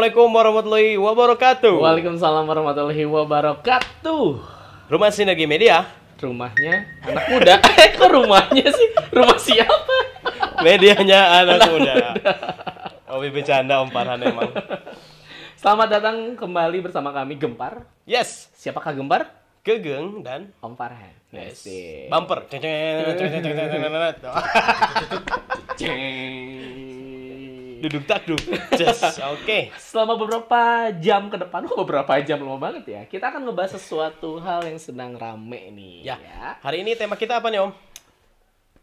Assalamualaikum 0.00 0.32
warahmatullahi 0.32 0.96
wabarakatuh. 0.96 1.76
Waalaikumsalam 1.76 2.48
warahmatullahi 2.48 3.04
wabarakatuh. 3.04 4.24
Rumah 4.88 5.10
Sinergi 5.12 5.44
Media, 5.44 5.84
Rumahnya 6.16 6.88
anak 7.04 7.24
muda. 7.28 7.60
Eh, 7.76 8.00
kok 8.00 8.08
rumahnya 8.08 8.64
sih? 8.72 8.88
Rumah 9.12 9.36
siapa? 9.36 9.96
medianya 10.64 11.44
anak 11.44 11.68
muda. 11.68 12.16
Obi 13.12 13.28
bercanda 13.28 13.84
Om 13.84 13.92
Farhan 13.92 14.24
emang. 14.24 14.48
Selamat 15.60 15.92
datang 15.92 16.32
kembali 16.32 16.80
bersama 16.80 17.12
kami 17.12 17.36
Gempar. 17.36 17.84
Yes, 18.08 18.48
Siapakah 18.56 18.96
Gempar? 18.96 19.28
Gegeng 19.60 20.24
dan 20.24 20.48
Om 20.64 20.80
Farhan. 20.80 21.12
yes. 21.28 21.68
Bumper. 22.08 22.48
Ceng, 22.48 22.64
ceng, 22.64 22.72
ceng, 22.72 23.16
ceng, 23.20 23.30
ceng, 23.36 23.42
ceng, 23.44 23.68
ceng, 23.68 23.92
ceng. 24.16 24.32
Ceng. 25.76 26.79
Duduk 27.80 28.04
tak 28.04 28.28
duduk. 28.28 28.44
Yes, 28.76 29.00
oke. 29.34 29.72
Selama 29.80 30.20
beberapa 30.20 30.92
jam 31.00 31.32
ke 31.32 31.36
depan, 31.40 31.64
oh 31.66 31.76
beberapa 31.80 32.12
jam 32.20 32.44
lama 32.44 32.60
banget 32.60 32.84
ya. 32.84 33.00
Kita 33.08 33.32
akan 33.32 33.48
ngebahas 33.48 33.80
sesuatu 33.80 34.36
hal 34.38 34.68
yang 34.68 34.76
sedang 34.76 35.16
rame 35.16 35.72
nih. 35.72 36.12
Ya, 36.12 36.16
hari 36.60 36.84
ini 36.84 36.92
tema 36.94 37.16
kita 37.16 37.40
apa 37.40 37.48
nih 37.48 37.64
Om? 37.64 37.72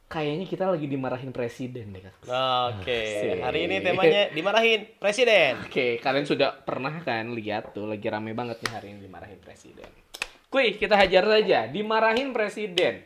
Kayaknya 0.08 0.46
kita 0.48 0.66
lagi 0.72 0.88
dimarahin 0.88 1.36
presiden 1.36 1.92
deh, 1.92 2.00
Kak. 2.00 2.32
Oke, 2.80 2.96
Asik. 2.96 3.44
hari 3.44 3.68
ini 3.68 3.84
temanya 3.84 4.32
dimarahin 4.32 4.88
presiden. 5.04 5.60
Oke, 5.68 6.00
kalian 6.00 6.24
sudah 6.24 6.64
pernah 6.64 6.96
kan 7.04 7.28
lihat 7.36 7.76
tuh 7.76 7.92
lagi 7.92 8.08
rame 8.08 8.32
banget 8.32 8.64
nih 8.64 8.72
hari 8.72 8.88
ini 8.96 9.04
dimarahin 9.04 9.36
presiden. 9.44 9.92
Kuy, 10.48 10.80
kita 10.80 10.96
hajar 10.96 11.28
saja. 11.28 11.68
Dimarahin 11.68 12.32
presiden. 12.32 13.04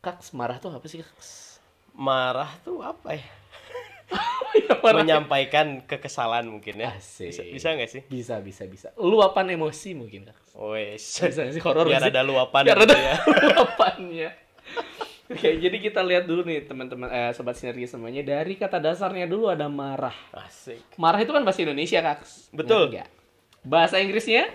Kaks, 0.00 0.32
marah 0.32 0.56
tuh 0.56 0.72
apa 0.72 0.88
sih, 0.88 1.04
Kaks? 1.04 1.60
Marah 1.92 2.48
tuh 2.64 2.80
apa 2.80 3.20
ya? 3.20 3.39
Ya. 4.50 4.74
Menyampaikan 4.82 5.86
kekesalan 5.86 6.46
mungkin 6.50 6.82
ya. 6.82 6.94
Asik. 6.94 7.30
Bisa, 7.30 7.42
bisa 7.46 7.68
nggak 7.74 7.90
sih? 7.90 8.02
Bisa, 8.06 8.34
bisa, 8.42 8.62
bisa. 8.66 8.88
Luapan 8.98 9.54
emosi 9.54 9.94
mungkin, 9.94 10.26
Kaks. 10.26 10.58
Wes. 10.58 11.02
Bisa 11.22 11.40
nggak 11.46 11.54
sih 11.54 11.62
horor 11.62 11.86
Biar 11.86 12.02
ada 12.10 12.22
luapan 12.26 12.62
Biar 12.66 12.78
gitu 12.82 12.90
ada 12.90 12.96
ya. 12.98 13.14
luapannya. 13.54 14.30
Oke, 15.30 15.48
jadi 15.64 15.76
kita 15.78 16.00
lihat 16.02 16.24
dulu 16.26 16.42
nih 16.42 16.66
teman-teman 16.66 17.06
eh, 17.10 17.30
sobat 17.34 17.54
sinergi 17.54 17.86
semuanya 17.86 18.22
dari 18.26 18.58
kata 18.58 18.82
dasarnya 18.82 19.30
dulu 19.30 19.50
ada 19.50 19.70
marah. 19.70 20.14
Asik. 20.34 20.98
Marah 20.98 21.22
itu 21.22 21.30
kan 21.30 21.42
bahasa 21.46 21.62
Indonesia, 21.62 21.98
Kaks. 22.02 22.50
Betul. 22.50 22.90
Ngerti 22.90 22.94
nggak? 22.98 23.08
Bahasa 23.66 23.96
Inggrisnya 24.02 24.50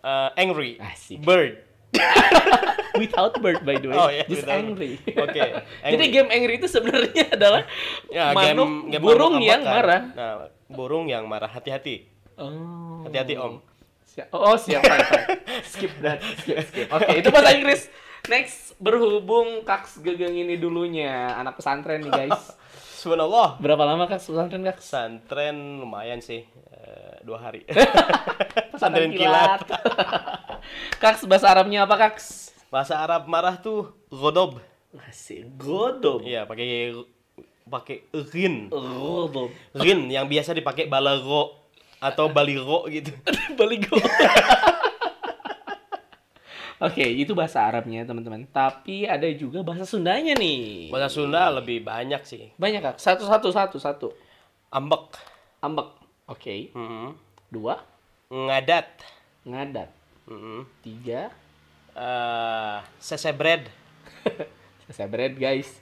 Uh, 0.00 0.32
angry. 0.32 0.80
Asik. 0.80 1.20
Bird. 1.20 1.60
without 2.96 3.34
bird 3.38 3.60
by 3.60 3.76
the 3.76 3.88
way. 3.88 3.96
Oh, 3.96 4.08
iya, 4.08 4.24
Just 4.24 4.44
without- 4.44 4.60
angry. 4.60 4.92
Oke, 5.08 5.40
Jadi 5.86 6.04
angry. 6.04 6.06
game 6.10 6.28
angry 6.30 6.54
itu 6.56 6.68
sebenarnya 6.68 7.24
adalah 7.30 7.62
Ya, 8.08 8.30
manuk 8.30 8.68
game, 8.86 8.90
game 8.90 9.02
burung 9.02 9.34
mabuk 9.36 9.46
yang 9.46 9.60
ambekan. 9.60 9.76
marah. 9.76 10.02
Nah, 10.12 10.32
burung 10.68 11.04
yang 11.06 11.24
marah. 11.24 11.48
Hati-hati. 11.48 12.06
Oh. 12.36 13.02
Hati-hati, 13.04 13.34
Om. 13.36 13.54
Siap. 14.06 14.26
Oh, 14.30 14.56
siap, 14.56 14.82
fine, 14.82 15.04
fine. 15.04 15.26
Skip 15.70 15.92
that. 16.00 16.18
Skip, 16.40 16.56
skip. 16.66 16.86
Oke, 16.90 17.10
itu 17.16 17.28
bahasa 17.28 17.52
Inggris. 17.52 17.86
Next, 18.26 18.74
berhubung 18.76 19.62
Kaks 19.62 19.98
Gegeng 19.98 20.36
ini 20.36 20.54
dulunya 20.54 21.10
anak 21.32 21.56
pesantren 21.56 22.02
nih, 22.02 22.10
guys. 22.10 22.54
Subhanallah. 23.00 23.56
Berapa 23.56 23.80
lama 23.88 24.04
Kaks 24.04 24.28
pesantren, 24.28 24.60
Kaks? 24.60 24.84
Pesantren 24.84 25.80
lumayan 25.80 26.20
sih. 26.20 26.44
Eh, 26.44 27.16
dua 27.24 27.40
hari. 27.40 27.64
Pesantren 28.76 29.08
Pesantren 29.08 29.10
kilat. 29.16 29.64
Kaks 31.02 31.24
bahasa 31.24 31.48
Arabnya 31.48 31.88
apa, 31.88 31.96
Kaks? 31.96 32.52
Bahasa 32.68 33.00
Arab 33.00 33.24
marah 33.24 33.56
tuh 33.56 33.88
godob. 34.12 34.60
Masih 34.92 35.48
godom. 35.56 36.20
Iya, 36.20 36.44
pakai 36.44 36.92
pakai 37.64 38.04
rin. 38.36 38.68
Godom. 38.68 39.48
Rin 39.72 40.12
yang 40.12 40.28
biasa 40.28 40.52
dipakai 40.52 40.84
balago 40.84 41.56
atau 42.04 42.28
baligo 42.28 42.84
gitu. 42.92 43.16
Baligo. 43.58 43.96
Oke, 46.80 47.04
itu 47.04 47.36
bahasa 47.36 47.68
Arabnya, 47.68 48.08
teman-teman. 48.08 48.48
Tapi 48.48 49.04
ada 49.04 49.28
juga 49.36 49.60
bahasa 49.60 49.84
Sundanya 49.84 50.32
nih. 50.32 50.88
Bahasa 50.88 51.12
Sunda 51.12 51.52
lebih 51.52 51.84
banyak 51.84 52.24
sih. 52.24 52.56
Banyak, 52.56 52.80
Kak. 52.80 52.96
Satu, 52.96 53.28
satu, 53.28 53.52
satu, 53.52 53.76
satu. 53.76 54.08
Ambek. 54.72 55.12
Ambek. 55.60 55.88
Oke. 56.24 56.72
Mhm. 56.72 57.12
Dua. 57.52 57.84
Ngadat. 58.32 58.88
Ngadat. 59.44 59.90
Mhm. 60.24 60.64
Tiga. 60.80 61.28
Eh, 61.92 62.78
sesebred. 62.96 63.68
Saya 64.90 65.06
bread, 65.06 65.38
guys. 65.38 65.78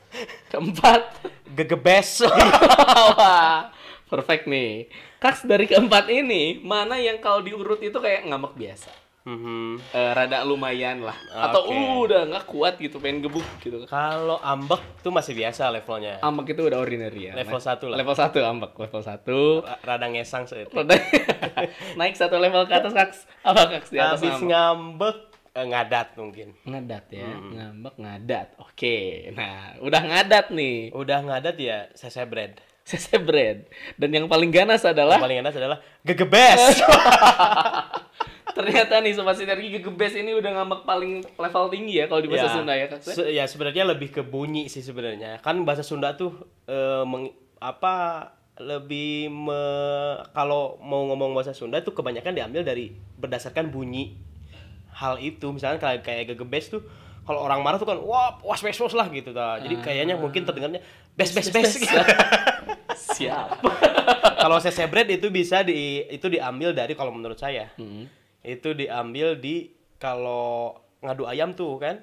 Keempat. 0.52 1.14
Gegebes. 1.56 2.28
Wah, 3.16 3.72
perfect 4.12 4.44
nih. 4.44 4.84
Kaks 5.16 5.48
dari 5.48 5.64
keempat 5.64 6.12
ini, 6.12 6.60
mana 6.60 7.00
yang 7.00 7.16
kalau 7.22 7.40
diurut 7.40 7.80
itu 7.80 7.96
kayak 7.96 8.28
ngambek 8.28 8.52
biasa? 8.52 9.07
Mhm. 9.28 9.76
Eh, 9.90 10.10
rada 10.10 10.40
lumayan 10.42 11.04
lah. 11.04 11.12
Atau 11.28 11.68
uh, 11.68 12.00
udah 12.00 12.24
nggak 12.24 12.44
kuat 12.44 12.74
gitu, 12.76 12.96
pengen 12.96 13.20
gebuk 13.20 13.44
gitu. 13.60 13.84
Kalau 13.84 14.40
ambek 14.40 14.80
tuh 14.98 15.12
masih 15.12 15.36
biasa 15.36 15.68
levelnya. 15.68 16.16
Ambek 16.20 16.56
itu 16.56 16.62
udah 16.64 16.78
ordinary 16.78 17.28
ya. 17.28 17.36
Level 17.36 17.54
Nah, 17.54 17.62
satu 17.62 17.84
lah. 17.86 17.96
Level 17.96 18.16
satu 18.16 18.38
ambek, 18.40 18.72
level 18.74 19.02
satu. 19.02 19.38
Ra- 19.60 19.80
Rada 19.84 20.06
ngesang 20.08 20.48
seetik. 20.48 20.72
Rada- 20.72 20.96
Naik 22.00 22.16
satu 22.16 22.36
level 22.36 22.64
ke 22.64 22.74
atas 22.74 22.92
kaks. 22.92 23.18
Apa 23.42 23.68
kaks 23.68 23.88
di 23.90 23.98
atas 23.98 24.18
Habis 24.18 24.40
ngambek? 24.40 24.48
ngambek 24.48 25.16
eh, 25.50 25.66
ngadat 25.66 26.08
mungkin. 26.14 26.48
Ngadat 26.62 27.04
ya, 27.10 27.26
Hmm. 27.26 27.50
ngambek 27.52 27.94
ngadat. 27.98 28.48
Oke, 28.58 28.98
nah 29.32 29.76
udah 29.78 30.02
ngadat 30.02 30.46
nih. 30.50 30.88
Udah 30.90 31.18
ngadat 31.20 31.56
ya 31.58 31.78
sesebred. 32.88 32.96
Sesebred. 32.96 33.58
Dan 33.94 34.08
yang 34.10 34.26
paling 34.26 34.48
ganas 34.48 34.80
adalah 34.82 35.14
Yang 35.14 35.24
paling 35.24 35.38
ganas 35.38 35.54
adalah 35.54 35.78
gegebes. 36.00 36.60
ternyata 38.48 38.98
nih 38.98 39.14
sobat 39.14 39.38
sinergi 39.38 39.70
gegebes 39.70 40.18
ini 40.18 40.34
udah 40.34 40.50
ngambek 40.50 40.82
paling 40.82 41.12
level 41.30 41.64
tinggi 41.68 41.94
ya 41.94 42.06
kalau 42.06 42.18
di 42.18 42.26
bahasa 42.26 42.50
Sunda 42.50 42.74
ya 42.74 42.90
kak. 42.90 42.98
se- 43.00 43.30
ya 43.30 43.44
sebenarnya 43.44 43.86
lebih 43.86 44.10
ke 44.10 44.22
bunyi 44.24 44.66
sih 44.66 44.80
sebenarnya. 44.80 45.38
Kan 45.38 45.62
bahasa 45.62 45.84
Sunda 45.84 46.16
tuh 46.16 46.34
eh, 46.64 47.04
meng- 47.04 47.30
apa 47.58 48.26
lebih 48.58 49.30
me- 49.30 50.18
kalau 50.32 50.80
mau 50.80 51.06
ngomong 51.06 51.30
bahasa 51.32 51.54
Sunda 51.54 51.78
tuh 51.78 51.94
kebanyakan 51.94 52.34
diambil 52.34 52.66
dari 52.66 52.90
berdasarkan 53.14 53.70
bunyi 53.70 54.18
hal 54.90 55.22
itu. 55.22 55.54
Misalnya 55.54 55.78
kayak 55.78 56.02
kayak 56.02 56.34
gegebes 56.34 56.66
tuh 56.68 56.82
kalau 57.22 57.44
orang 57.44 57.60
marah 57.60 57.76
tuh 57.76 57.86
kan 57.86 58.00
wah 58.00 58.40
was 58.42 58.58
was 58.58 58.74
was 58.74 58.94
lah 58.96 59.06
gitu 59.08 59.30
ta. 59.30 59.62
Jadi 59.62 59.78
kayaknya 59.78 60.18
mungkin 60.18 60.42
terdengarnya 60.42 60.82
bes 61.18 61.30
bes 61.32 61.48
bes. 61.50 61.70
gitu. 61.76 61.98
Siap. 62.94 63.58
kalau 64.38 64.56
sesebred 64.56 65.10
itu 65.10 65.28
bisa 65.28 65.60
di 65.60 65.74
itu 66.06 66.26
diambil 66.26 66.70
dari 66.70 66.94
kalau 66.94 67.10
menurut 67.10 67.36
saya 67.36 67.68
Hmm. 67.74 68.06
itu 68.40 68.70
diambil 68.72 69.34
di 69.34 69.68
kalau 69.96 70.72
ngadu 71.00 71.26
ayam 71.26 71.52
tuh 71.52 71.74
kan 71.76 71.98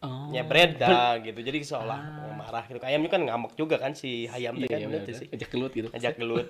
Oh. 0.00 0.32
nyebred 0.32 0.80
dah 0.80 1.20
gitu 1.20 1.36
jadi 1.38 1.60
seolah 1.60 2.00
marah 2.32 2.64
gitu 2.64 2.80
ayamnya 2.80 3.10
kan 3.10 3.20
ngamuk 3.20 3.52
juga 3.52 3.76
kan 3.76 3.92
si 3.92 4.24
ayam 4.26 4.56
Iya, 4.56 4.64
kan 4.66 4.78
iya, 4.78 4.86
bener 4.88 5.04
sih 5.12 5.28
Ajak 5.28 5.48
gelut 5.50 5.72
gitu. 5.72 5.88
ngajak 5.92 6.14
gelut 6.16 6.46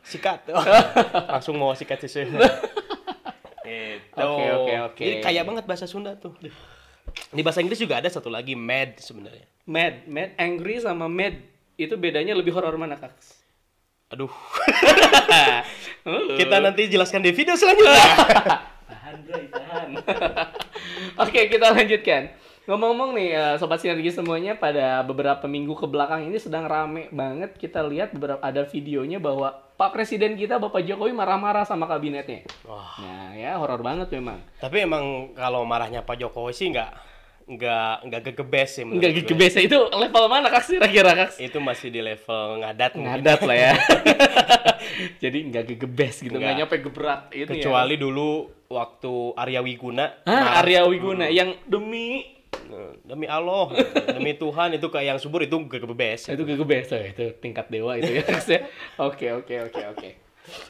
sikat 0.00 0.48
langsung 1.34 1.60
mau 1.60 1.76
sikat 1.76 2.00
sih 2.00 2.24
itu 2.24 2.40
Oke, 4.16 4.44
oke, 4.48 4.72
oke. 4.86 5.02
jadi 5.02 5.16
kaya 5.20 5.44
banget 5.44 5.64
bahasa 5.64 5.84
Sunda 5.84 6.16
tuh 6.16 6.32
di 7.30 7.40
bahasa 7.44 7.60
Inggris 7.60 7.80
juga 7.80 7.98
ada 7.98 8.08
satu 8.10 8.28
lagi 8.32 8.54
mad 8.58 8.98
sebenarnya 8.98 9.46
Mad, 9.70 10.08
mad, 10.10 10.34
angry 10.34 10.82
sama 10.82 11.06
mad 11.06 11.36
itu 11.78 11.94
bedanya 11.94 12.34
lebih 12.34 12.50
horor 12.52 12.74
mana 12.74 12.98
kak? 12.98 13.14
aduh 14.10 14.32
kita 16.40 16.58
nanti 16.58 16.90
jelaskan 16.90 17.22
di 17.22 17.30
video 17.30 17.54
selanjutnya 17.54 18.02
Tahan, 18.90 19.16
bray, 19.22 19.46
tahan. 19.50 19.88
Oke, 21.24 21.40
kita 21.46 21.70
lanjutkan. 21.70 22.34
Ngomong-ngomong 22.66 23.10
nih, 23.14 23.30
eh, 23.34 23.54
sobat 23.58 23.78
sinergi 23.82 24.10
semuanya, 24.10 24.58
pada 24.58 25.02
beberapa 25.06 25.46
minggu 25.46 25.74
ke 25.78 25.86
belakang 25.86 26.26
ini 26.26 26.38
sedang 26.42 26.66
rame 26.66 27.06
banget. 27.14 27.54
Kita 27.54 27.86
lihat 27.86 28.14
beberapa 28.14 28.42
ada 28.42 28.66
videonya 28.66 29.22
bahwa 29.22 29.62
Pak 29.80 29.96
Presiden 29.96 30.36
kita, 30.36 30.60
Bapak 30.60 30.84
Jokowi 30.84 31.16
marah-marah 31.16 31.64
sama 31.64 31.88
kabinetnya. 31.88 32.44
Wah. 32.68 33.00
Nah, 33.00 33.32
ya 33.32 33.56
horor 33.56 33.80
banget 33.80 34.12
memang. 34.12 34.36
Tapi 34.60 34.84
emang 34.84 35.32
kalau 35.32 35.64
marahnya 35.64 36.04
Pak 36.04 36.20
Jokowi 36.20 36.52
sih 36.52 36.68
nggak 36.68 37.08
nggak 37.50 37.94
nggak 38.06 38.20
gegebes 38.30 38.70
sih 38.78 38.84
menurut 38.86 39.02
gue. 39.02 39.16
gigi 39.26 39.34
biasa 39.34 39.58
itu 39.58 39.74
level 39.74 40.24
mana 40.30 40.46
kak 40.52 40.68
kira-kira 40.68 41.12
kak? 41.16 41.30
Itu 41.40 41.58
masih 41.58 41.88
di 41.88 41.98
level 41.98 42.60
ngadat. 42.60 42.92
Ngadat 42.94 43.40
lah 43.42 43.56
ya. 43.56 43.72
Jadi 45.24 45.38
nggak 45.48 45.64
gegebes 45.74 46.20
gitu, 46.20 46.36
nggak 46.36 46.44
Nggak. 46.44 46.58
nyampe 46.60 46.76
gebrak 46.84 47.20
itu 47.32 47.50
Kecuali 47.50 47.96
dulu 47.96 48.46
waktu 48.68 49.14
Arya 49.34 49.60
Wiguna. 49.64 50.06
ya. 50.22 50.28
Ah, 50.28 50.36
marah. 50.36 50.60
Arya 50.62 50.82
Wiguna 50.86 51.26
yang 51.26 51.56
demi 51.64 52.22
Nah, 52.22 52.39
Demi 53.02 53.26
Allah, 53.26 53.74
demi 54.14 54.38
Tuhan 54.38 54.78
itu 54.78 54.86
kayak 54.86 55.06
yang 55.16 55.18
subur 55.18 55.42
itu 55.42 55.58
gegebes. 55.66 56.30
itu 56.30 56.42
gegebes 56.46 56.86
tuh, 56.86 57.02
itu 57.02 57.34
tingkat 57.42 57.66
dewa 57.66 57.98
itu 57.98 58.22
ya 58.22 58.24
ya. 58.54 58.60
Oke 59.02 59.26
oke 59.34 59.54
oke 59.70 59.80
oke. 59.90 60.08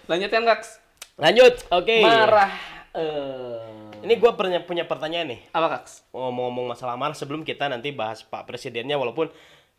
Lanjutkan 0.09 0.49
Kaks. 0.49 0.81
Lanjut, 1.21 1.55
oke. 1.69 1.97
Marah. 2.01 2.53
eh 2.97 3.61
Ini 4.01 4.17
gue 4.17 4.31
punya 4.33 4.65
punya 4.65 4.89
pertanyaan 4.89 5.37
nih. 5.37 5.41
apa 5.53 5.77
Kaks? 5.77 6.09
Ngomong-ngomong 6.17 6.73
masalah 6.73 6.97
marah 6.97 7.13
sebelum 7.13 7.45
kita 7.45 7.69
nanti 7.69 7.93
bahas 7.93 8.25
Pak 8.25 8.49
Presidennya 8.49 8.97
walaupun 8.97 9.29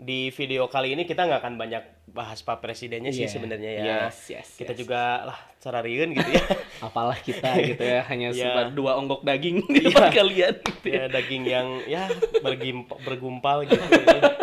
di 0.02 0.34
video 0.34 0.66
kali 0.66 0.92
ini 0.92 1.06
kita 1.06 1.24
nggak 1.24 1.40
akan 1.40 1.56
banyak 1.56 1.84
bahas 2.10 2.42
pak 2.42 2.58
presidennya 2.58 3.14
sih 3.14 3.24
Iya. 3.24 3.32
sebenarnya 3.32 3.72
ya. 3.72 3.84
Yes, 3.86 4.18
yes, 4.28 4.48
kita 4.56 4.74
yes. 4.74 4.80
juga 4.80 5.02
lah 5.24 5.38
carariun 5.58 6.10
gitu 6.12 6.26
ya. 6.28 6.42
Apalah 6.90 7.14
kita 7.16 7.54
gitu 7.62 7.80
ya, 7.80 8.02
hanya 8.10 8.34
Iya. 8.34 8.42
sempat 8.44 8.68
dua 8.74 8.98
onggok 8.98 9.22
daging 9.22 9.62
di 9.64 9.80
depan 9.86 10.10
kalian 10.12 10.58
gitu 10.58 10.88
ya. 10.90 10.96
ya 10.98 11.06
daging 11.08 11.44
yang 11.46 11.68
ya 11.86 12.10
bergimp- 12.42 12.98
bergumpal 13.00 13.62
gitu. 13.64 13.78
ya. 13.78 14.34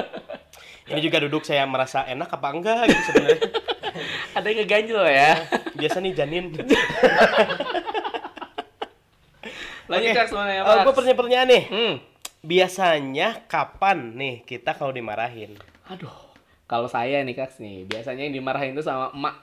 Ini 0.89 1.01
juga 1.03 1.19
duduk 1.21 1.43
saya 1.43 1.67
merasa 1.67 2.07
enak 2.07 2.31
apa 2.31 2.49
enggak 2.49 2.81
gitu 2.87 3.03
sebenarnya. 3.05 3.43
Ada 4.39 4.47
yang 4.47 4.59
ngeganjel 4.63 5.01
ya. 5.05 5.33
Biasa 5.75 5.97
nih 5.99 6.13
janin. 6.15 6.45
Lanjut 9.89 10.07
Oke. 10.07 10.15
Kak 10.15 10.27
semuanya 10.29 10.61
Eh, 10.61 10.65
Pak. 10.65 10.85
gua 10.85 10.95
pertanyaan 10.95 11.49
nih. 11.49 11.63
Hmm. 11.67 11.95
Biasanya 12.41 13.45
kapan 13.45 14.15
nih 14.15 14.35
kita 14.43 14.73
kalau 14.73 14.91
dimarahin? 14.91 15.59
Aduh. 15.89 16.15
Kalau 16.65 16.85
saya 16.85 17.25
nih 17.25 17.33
Kak 17.33 17.57
nih, 17.59 17.89
biasanya 17.89 18.23
yang 18.23 18.35
dimarahin 18.35 18.77
itu 18.77 18.85
sama 18.85 19.09
emak. 19.11 19.37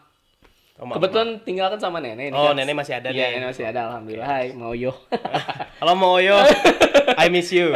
Oh, 0.76 0.92
Kebetulan 0.92 1.40
tinggal 1.42 1.72
kan 1.72 1.80
sama 1.80 1.98
nenek 1.98 2.30
nih. 2.30 2.38
Oh, 2.38 2.52
Kak. 2.52 2.56
nenek 2.56 2.76
masih 2.76 2.94
ada 2.96 3.10
Iya, 3.10 3.32
nih. 3.32 3.34
nenek 3.36 3.48
masih 3.50 3.66
ada 3.66 3.80
alhamdulillah. 3.90 4.28
Hai, 4.28 4.46
mau 4.54 4.72
yo. 4.72 4.94
Halo 5.80 5.94
Mo 5.94 6.16
Oyo, 6.16 6.38
I 7.18 7.28
miss 7.28 7.50
you. 7.50 7.74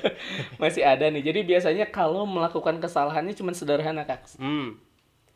masih 0.62 0.80
ada 0.80 1.08
nih. 1.08 1.20
Jadi 1.22 1.40
biasanya 1.42 1.84
kalau 1.86 2.24
melakukan 2.24 2.78
kesalahannya 2.78 3.34
cuma 3.34 3.50
sederhana, 3.50 4.04
Kak. 4.04 4.38
Hmm, 4.38 4.78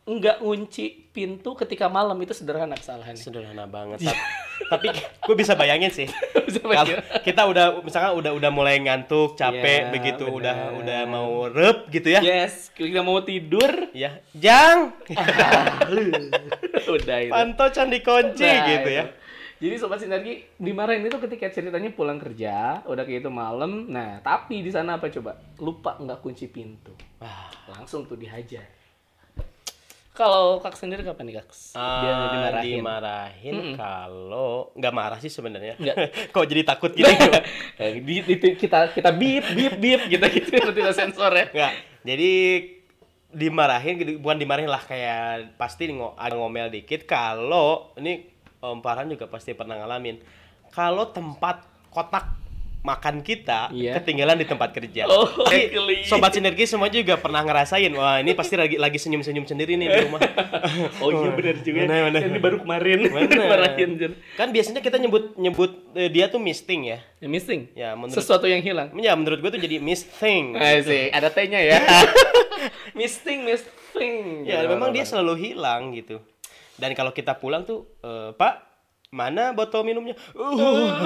Enggak 0.06 0.40
ngunci 0.40 1.10
pintu 1.10 1.52
ketika 1.52 1.90
malam 1.90 2.16
itu 2.16 2.32
sederhana 2.32 2.72
kesalahannya. 2.72 3.19
sederhana 3.19 3.66
banget. 3.66 4.00
Tapi, 4.60 4.90
gue 4.93 5.34
bisa 5.34 5.55
bayangin 5.55 5.88
sih. 5.88 6.08
Kalau 6.69 6.84
kita 7.22 7.43
udah 7.44 7.81
misalkan 7.81 8.12
udah 8.14 8.32
udah 8.32 8.50
mulai 8.50 8.76
ngantuk, 8.78 9.32
capek 9.34 9.87
Iya, 9.87 9.90
begitu, 9.90 10.25
benar. 10.26 10.34
udah 10.34 10.56
udah 10.76 11.00
mau 11.05 11.31
rep 11.46 11.88
gitu 11.88 12.08
ya. 12.10 12.20
Yes, 12.20 12.69
kita 12.70 13.00
mau 13.00 13.20
tidur, 13.20 13.88
Ya, 13.93 14.20
Jang, 14.32 14.93
udah 16.88 17.19
itu. 17.20 17.31
pantocan 17.31 17.88
dikunci 17.88 18.44
Nah, 18.44 18.66
gitu 18.69 18.88
itu. 18.88 18.99
ya. 18.99 19.05
Jadi 19.58 19.75
sobat 19.75 19.99
sinergi 19.99 20.46
dimarahin 20.55 21.02
itu 21.02 21.19
ketika 21.19 21.50
ceritanya 21.50 21.90
pulang 21.90 22.14
kerja, 22.16 22.78
udah 22.84 23.02
kayak 23.02 23.26
itu 23.26 23.31
malam. 23.32 23.90
Nah, 23.90 24.22
tapi 24.22 24.62
di 24.62 24.70
sana 24.70 24.96
apa 24.96 25.11
coba? 25.11 25.34
Lupa 25.58 25.99
nggak 25.99 26.22
kunci 26.22 26.46
pintu. 26.46 26.94
Wah, 27.19 27.50
Langsung 27.69 28.06
tuh 28.06 28.14
dihajar. 28.14 28.62
Kalau 30.19 30.59
Kak 30.59 30.75
sendiri 30.75 31.06
kapan 31.06 31.31
nih, 31.31 31.35
Kak? 31.38 31.47
Dia 31.79 31.79
ah, 31.79 32.26
dimarahin. 32.35 32.75
dimarahin 32.82 33.55
Mm-mm. 33.55 33.75
kalau 33.79 34.75
nggak 34.75 34.91
marah 34.91 35.19
sih 35.23 35.31
sebenarnya. 35.31 35.79
Kok 36.35 36.43
jadi 36.43 36.67
takut 36.67 36.91
gitu? 36.91 37.06
Eh, 37.79 38.03
di, 38.03 38.26
di- 38.26 38.59
kita 38.59 38.91
kita 38.91 39.15
bip 39.15 39.47
bip 39.55 39.79
bip 39.79 40.00
kita 40.11 40.26
gitu 40.35 40.50
nanti 40.59 40.82
kita 40.82 40.91
sensor 40.91 41.31
ya. 41.31 41.47
Nggak. 41.55 41.73
Jadi 42.03 42.32
dimarahin 43.29 43.94
gitu, 44.00 44.11
bukan 44.19 44.43
dimarahin 44.43 44.67
lah 44.67 44.82
kayak 44.82 45.55
pasti 45.55 45.87
ngo- 45.93 46.19
ada 46.19 46.35
ngomel 46.35 46.67
dikit 46.67 47.06
kalau 47.06 47.94
ini 47.94 48.26
Om 48.59 48.82
Farhan 48.82 49.06
juga 49.06 49.31
pasti 49.31 49.55
pernah 49.55 49.79
ngalamin. 49.79 50.19
Kalau 50.75 51.14
tempat 51.14 51.62
kotak 51.94 52.26
makan 52.80 53.20
kita 53.20 53.69
Iya. 53.69 53.98
ketinggalan 53.98 54.38
di 54.38 54.46
tempat 54.46 54.70
kerja. 54.70 55.04
Oh, 55.04 55.26
Jadi, 55.44 55.70
geli. 55.70 55.96
sobat 56.02 56.30
sinergi 56.30 56.64
semua 56.64 56.86
juga 56.86 57.14
pernah 57.14 57.42
ngerasain. 57.42 57.90
Wah, 57.90 58.19
ini 58.19 58.32
pasti 58.32 58.54
lagi 58.54 58.76
lagi 58.76 58.96
senyum-senyum 58.96 59.44
sendiri 59.44 59.75
nih 59.75 59.88
di 59.88 59.98
rumah. 60.04 60.20
Oh 60.98 61.10
iya 61.10 61.30
benar 61.30 61.56
juga. 61.60 61.78
Benar, 61.84 62.00
benar. 62.08 62.20
Ini 62.25 62.38
baru 62.38 62.56
kemarin 62.60 62.98
Jen. 63.96 64.12
Kan 64.38 64.48
biasanya 64.50 64.80
kita 64.80 64.96
nyebut 64.96 65.34
nyebut 65.34 65.70
eh, 65.92 66.08
dia 66.08 66.26
tuh 66.26 66.38
misting 66.38 66.86
ya. 66.86 66.98
Ya, 67.19 67.26
missing. 67.26 67.60
Ya, 67.72 67.88
menurut 67.94 68.14
Sesuatu 68.14 68.46
yang 68.46 68.60
hilang. 68.60 68.94
ya 68.96 69.12
menurut 69.14 69.38
gue 69.38 69.50
tuh 69.50 69.60
jadi 69.60 69.78
misting. 69.78 70.54
Sih, 70.88 71.10
ada 71.10 71.28
T-nya 71.28 71.58
ya. 71.58 71.78
missing, 72.92 73.44
missing. 73.44 74.44
Ya 74.44 74.62
Gitu, 74.62 74.70
memang 74.70 74.90
dia 74.90 75.02
selalu 75.02 75.34
hilang 75.36 75.90
gitu. 75.92 76.19
Dan 76.75 76.94
kalau 76.94 77.10
kita 77.10 77.34
pulang 77.34 77.62
tuh, 77.64 77.90
"Eh, 78.00 78.30
Pak, 78.32 78.68
mana 79.08 79.56
botol 79.56 79.88
minumnya? 79.88 80.12
Uh, 80.37 81.00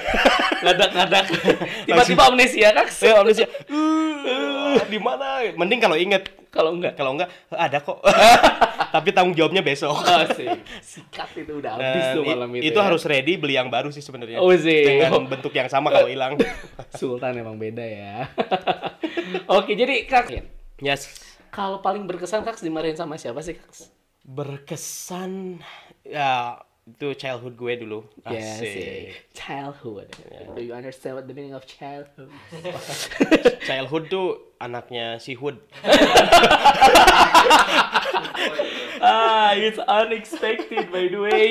ngadak-ngadak. 0.64 1.28
Tiba-tiba 1.88 2.22
amnesia, 2.32 2.72
Kak. 2.72 2.88
saya 2.88 3.20
amnesia. 3.20 3.44
Uh, 3.68 4.80
di 4.88 4.96
mana? 4.96 5.52
Mending 5.52 5.80
kalau 5.84 5.96
inget. 6.00 6.32
Kalau 6.48 6.72
enggak. 6.72 6.96
Kalau 6.96 7.12
enggak, 7.12 7.28
ada 7.52 7.78
kok. 7.80 8.00
Tapi 8.94 9.08
tanggung 9.12 9.36
jawabnya 9.36 9.60
besok. 9.60 9.92
Oh, 9.92 10.24
sih. 10.32 10.48
Sikat 10.80 11.32
itu 11.44 11.60
udah 11.60 11.76
habis 11.76 12.04
Dan 12.08 12.16
tuh 12.16 12.24
malam 12.24 12.50
itu. 12.56 12.62
itu 12.72 12.78
ya. 12.80 12.84
harus 12.84 13.02
ready 13.04 13.36
beli 13.36 13.56
yang 13.56 13.68
baru 13.68 13.88
sih 13.92 14.04
sebenarnya. 14.04 14.40
Oh, 14.40 14.52
sih. 14.52 14.84
Dengan 14.84 15.28
bentuk 15.28 15.52
yang 15.52 15.68
sama 15.68 15.92
kalau 15.92 16.08
hilang. 16.08 16.40
Sultan 16.96 17.36
emang 17.36 17.60
beda 17.60 17.84
ya. 17.84 18.32
Oke, 19.48 19.76
jadi 19.76 20.08
Kak, 20.08 20.28
Yes. 20.80 21.36
kalau 21.52 21.84
paling 21.84 22.08
berkesan 22.08 22.44
Kak 22.44 22.60
dimarahin 22.60 22.96
sama 22.96 23.16
siapa 23.20 23.44
sih, 23.44 23.56
Kak? 23.56 23.68
Berkesan 24.24 25.60
ya 26.04 26.56
itu 26.92 27.16
childhood 27.16 27.56
gue 27.56 27.72
dulu. 27.80 28.04
Asik. 28.20 28.60
sih. 28.60 29.08
Childhood. 29.32 30.12
Do 30.52 30.60
you 30.60 30.76
understand 30.76 31.16
what 31.16 31.24
the 31.24 31.32
meaning 31.32 31.56
of 31.56 31.64
childhood? 31.64 32.28
Childhood 33.68 34.12
tuh 34.12 34.52
anaknya 34.60 35.16
si 35.16 35.32
Hood. 35.32 35.56
ah, 39.00 39.56
it's 39.56 39.80
unexpected 39.80 40.92
by 40.92 41.08
the 41.08 41.16
way. 41.16 41.48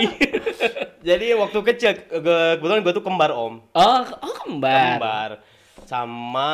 Jadi 1.10 1.34
waktu 1.34 1.58
kecil, 1.66 1.98
gue- 2.22 2.56
kebetulan 2.62 2.86
gue 2.86 2.94
tuh 2.94 3.04
kembar 3.04 3.34
om. 3.34 3.66
oh, 3.74 4.04
oh 4.22 4.34
kembar. 4.46 5.02
Kembar. 5.02 5.30
Sama 5.90 6.54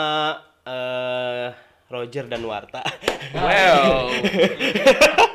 eh 0.63 1.66
Roger 1.87 2.27
dan 2.27 2.43
Warta. 2.43 2.83
Wow. 3.27 4.07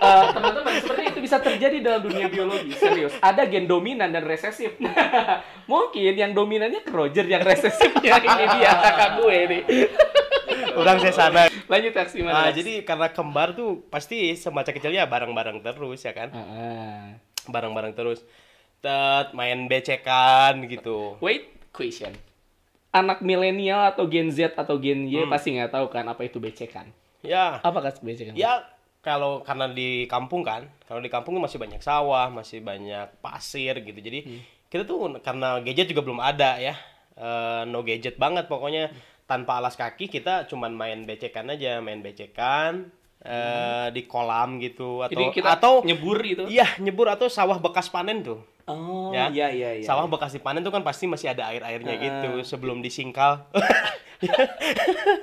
Eh, 0.03 0.27
teman-teman, 0.35 0.75
seperti 0.83 1.15
itu 1.15 1.19
bisa 1.23 1.39
terjadi 1.39 1.79
dalam 1.79 2.03
dunia 2.03 2.27
biologi. 2.27 2.75
Serius. 2.75 3.15
Ada 3.23 3.47
gen 3.47 3.71
dominan 3.71 4.11
dan 4.11 4.27
resesif. 4.27 4.75
Mungkin 5.71 6.19
yang 6.19 6.35
dominannya 6.35 6.83
ke 6.83 6.91
Roger, 6.91 7.23
yang 7.23 7.47
resesifnya 7.47 8.19
ini 8.19 8.45
dia 8.59 8.75
kakak 8.83 9.23
gue 9.23 9.37
nih. 9.47 9.63
Orang 10.75 10.99
saya 10.99 11.15
sana. 11.15 11.47
Lanjut 11.71 11.95
Kak, 11.95 12.11
gimana? 12.11 12.35
Nah, 12.35 12.45
Kak? 12.51 12.59
jadi 12.59 12.83
karena 12.83 13.09
kembar 13.15 13.55
tuh 13.55 13.87
pasti 13.87 14.35
semacam 14.35 14.73
kecilnya 14.75 15.07
bareng-bareng 15.07 15.63
terus 15.63 16.03
ya 16.03 16.11
kan. 16.11 16.35
Ah. 16.35 17.15
Bareng-bareng 17.47 17.95
terus. 17.95 18.27
Tet, 18.83 19.31
main 19.39 19.71
becekan 19.71 20.67
gitu. 20.67 21.15
Wait, 21.23 21.47
question. 21.71 22.11
Anak 22.93 23.25
milenial 23.25 23.89
atau 23.89 24.05
Gen 24.05 24.29
Z 24.29 24.53
atau 24.53 24.77
Gen 24.77 25.09
Y 25.09 25.25
Hmm. 25.25 25.33
pasti 25.33 25.57
nggak 25.57 25.73
tahu 25.73 25.89
kan 25.89 26.05
apa 26.05 26.23
itu 26.23 26.37
becekan. 26.37 26.93
Ya, 27.25 27.57
Apa 27.65 27.81
kan 27.81 27.93
becekan? 27.99 28.37
ya 28.37 28.61
kalau 29.01 29.41
karena 29.43 29.67
di 29.67 30.05
kampung 30.07 30.45
kan, 30.45 30.69
kalau 30.85 31.01
di 31.01 31.09
kampung 31.09 31.41
masih 31.41 31.57
banyak 31.57 31.81
sawah, 31.81 32.29
masih 32.29 32.61
banyak 32.61 33.09
pasir 33.19 33.81
gitu. 33.81 33.97
Jadi 33.97 34.21
kita 34.69 34.85
tuh 34.85 35.19
karena 35.19 35.59
gadget 35.59 35.89
juga 35.89 36.03
belum 36.03 36.21
ada 36.21 36.61
ya, 36.61 36.77
eh, 37.15 37.63
no 37.65 37.81
gadget 37.81 38.15
banget 38.15 38.47
pokoknya 38.47 38.93
tanpa 39.25 39.57
alas 39.57 39.75
kaki 39.75 40.07
kita 40.07 40.45
cuman 40.47 40.71
main 40.71 41.03
becekan 41.03 41.49
aja, 41.49 41.81
main 41.81 41.99
becekan 41.99 42.93
eh, 43.23 43.87
di 43.95 44.03
kolam 44.05 44.59
gitu 44.59 45.01
atau 45.01 45.15
Jadi 45.15 45.25
kita 45.33 45.55
atau 45.55 45.81
nyebur 45.87 46.19
gitu. 46.21 46.45
iya 46.51 46.67
nyebur 46.77 47.07
atau 47.07 47.31
sawah 47.31 47.57
bekas 47.57 47.87
panen 47.87 48.21
tuh. 48.21 48.43
Oh, 48.65 49.11
Ya. 49.11 49.27
iya 49.29 49.49
iya 49.49 49.71
iya. 49.75 49.85
sawah 49.85 50.07
bekas 50.07 50.31
dipanen 50.31 50.61
tuh 50.61 50.71
kan 50.71 50.81
pasti 50.81 51.05
masih 51.05 51.29
ada 51.29 51.47
air-airnya 51.47 51.93
Ah. 51.93 52.01
gitu 52.01 52.31
sebelum 52.43 52.79
disingkal. 52.79 53.43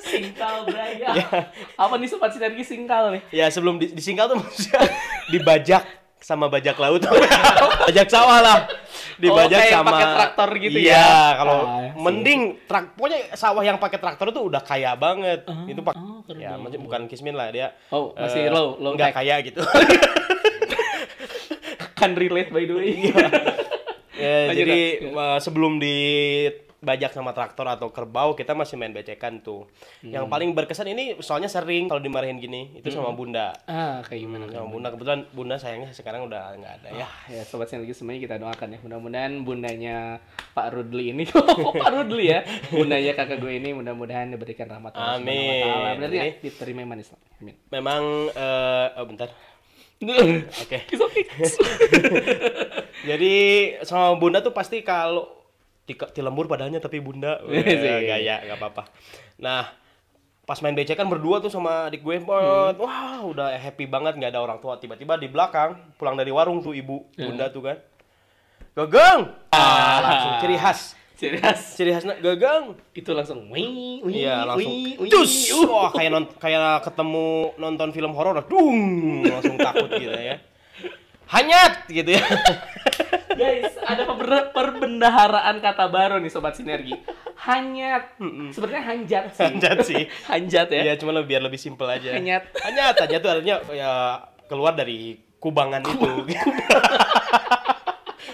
singkal 0.01 0.65
Braya. 0.65 1.09
Ya. 1.13 1.27
Apa 1.75 1.95
nih 1.95 2.07
sobat 2.07 2.31
sinergi 2.31 2.63
singkal 2.63 3.11
nih? 3.11 3.21
Ya 3.31 3.47
sebelum 3.47 3.77
di- 3.77 3.91
disingkal 3.91 4.27
tuh 4.27 4.37
maksudnya 4.37 4.83
dibajak 5.33 5.83
sama 6.19 6.45
bajak 6.45 6.75
laut. 6.75 6.99
bajak 7.87 8.07
sawah 8.07 8.39
lah. 8.39 8.59
Dibajak 9.15 9.59
Oh, 9.61 9.71
sama 9.73 9.87
pakai 9.89 10.07
traktor 10.13 10.49
gitu 10.57 10.77
iya, 10.77 10.95
ya? 10.95 11.07
kalau 11.35 11.59
Ah, 11.61 11.79
sih. 11.81 11.89
mending 11.97 12.41
trak 12.63 12.95
pokoknya 12.95 13.19
sawah 13.35 13.63
yang 13.63 13.75
pakai 13.75 13.99
traktor 13.99 14.27
tuh 14.29 14.43
udah 14.45 14.59
kaya 14.59 14.95
banget. 14.95 15.43
itu 15.65 15.79
pak 15.79 15.95
oh, 15.95 16.23
ya 16.29 16.55
bukan 16.59 17.07
kismin 17.07 17.35
lah 17.35 17.47
dia. 17.49 17.71
Oh, 17.89 18.11
masih 18.13 18.47
eh, 18.47 18.49
low- 18.49 18.75
low 18.77 18.95
nggak 18.95 19.11
tech. 19.11 19.17
kaya 19.17 19.35
gitu. 19.41 19.59
Kan 21.99 22.15
relate 22.15 22.49
by 22.49 22.63
the 22.63 22.73
way. 22.73 22.91
ya, 24.15 24.35
Lanjut, 24.47 24.57
jadi 24.57 24.79
eh, 25.05 25.37
sebelum 25.39 25.79
dibajak 25.79 27.11
sama 27.11 27.31
traktor 27.31 27.63
atau 27.65 27.87
kerbau 27.89 28.33
kita 28.33 28.51
masih 28.51 28.75
main 28.75 28.91
becekan 28.91 29.39
tuh. 29.39 29.67
Yang 30.01 30.25
Hmm. 30.25 30.31
paling 30.31 30.49
berkesan 30.53 30.87
ini 30.87 31.19
soalnya 31.19 31.47
sering 31.47 31.87
kalau 31.87 31.99
dimarahin 31.99 32.35
gini 32.35 32.71
itu 32.73 32.87
sama 32.89 33.11
bunda. 33.11 33.51
ah, 33.65 33.99
kayak 34.01 34.21
gimana? 34.21 34.47
Sama 34.47 34.67
bunda 34.69 34.87
kebetulan 34.89 35.21
bunda 35.29 35.55
sayangnya 35.55 35.91
sekarang 35.91 36.23
udah 36.25 36.51
nggak 36.53 36.73
ada 36.77 36.89
ya. 36.93 37.07
Ya 37.29 37.41
sobat 37.43 37.67
sinergi 37.67 37.91
semuanya 37.91 38.21
kita 38.21 38.35
doakan 38.37 38.67
ya 38.69 38.79
mudah-mudahan 38.81 39.31
bundanya 39.41 39.97
Pak 40.51 40.67
Rudli 40.71 41.11
ini 41.11 41.23
Pak 41.79 41.89
Rudli 41.89 42.25
ya 42.27 42.39
bundanya 42.69 43.11
kakak 43.13 43.39
gue 43.39 43.53
ini 43.53 43.71
mudah-mudahan 43.71 44.27
diberikan 44.29 44.67
rahmat 44.67 44.91
Allah. 44.93 45.15
Amin. 45.15 45.95
Berarti 45.95 46.15
ya, 46.17 46.25
diterima 46.41 46.79
yang 46.81 46.91
manis. 46.91 47.11
Amin. 47.37 47.55
Memang 47.69 48.03
eh 48.29 48.87
oh 48.95 49.05
bentar. 49.05 49.31
Oke. 49.99 50.79
It's 50.91 51.01
okay. 51.01 51.23
Jadi 53.09 53.33
sama 53.83 54.15
bunda 54.15 54.39
tuh 54.39 54.51
pasti 54.51 54.79
kalau 54.79 55.27
di, 55.83 55.95
di 55.95 56.21
lembur 56.21 56.45
padanya 56.45 56.77
tapi 56.77 56.99
bunda 56.99 57.39
gaya 58.09 58.45
nggak 58.45 58.57
apa-apa. 58.57 58.83
Nah 59.39 59.67
pas 60.43 60.57
main 60.59 60.73
BC 60.73 60.97
kan 60.97 61.05
berdua 61.05 61.37
tuh 61.37 61.49
sama 61.49 61.85
adik 61.87 62.01
gue 62.01 62.17
Hmm. 62.17 62.73
wah 62.75 63.21
udah 63.21 63.53
happy 63.53 63.85
banget 63.85 64.17
nggak 64.17 64.33
ada 64.33 64.41
orang 64.41 64.57
tua 64.57 64.81
tiba-tiba 64.81 65.13
di 65.13 65.29
belakang 65.29 65.77
pulang 65.93 66.17
dari 66.17 66.33
warung 66.33 66.59
tuh 66.59 66.73
ibu 66.73 67.05
Hmm. 67.13 67.29
bunda 67.29 67.53
tuh 67.53 67.69
kan 67.69 67.77
gagang 68.73 69.29
ah 69.53 69.97
langsung 70.01 70.33
ciri 70.41 70.57
khas 70.57 70.97
Serius. 71.19 71.75
ciri 71.75 71.91
khasnya 71.91 72.15
gagang 72.17 72.79
Itu 72.95 73.11
langsung 73.11 73.51
wih, 73.51 73.99
wih, 74.01 74.23
iya 74.23 74.47
langsung 74.47 74.71
wih, 74.71 75.11
cus 75.11 75.51
Uh. 75.51 75.67
wah 75.67 75.91
kayak 75.91 76.09
non 76.09 76.25
kayak 76.33 76.79
ketemu 76.81 77.27
nonton 77.55 77.91
film 77.91 78.15
horor 78.15 78.39
dung 78.47 78.79
langsung 79.21 79.59
takut 79.59 79.91
gitu 79.91 80.09
ya 80.09 80.39
hanyat 81.27 81.83
gitu 81.85 82.15
ya 82.15 82.23
Guys, 83.29 83.71
ada 83.79 84.03
per- 84.09 84.51
perbendaharaan 84.51 85.59
kata 85.59 85.87
baru 85.87 86.19
nih 86.19 86.27
sobat 86.27 86.59
sinergi. 86.59 86.91
Hanyat. 87.39 88.19
Sebenarnya 88.51 88.83
hanjat 88.83 89.25
sih. 89.31 89.41
Hanjat 89.41 89.77
sih. 89.81 90.03
hanjat 90.31 90.67
ya. 90.67 90.81
Iya 90.83 90.93
cuma 90.99 91.15
lebih 91.15 91.31
biar 91.31 91.41
lebih 91.47 91.55
simpel 91.55 91.87
aja 91.87 92.11
Hanyat. 92.11 92.51
hanyat 92.59 92.95
aja 92.99 93.15
tuh 93.15 93.29
artinya 93.31 93.57
ya 93.71 93.91
keluar 94.45 94.75
dari 94.75 95.15
kubangan 95.39 95.87
itu 95.87 96.03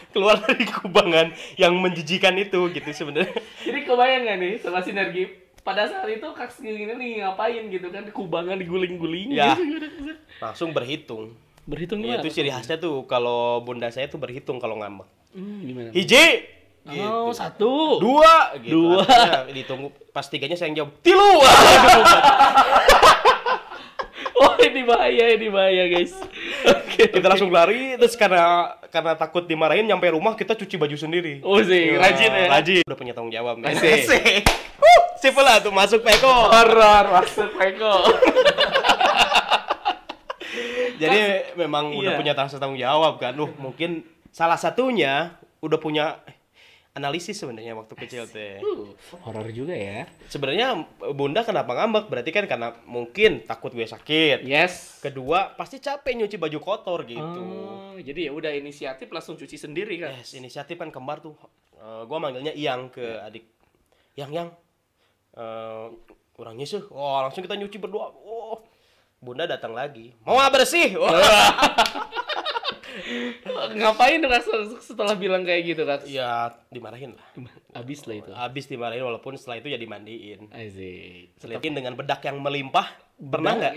keluar 0.10 0.38
dari 0.40 0.66
kubangan 0.66 1.28
yang 1.56 1.76
menjijikan 1.76 2.36
itu 2.36 2.70
gitu 2.70 2.90
sebenarnya 2.92 3.34
Jadi 3.62 3.80
kebayang 3.82 4.22
gak 4.24 4.38
nih 4.38 4.54
sobat 4.58 4.84
sinergi? 4.84 5.24
Pada 5.62 5.84
saat 5.84 6.06
itu 6.06 6.28
kak 6.28 6.54
ini 6.60 6.86
nih 6.88 7.12
ngapain 7.22 7.64
gitu 7.68 7.88
kan? 7.88 8.06
Kubangan 8.08 8.56
diguling-guling 8.56 9.32
Ya. 9.32 9.54
gitu. 9.54 10.14
langsung 10.38 10.70
berhitung 10.70 11.34
Berhitung 11.64 11.98
Iya, 12.00 12.18
gimana? 12.18 12.22
itu 12.22 12.30
ciri 12.32 12.50
khasnya 12.50 12.78
tuh 12.78 13.02
kalau 13.04 13.60
bunda 13.60 13.90
saya 13.90 14.06
tuh 14.06 14.18
berhitung 14.18 14.58
kalau 14.58 14.78
ngambek 14.78 15.10
Hmm, 15.32 15.60
gimana? 15.62 15.90
hiji 15.92 16.54
Oh, 16.86 16.94
gitu. 17.28 17.34
satu. 17.34 17.98
dua 17.98 18.54
gitu 18.60 18.94
Dua. 18.94 19.02
Artinya 19.02 19.50
ditunggu 19.50 19.90
pas 20.12 20.22
tiganya 20.24 20.54
saya 20.54 20.70
yang 20.70 20.86
jawab 20.86 20.94
tilu 21.02 21.32
Oh, 24.36 24.52
ini 24.60 24.84
bahaya, 24.84 25.32
ini 25.32 25.48
bahaya, 25.48 25.88
guys. 25.88 26.12
Oke. 26.66 27.12
kita 27.12 27.28
langsung 27.28 27.50
lari 27.50 27.94
terus 27.96 28.14
karena 28.14 28.72
karena 28.88 29.14
takut 29.14 29.44
dimarahin 29.44 29.84
nyampe 29.84 30.08
rumah 30.08 30.34
kita 30.34 30.54
cuci 30.54 30.76
baju 30.76 30.96
sendiri 30.96 31.40
Oh, 31.42 31.60
sih, 31.60 31.94
rajin 31.94 32.32
ya. 32.32 32.48
rajin 32.50 32.82
udah 32.82 32.98
punya 32.98 33.12
tanggung 33.12 33.30
jawab 33.30 33.56
men. 33.56 33.76
Uh, 33.76 35.00
sip 35.16 35.36
lah 35.36 35.60
tuh 35.60 35.70
masuk 35.70 36.02
peko 36.02 36.28
Horor 36.50 37.06
masuk 37.14 37.50
Peko. 37.54 37.94
jadi 40.96 41.52
memang 41.56 41.92
udah 41.94 42.16
Iya. 42.16 42.20
punya 42.20 42.34
rasa 42.34 42.56
tanggung 42.56 42.80
jawab 42.80 43.20
kan 43.20 43.36
uh 43.36 43.52
mungkin 43.58 44.04
salah 44.32 44.56
satunya 44.56 45.36
udah 45.60 45.80
punya 45.80 46.20
analisis 46.96 47.36
sebenarnya 47.36 47.76
waktu 47.76 47.92
kecil 47.92 48.24
teh. 48.32 48.64
Uh, 48.64 48.96
horor 49.28 49.52
juga 49.52 49.76
ya. 49.76 50.08
sebenarnya 50.32 50.88
bunda 51.12 51.44
kenapa 51.44 51.76
ngambek? 51.76 52.08
Berarti 52.08 52.32
kan 52.32 52.48
karena 52.48 52.72
mungkin 52.88 53.44
takut 53.44 53.76
gue 53.76 53.84
sakit. 53.84 54.48
Yes. 54.48 55.04
kedua 55.04 55.54
pasti 55.60 55.78
capek 55.84 56.24
nyuci 56.24 56.40
baju 56.40 56.60
kotor 56.64 57.04
gitu. 57.04 57.42
Oh, 57.44 58.00
jadi 58.00 58.28
ya 58.28 58.32
udah 58.32 58.56
inisiatif 58.56 59.12
langsung 59.12 59.36
cuci 59.36 59.60
sendiri 59.60 60.00
kan. 60.02 60.16
yes 60.16 60.34
inisiatif 60.40 60.80
kan 60.80 60.90
kembar 60.90 61.20
tuh. 61.20 61.36
Eh, 61.76 62.02
gua 62.08 62.18
manggilnya 62.18 62.56
Iyang 62.56 62.90
ke 62.90 63.04
Iya. 63.04 63.28
adik. 63.28 63.46
Yang 64.16 64.32
yang. 64.32 64.50
Eh 65.36 65.86
kurang 66.36 66.60
nyisuh 66.60 66.92
oh 66.92 67.24
langsung 67.24 67.44
kita 67.44 67.60
nyuci 67.60 67.78
berdua. 67.78 68.08
Oh 68.24 68.64
bunda 69.20 69.44
datang 69.44 69.76
lagi. 69.76 70.16
Mau 70.24 70.40
bersih? 70.48 70.96
Wah. 71.04 72.24
Ngapain 73.76 74.18
tuh 74.20 74.30
Kak 74.30 74.42
setelah 74.80 75.16
bilang 75.16 75.44
kayak 75.44 75.62
gitu 75.66 75.84
Kak? 75.84 76.08
ya 76.08 76.54
dimarahin 76.72 77.16
lah. 77.16 77.28
Abis 77.76 78.08
lah 78.08 78.16
itu. 78.18 78.32
habis 78.32 78.66
dimarahin 78.66 79.04
walaupun 79.04 79.36
setelah 79.36 79.60
itu 79.60 79.68
ya 79.72 79.80
dimandiin. 79.80 80.48
Asik. 80.52 81.36
Selain 81.40 81.60
dengan 81.62 81.94
bedak 81.94 82.24
yang 82.24 82.40
melimpah. 82.40 82.88
Pernah 83.16 83.54
nggak? 83.56 83.74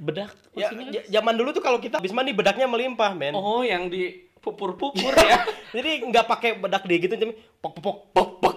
Bedak? 0.00 0.30
Ya 0.56 0.72
j- 0.72 1.08
zaman 1.12 1.36
dulu 1.36 1.52
tuh 1.52 1.60
kalau 1.60 1.76
kita 1.76 2.00
habis 2.00 2.12
mandi 2.12 2.32
bedaknya 2.32 2.64
melimpah 2.64 3.12
men. 3.12 3.36
Oh, 3.36 3.60
yang 3.60 3.92
di 3.92 4.28
pupur-pupur 4.38 5.12
ya. 5.12 5.44
jadi 5.76 6.08
nggak 6.08 6.24
pakai 6.24 6.50
bedak 6.56 6.86
dia 6.88 6.98
gitu 6.98 7.14
cuma 7.18 7.34
pok 7.60 7.74
pok 7.82 7.98
pok 8.14 8.28
pok 8.40 8.56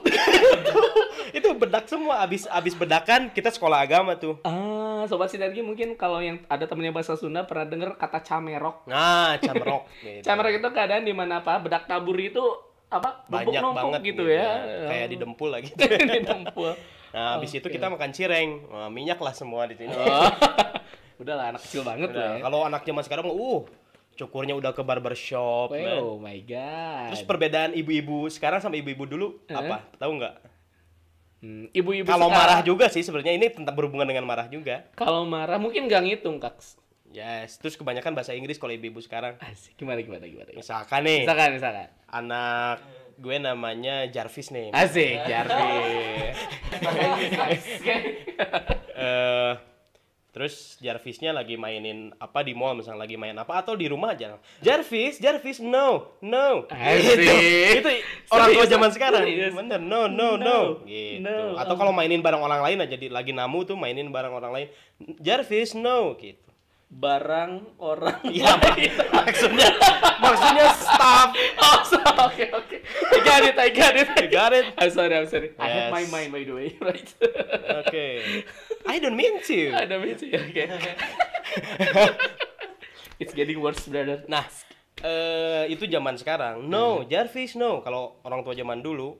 bedak 1.62 1.86
semua 1.86 2.20
abis 2.20 2.50
abis 2.50 2.74
bedakan 2.74 3.30
kita 3.30 3.48
sekolah 3.48 3.78
agama 3.80 4.16
tuh 4.16 4.42
Ah, 4.42 5.06
sobat 5.06 5.30
sinergi 5.30 5.62
mungkin 5.62 5.94
kalau 5.94 6.18
yang 6.18 6.42
ada 6.46 6.66
temennya 6.66 6.90
bahasa 6.90 7.14
Sunda 7.14 7.42
pernah 7.42 7.64
denger 7.64 7.94
kata 7.94 8.18
camerok. 8.20 8.86
nah 8.86 9.38
camrok 9.42 9.86
gitu. 10.00 10.22
Camerok 10.24 10.54
itu 10.56 10.68
keadaan 10.68 11.04
di 11.04 11.12
mana 11.12 11.40
apa? 11.40 11.58
Bedak 11.58 11.86
tabur 11.86 12.14
itu 12.16 12.42
apa? 12.88 13.24
banyak 13.24 13.62
banget 13.62 14.02
gitu, 14.04 14.24
ya. 14.26 14.66
kayak 14.84 15.08
di 15.08 15.16
dempul 15.16 15.48
lagi 15.48 15.72
di 16.12 16.20
dempul. 16.22 16.76
nah 17.12 17.38
abis 17.38 17.54
itu 17.54 17.68
kita 17.68 17.88
makan 17.88 18.10
cireng 18.10 18.50
Wah, 18.68 18.88
minyak 18.88 19.18
lah 19.18 19.32
semua 19.32 19.64
di 19.64 19.76
sini 19.76 19.92
Oh. 19.92 20.28
Udah 21.22 21.34
lah 21.34 21.46
anak 21.52 21.62
kecil 21.62 21.86
banget 21.86 22.10
Udah, 22.10 22.20
lah 22.20 22.34
ya. 22.36 22.42
kalau 22.42 22.60
anak 22.64 22.82
zaman 22.82 23.04
sekarang 23.04 23.26
uh 23.28 23.62
cukurnya 24.12 24.54
udah 24.54 24.70
ke 24.70 24.82
barbershop. 24.82 25.72
Oh 25.72 26.18
my 26.18 26.36
god. 26.42 27.10
terus 27.10 27.24
perbedaan 27.24 27.72
ibu-ibu 27.72 28.28
sekarang 28.28 28.60
sama 28.60 28.76
ibu-ibu 28.76 29.08
dulu 29.08 29.28
Eh? 29.46 29.56
apa 29.56 29.88
tahu 29.96 30.20
nggak 30.20 30.51
Hmm, 31.42 31.66
ibu-ibu 31.72 32.06
kalau 32.06 32.30
sekarang- 32.30 32.38
marah 32.48 32.60
juga 32.62 32.86
sih 32.88 33.02
sebenarnya 33.02 33.34
ini 33.34 33.50
tentang 33.50 33.74
berhubungan 33.74 34.06
dengan 34.06 34.24
marah 34.24 34.46
juga 34.46 34.86
Kalau 34.94 35.26
marah 35.26 35.58
mungkin 35.58 35.86
nggak 35.86 36.02
ngitung, 36.04 36.38
Kak. 36.38 36.54
yes 37.10 37.58
terus 37.58 37.74
kebanyakan 37.74 38.14
bahasa 38.14 38.32
Inggris 38.32 38.56
kalau 38.56 38.72
ibu-ibu 38.72 39.00
sekarang 39.00 39.36
Asik. 39.38 39.74
Gimana 39.76 40.00
gimana 40.00 40.24
gimana. 40.24 40.48
misalkan 40.52 41.02
nih 41.02 41.26
Misalkan 41.26 41.50
misalkan. 41.52 41.88
anak 42.08 42.78
gue 43.18 43.36
namanya 43.38 44.06
Jarvis 44.08 44.48
nih 44.50 44.70
Asik, 44.72 45.18
Jarvis. 45.24 46.38
eh 48.96 49.54
terus 50.32 50.80
Jarvisnya 50.80 51.36
lagi 51.36 51.60
mainin 51.60 52.16
apa 52.16 52.40
di 52.40 52.56
mall 52.56 52.72
misalnya 52.74 53.04
lagi 53.04 53.20
main 53.20 53.36
apa 53.36 53.52
atau 53.60 53.76
di 53.76 53.92
rumah 53.92 54.16
aja 54.16 54.40
Jarvis 54.60 55.20
Jarvis 55.20 55.60
no 55.60 56.16
no 56.24 56.72
gitu. 56.72 57.20
itu 57.78 57.90
orang 58.32 58.48
tua 58.56 58.66
zaman 58.66 58.90
sekarang 58.90 59.28
serius. 59.28 59.52
bener 59.52 59.78
no 59.78 60.08
no 60.08 60.40
no, 60.40 60.40
No, 60.40 60.60
gitu 60.84 61.20
no. 61.22 61.60
atau 61.60 61.76
kalau 61.76 61.92
mainin 61.92 62.20
bareng 62.20 62.40
orang 62.40 62.64
lain 62.64 62.80
aja 62.80 62.96
di, 62.96 63.12
lagi 63.12 63.36
namu 63.36 63.68
tuh 63.68 63.76
mainin 63.76 64.08
bareng 64.08 64.32
orang 64.32 64.52
lain 64.52 64.68
Jarvis 65.20 65.76
no 65.76 66.16
gitu 66.16 66.40
Barang 66.92 67.72
orang 67.80 68.20
Iya, 68.36 68.52
maksudnya 69.16 69.72
maksudnya 70.20 70.76
stop 70.76 71.32
Oh, 71.64 71.80
so, 71.88 71.96
oke 71.96 72.46
oke. 72.52 72.78
I 72.84 73.20
got 73.24 73.48
it, 73.48 73.56
I 73.56 73.70
got 73.72 73.96
it. 73.96 74.08
You 74.12 74.28
got 74.28 74.52
it? 74.52 74.76
I'm 74.76 74.92
sorry, 74.92 75.16
I'm 75.16 75.24
sorry. 75.24 75.56
I 75.56 75.72
have 75.72 75.88
my 75.88 76.04
Yes. 76.04 76.12
mind 76.12 76.36
by 76.36 76.44
the 76.44 76.52
way, 76.52 76.76
right? 76.84 77.08
oke 77.80 78.04
I 78.88 78.98
don't 79.00 79.16
mean 79.16 79.38
to 79.40 79.58
Ada 79.74 79.96
misi, 80.00 80.34
oke. 80.34 80.64
It's 83.22 83.34
getting 83.34 83.62
worse, 83.62 83.86
brother. 83.86 84.26
Nah, 84.26 84.46
eh 85.02 85.70
itu 85.70 85.86
zaman 85.86 86.18
sekarang. 86.18 86.66
No, 86.66 87.06
Jarvis 87.06 87.54
no. 87.54 87.86
Kalau 87.86 88.18
orang 88.26 88.42
tua 88.42 88.58
zaman 88.58 88.82
dulu, 88.82 89.14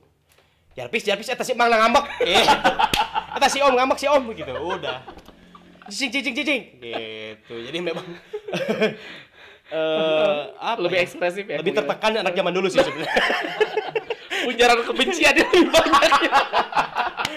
Jarvis, 0.74 1.06
Jarvis 1.06 1.30
eta 1.30 1.46
si 1.46 1.54
Mang 1.54 1.70
ngambek. 1.70 2.04
Eh. 2.26 2.46
Eta 3.38 3.46
si 3.46 3.62
Om 3.62 3.74
ngambek 3.78 3.98
si 4.02 4.06
Om 4.10 4.22
gitu. 4.34 4.50
Udah. 4.50 5.06
Cicing 5.86 6.10
cicing 6.10 6.34
cicing. 6.34 6.62
Gitu. 6.82 7.54
Jadi 7.68 7.78
memang 7.78 8.02
eh 9.72 10.40
apa 10.58 10.78
Lebih 10.82 10.98
ya? 10.98 11.04
ekspresif 11.06 11.44
ya. 11.46 11.56
Lebih 11.62 11.72
mungkin. 11.72 11.86
tertekan 11.86 12.12
anak 12.18 12.34
zaman 12.34 12.52
dulu 12.52 12.66
sih 12.66 12.82
sebenarnya. 12.86 13.22
Ujaran 14.42 14.78
kebencian 14.82 15.34
lebih 15.38 15.62
banyak. 15.70 16.20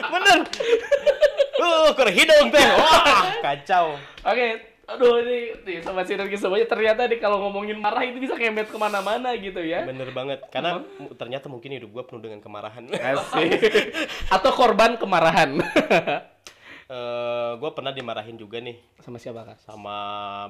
Bener. 0.10 0.40
Uh, 1.66 1.90
kur 1.98 2.10
hidung 2.10 2.54
teh. 2.54 2.62
Wah, 2.78 3.42
kacau. 3.42 3.98
Oke, 4.22 4.48
aduh 4.86 5.18
ini, 5.20 5.58
nih 5.66 5.78
sobat 5.82 6.06
sinergi 6.06 6.38
semuanya 6.38 6.70
ternyata 6.70 7.10
nih 7.10 7.18
kalau 7.18 7.42
ngomongin 7.42 7.82
marah 7.82 8.06
itu 8.06 8.22
bisa 8.22 8.38
kemet 8.38 8.70
ke 8.70 8.78
mana-mana 8.78 9.34
gitu 9.34 9.58
ya. 9.60 9.82
Bener 9.82 10.14
banget. 10.14 10.46
Karena 10.54 10.86
mu- 11.02 11.14
ternyata 11.14 11.50
mungkin 11.50 11.74
hidup 11.74 11.90
gua 11.90 12.04
penuh 12.06 12.22
dengan 12.22 12.38
kemarahan. 12.38 12.86
Asik. 12.94 13.50
Atau 14.36 14.54
korban 14.54 14.96
kemarahan. 14.96 15.58
Eh, 16.86 17.52
gua 17.58 17.74
pernah 17.74 17.90
dimarahin 17.90 18.38
juga 18.38 18.62
nih 18.62 18.78
Sama 19.02 19.18
siapa 19.18 19.42
kak? 19.42 19.58
sama 19.58 19.98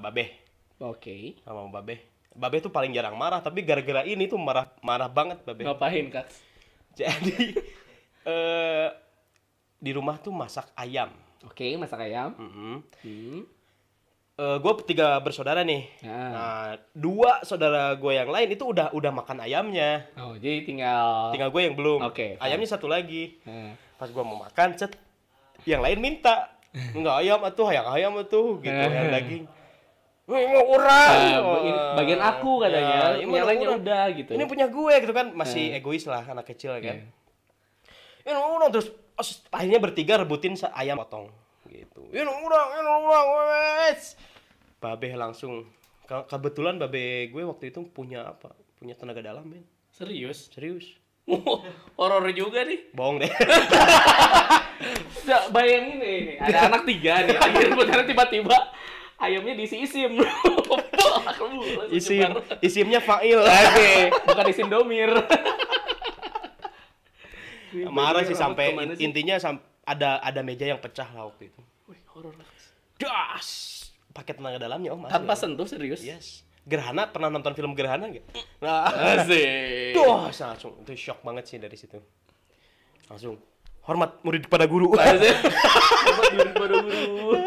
Babe. 0.04 0.36
Oke. 0.84 1.40
sama 1.48 1.72
Babe. 1.72 2.04
Babe 2.36 2.60
tuh 2.60 2.68
paling 2.68 2.92
jarang 2.92 3.16
marah, 3.16 3.40
tapi 3.40 3.64
gara-gara 3.64 4.04
ini 4.04 4.28
tuh 4.28 4.36
marah 4.36 4.68
marah 4.84 5.08
banget 5.08 5.40
Babe. 5.48 5.64
Ngapain 5.64 6.12
kak? 6.12 6.28
Jadi 6.92 7.56
eh 8.28 8.88
di 9.79 9.91
rumah 9.94 10.17
tuh 10.20 10.32
masak 10.34 10.72
ayam. 10.75 11.12
Oke, 11.46 11.77
masak 11.77 12.05
ayam. 12.08 12.34
Mm 12.36 12.77
Hmm. 13.05 13.41
gue 14.36 14.74
tiga 14.84 15.15
bersaudara 15.24 15.63
nih. 15.63 15.88
Nah. 16.03 16.29
Nah, 16.36 16.70
dua 16.91 17.39
saudara 17.48 17.96
gue 17.96 18.12
yang 18.12 18.27
lain 18.27 18.51
itu 18.51 18.67
udah 18.67 18.91
udah 18.91 19.12
makan 19.15 19.39
ayamnya. 19.48 20.12
Oh, 20.20 20.36
jadi 20.36 20.67
tinggal. 20.67 21.32
Tinggal 21.32 21.55
gue 21.55 21.62
yang 21.63 21.75
belum. 21.79 22.03
Oke, 22.03 22.36
fine. 22.36 22.44
Ayamnya 22.44 22.67
satu 22.67 22.91
lagi. 22.91 23.39
Nah. 23.48 23.79
Pas 23.96 24.12
gue 24.12 24.24
mau 24.27 24.36
makan, 24.36 24.75
cet, 24.75 25.00
yang 25.63 25.79
lain 25.79 26.03
minta. 26.03 26.51
Enggak 26.91 27.15
ayam 27.24 27.39
atuh, 27.48 27.72
yang 27.72 27.88
ayam 27.88 28.12
atuh 28.20 28.60
gitu, 28.60 28.75
yang 28.75 29.08
daging. 29.08 29.48
Mau 30.27 30.63
urang. 30.74 31.15
Ah, 31.15 31.39
bagian, 31.39 31.75
bagian 31.96 32.22
aku 32.22 32.51
katanya, 32.60 32.98
Ya, 33.15 33.24
ini 33.24 33.32
yang 33.32 33.48
lainnya 33.48 33.70
udah 33.77 34.03
gitu. 34.12 34.32
Ini 34.36 34.44
punya 34.50 34.67
gue 34.67 34.94
gitu 35.00 35.13
kan, 35.15 35.32
masih 35.32 35.77
egois 35.77 36.03
lah 36.10 36.27
anak 36.27 36.50
kecil 36.50 36.75
kan. 36.84 37.08
Iya. 38.25 38.34
Ini 38.34 38.36
udah 38.36 38.70
terus 38.74 38.89
akhirnya 39.50 39.80
bertiga 39.80 40.20
rebutin 40.20 40.54
ayam 40.72 41.00
potong. 41.00 41.32
gitu. 41.66 42.06
Ini 42.14 42.24
ulang, 42.24 42.68
ini 42.72 42.92
ulang, 43.02 43.28
wes. 43.36 44.16
Babe 44.78 45.10
langsung 45.18 45.66
ke- 46.04 46.26
kebetulan 46.30 46.78
babe 46.78 47.28
gue 47.28 47.44
waktu 47.44 47.74
itu 47.74 47.82
punya 47.90 48.32
apa? 48.32 48.54
Punya 48.78 48.94
tenaga 48.94 49.24
dalam, 49.24 49.44
men. 49.44 49.66
Serius? 49.90 50.52
Serius. 50.52 51.00
Horor 51.98 52.30
juga 52.32 52.62
nih. 52.64 52.94
Bohong 52.94 53.18
deh. 53.18 53.32
Nggak, 55.26 55.44
bayangin 55.50 55.98
nih, 55.98 56.20
ada 56.38 56.70
anak 56.70 56.86
tiga 56.86 57.26
nih, 57.26 57.34
rebutan 57.66 58.06
tiba-tiba 58.06 58.58
ayamnya 59.18 59.58
diisi 59.58 59.82
isim. 59.82 60.20
Isim, 61.90 62.30
isimnya 62.62 63.00
Fail. 63.02 63.42
Oke, 63.42 63.92
bukan 64.28 64.46
isim 64.52 64.68
domir. 64.70 65.10
Marah 67.91 68.24
sih 68.24 68.38
sampai 68.38 68.72
ke 68.72 68.77
mana 68.77 68.94
sih? 68.96 69.03
intinya 69.03 69.36
sam- 69.36 69.63
ada 69.86 70.24
ada 70.24 70.41
meja 70.41 70.65
yang 70.65 70.79
pecah 70.79 71.05
lah 71.12 71.27
waktu 71.27 71.51
itu. 71.51 71.62
Wih, 71.91 72.01
horor. 72.15 72.34
Das. 72.96 73.74
Pakai 74.15 74.34
tenaga 74.39 74.55
dalamnya, 74.55 74.96
oh. 74.96 75.03
Tanpa 75.12 75.36
ya. 75.36 75.39
sentuh 75.44 75.67
serius. 75.67 76.00
Yes. 76.00 76.48
Gerhana 76.65 77.12
pernah 77.12 77.29
nonton 77.29 77.53
film 77.53 77.77
Gerhana 77.77 78.10
nggak? 78.10 78.25
Nah, 78.63 78.89
Asik. 78.89 79.94
Duh, 79.94 80.25
langsung 80.25 80.74
itu 80.82 80.98
shock 80.98 81.22
banget 81.22 81.46
sih 81.46 81.58
dari 81.62 81.77
situ. 81.77 82.01
Langsung 83.05 83.38
hormat 83.86 84.17
murid 84.25 84.50
kepada 84.50 84.65
guru. 84.65 84.98
Hebat 84.98 86.25
diri 86.34 86.51
pada 86.58 86.75
guru. 86.82 87.38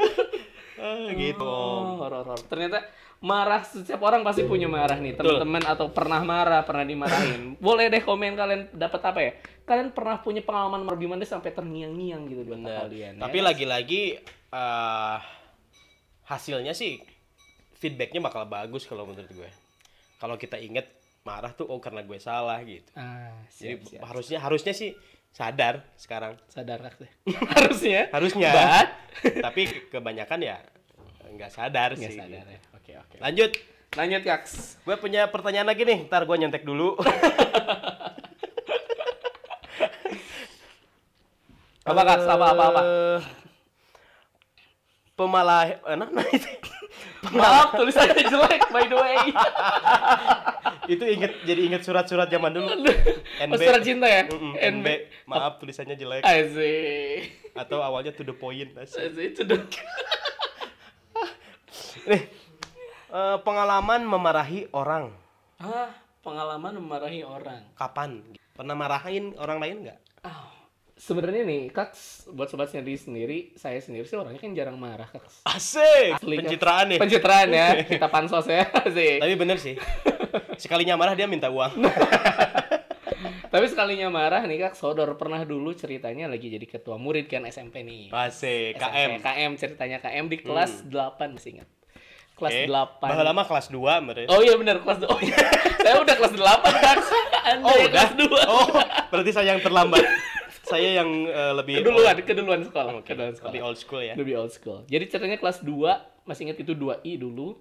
Ah, 0.78 1.10
gitu. 1.12 1.44
Oh, 1.44 1.98
horor. 2.00 2.38
Ternyata 2.46 2.86
marah 3.18 3.66
setiap 3.66 3.98
orang 4.06 4.22
pasti 4.22 4.46
punya 4.46 4.70
marah 4.70 4.94
nih 4.94 5.18
teman-teman 5.18 5.66
atau 5.66 5.90
pernah 5.90 6.22
marah 6.22 6.62
pernah 6.62 6.86
dimarahin 6.86 7.54
boleh 7.66 7.90
deh 7.90 7.98
komen 7.98 8.38
kalian 8.38 8.70
dapat 8.70 9.00
apa 9.10 9.20
ya 9.26 9.32
kalian 9.66 9.90
pernah 9.90 10.22
punya 10.22 10.38
pengalaman 10.46 10.86
marah 10.86 10.98
gimana 11.02 11.26
sampai 11.26 11.50
terngiang-ngiang 11.50 12.22
gitu 12.30 12.46
di 12.46 12.50
otak 12.54 12.86
kalian 12.86 13.18
ya? 13.18 13.22
Tapi 13.26 13.38
lagi-lagi 13.42 14.02
eh, 14.54 15.18
hasilnya 16.30 16.72
sih 16.78 17.02
feedbacknya 17.74 18.22
bakal 18.22 18.46
bagus 18.46 18.86
kalau 18.86 19.02
menurut 19.02 19.30
gue. 19.34 19.50
Kalau 20.22 20.38
kita 20.38 20.58
inget 20.62 20.86
marah 21.26 21.50
tuh 21.52 21.66
oh 21.66 21.82
karena 21.82 22.06
gue 22.06 22.18
salah 22.22 22.62
gitu. 22.62 22.86
ah, 22.94 23.34
Jadi 23.50 23.82
siap, 23.82 23.98
siap. 23.98 24.02
harusnya 24.06 24.38
harusnya 24.38 24.72
sih 24.72 24.94
sadar 25.38 25.86
sekarang. 25.94 26.34
sadar 26.48 26.82
Kak, 26.82 26.98
harusnya 27.54 28.10
Harusnya. 28.10 28.50
But- 28.50 28.90
Tapi 29.46 29.60
ke- 29.64 29.86
kebanyakan 29.88 30.40
ya 30.40 30.58
nggak 31.28 31.48
sadar 31.48 31.94
nggak 31.94 32.10
sih. 32.10 32.18
sadar 32.18 32.42
ya 32.42 32.58
oke 32.72 32.92
oke 32.98 33.16
Lanjut. 33.20 33.52
lanjut 33.90 34.22
Kaks 34.22 34.82
Gue 34.82 34.96
punya 34.96 35.28
pertanyaan 35.28 35.64
lagi 35.64 35.80
nih. 35.82 36.04
Ntar 36.04 36.24
gue 36.24 36.36
nyontek 36.36 36.60
dulu. 36.62 36.98
apa 41.84 42.02
Kaks 42.04 42.26
apa 42.26 42.46
apa 42.48 42.64
apa 42.68 42.80
Eh, 42.82 43.20
Pemalah, 45.14 45.66
eh, 45.66 45.94
nah, 45.94 46.06
nah, 46.06 46.22
maaf 47.28 47.72
tulisannya 47.72 48.22
jelek 48.22 48.62
by 48.68 48.84
the 48.84 48.94
way 48.94 49.18
itu 50.92 51.04
inget 51.04 51.32
jadi 51.42 51.60
inget 51.62 51.82
surat-surat 51.82 52.26
zaman 52.26 52.48
dulu. 52.50 52.70
NB. 53.44 53.52
Oh, 53.52 53.58
surat 53.58 53.82
cinta 53.82 54.06
ya 54.06 54.22
Mm-mm, 54.24 54.54
NB 54.54 54.64
NB. 54.80 54.86
Maaf 55.26 55.52
tulisannya 55.58 55.94
jelek 55.94 56.22
Asik 56.22 57.36
atau 57.52 57.78
awalnya 57.78 58.10
to 58.10 58.22
the 58.22 58.32
point. 58.32 58.72
asik. 58.74 59.12
Asik 59.12 59.24
itu 59.28 59.42
dong 59.48 59.66
Nih, 62.06 62.22
eh, 63.08 63.36
pengalaman 63.42 64.00
memarahi 64.02 64.70
orang. 64.72 65.12
ah 65.58 65.92
pengalaman 66.20 66.76
memarahi 66.76 67.20
orang 67.20 67.60
Kapan? 67.74 68.22
Pernah 68.52 68.74
marahin 68.74 69.36
orang 69.36 69.58
lain 69.58 69.76
nggak? 69.84 69.98
Ah, 70.20 70.48
sebenarnya 70.98 71.46
nih, 71.46 71.62
Kaks, 71.70 72.28
buat 72.28 72.50
sobat 72.50 72.68
sendiri 72.68 72.98
sendiri, 72.98 73.38
saya 73.54 73.78
sendiri 73.78 74.04
sih 74.04 74.18
orangnya 74.18 74.36
kan 74.36 74.52
jarang 74.52 74.76
marah, 74.76 75.06
Kaks. 75.06 75.46
Asik. 75.46 76.18
Asli. 76.18 76.36
Pencitraan 76.36 76.86
nih. 76.90 76.98
Pencitraan 76.98 77.48
ya, 77.48 77.66
kita 77.94 78.06
pansos 78.10 78.44
ya, 78.44 78.66
sih. 78.98 79.22
Tapi 79.22 79.34
bener 79.34 79.56
sih. 79.56 79.78
Sekalinya 80.58 80.98
marah 80.98 81.14
dia 81.14 81.24
minta 81.24 81.48
uang. 81.48 81.78
Tapi 83.48 83.64
sekalinya 83.64 84.12
marah 84.12 84.44
nih, 84.44 84.60
Kak, 84.60 84.76
Sodor 84.76 85.16
pernah 85.16 85.40
dulu 85.40 85.72
ceritanya 85.72 86.28
lagi 86.28 86.52
jadi 86.52 86.66
ketua 86.68 87.00
murid 87.00 87.24
kan 87.26 87.48
SMP 87.48 87.80
nih. 87.80 88.12
Asik. 88.12 88.76
SMP, 88.76 88.84
KM. 88.84 89.10
KM 89.24 89.50
ceritanya 89.56 89.98
KM 89.98 90.24
di 90.28 90.36
kelas 90.38 90.84
8 90.84 91.32
masih 91.32 91.56
ingat. 91.56 91.68
Kelas 92.36 92.52
Oke. 92.52 92.62
8. 92.68 93.08
Bahwa 93.08 93.22
lama 93.24 93.42
kelas 93.42 93.66
2 93.72 94.04
menurut. 94.04 94.28
Oh 94.28 94.44
iya 94.44 94.54
benar 94.54 94.76
kelas 94.78 94.98
2. 95.00 95.08
Oh 95.08 95.18
iya. 95.18 95.38
saya 95.80 95.96
udah 95.96 96.14
kelas 96.14 96.34
8, 96.36 96.44
Kak. 96.76 96.96
Anda 97.48 97.64
Oh, 97.64 97.76
udah. 97.80 97.88
kelas 97.88 98.12
2. 98.20 98.52
Oh, 98.52 98.66
berarti 99.08 99.30
saya 99.32 99.56
yang 99.56 99.62
terlambat. 99.64 100.04
Saya 100.68 101.00
yang 101.00 101.10
eh, 101.24 101.52
lebih 101.56 101.80
Keduluan, 101.80 102.14
keduluan 102.20 102.60
sekolah. 102.62 102.92
Oke, 103.00 103.10
Keduluan 103.10 103.34
sekolah. 103.34 103.52
Lebih 103.52 103.62
old 103.64 103.78
school 103.80 104.02
ya. 104.04 104.14
Lebih 104.14 104.34
old 104.36 104.52
school. 104.52 104.78
Jadi 104.84 105.04
ceritanya 105.08 105.38
kelas 105.40 105.58
2, 105.64 106.28
masih 106.28 106.42
ingat 106.46 106.58
itu 106.60 106.72
2I 106.72 107.16
dulu. 107.16 107.56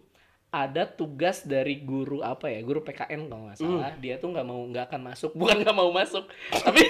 Ada 0.48 0.88
tugas 0.88 1.44
dari 1.44 1.84
guru 1.84 2.24
apa 2.24 2.48
ya? 2.48 2.64
Guru 2.64 2.80
PKN 2.80 3.28
kalau 3.28 3.52
nggak 3.52 3.58
salah. 3.58 3.92
Hmm. 3.92 4.00
Dia 4.00 4.16
tuh 4.16 4.32
nggak 4.32 4.48
mau 4.48 4.60
nggak 4.64 4.86
akan 4.88 5.02
masuk. 5.04 5.32
Bukan 5.36 5.56
nggak 5.60 5.76
mau 5.76 5.92
masuk, 5.92 6.24
tapi 6.64 6.84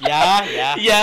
Ya, 0.00 0.40
ya. 0.48 0.68
ya 0.80 1.02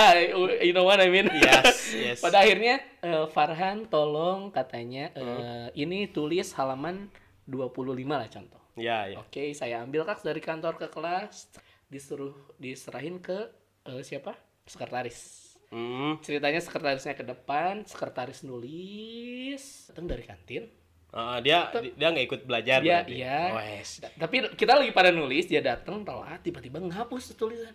you 0.58 0.74
know 0.74 0.82
what 0.82 0.98
I 0.98 1.06
mean. 1.06 1.30
Yes, 1.30 1.92
yes. 1.94 2.18
Pada 2.18 2.42
akhirnya 2.42 2.82
eh, 2.98 3.26
Farhan 3.30 3.86
tolong 3.86 4.50
katanya 4.50 5.14
eh, 5.14 5.22
Hmm. 5.22 5.68
ini 5.70 6.10
tulis 6.10 6.50
halaman 6.58 7.06
25 7.46 7.94
lah 8.10 8.26
contoh. 8.26 8.58
Ya, 8.74 9.06
ya. 9.06 9.22
Oke, 9.22 9.54
saya 9.54 9.86
ambil 9.86 10.02
kak 10.02 10.22
dari 10.26 10.42
kantor 10.42 10.78
ke 10.78 10.90
kelas, 10.90 11.46
disuruh 11.86 12.34
diserahin 12.58 13.22
ke 13.22 13.50
eh, 13.90 14.02
siapa? 14.02 14.36
Sekretaris. 14.64 15.48
Hmm. 15.68 16.16
Ceritanya 16.20 16.58
sekretarisnya 16.58 17.12
ke 17.12 17.22
depan, 17.22 17.84
sekretaris 17.84 18.40
nulis, 18.42 19.60
datang 19.86 20.08
dari 20.08 20.24
kantin. 20.24 20.64
Ah, 21.08 21.40
dia 21.40 21.68
dia 21.72 22.08
nggak 22.08 22.26
ikut 22.26 22.40
belajar 22.44 22.80
Iya, 22.80 23.00
berarti. 23.00 23.12
iya. 23.16 23.38
Oh, 23.48 23.60
yes. 23.60 23.90
Tapi 24.14 24.36
kita 24.52 24.76
lagi 24.76 24.92
pada 24.92 25.08
nulis, 25.08 25.44
dia 25.44 25.60
datang 25.60 26.04
telat, 26.04 26.40
tiba-tiba 26.40 26.80
ngehapus 26.80 27.32
tuh 27.32 27.48
tulisan. 27.48 27.72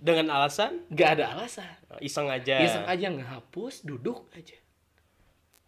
Dengan 0.00 0.32
alasan 0.32 0.80
Gak 0.88 1.20
ada 1.20 1.36
alasan. 1.36 1.68
iseng 2.00 2.28
aja. 2.28 2.56
Dia 2.56 2.68
sengaja 2.72 3.08
ngehapus, 3.12 3.84
duduk 3.84 4.32
aja. 4.32 4.56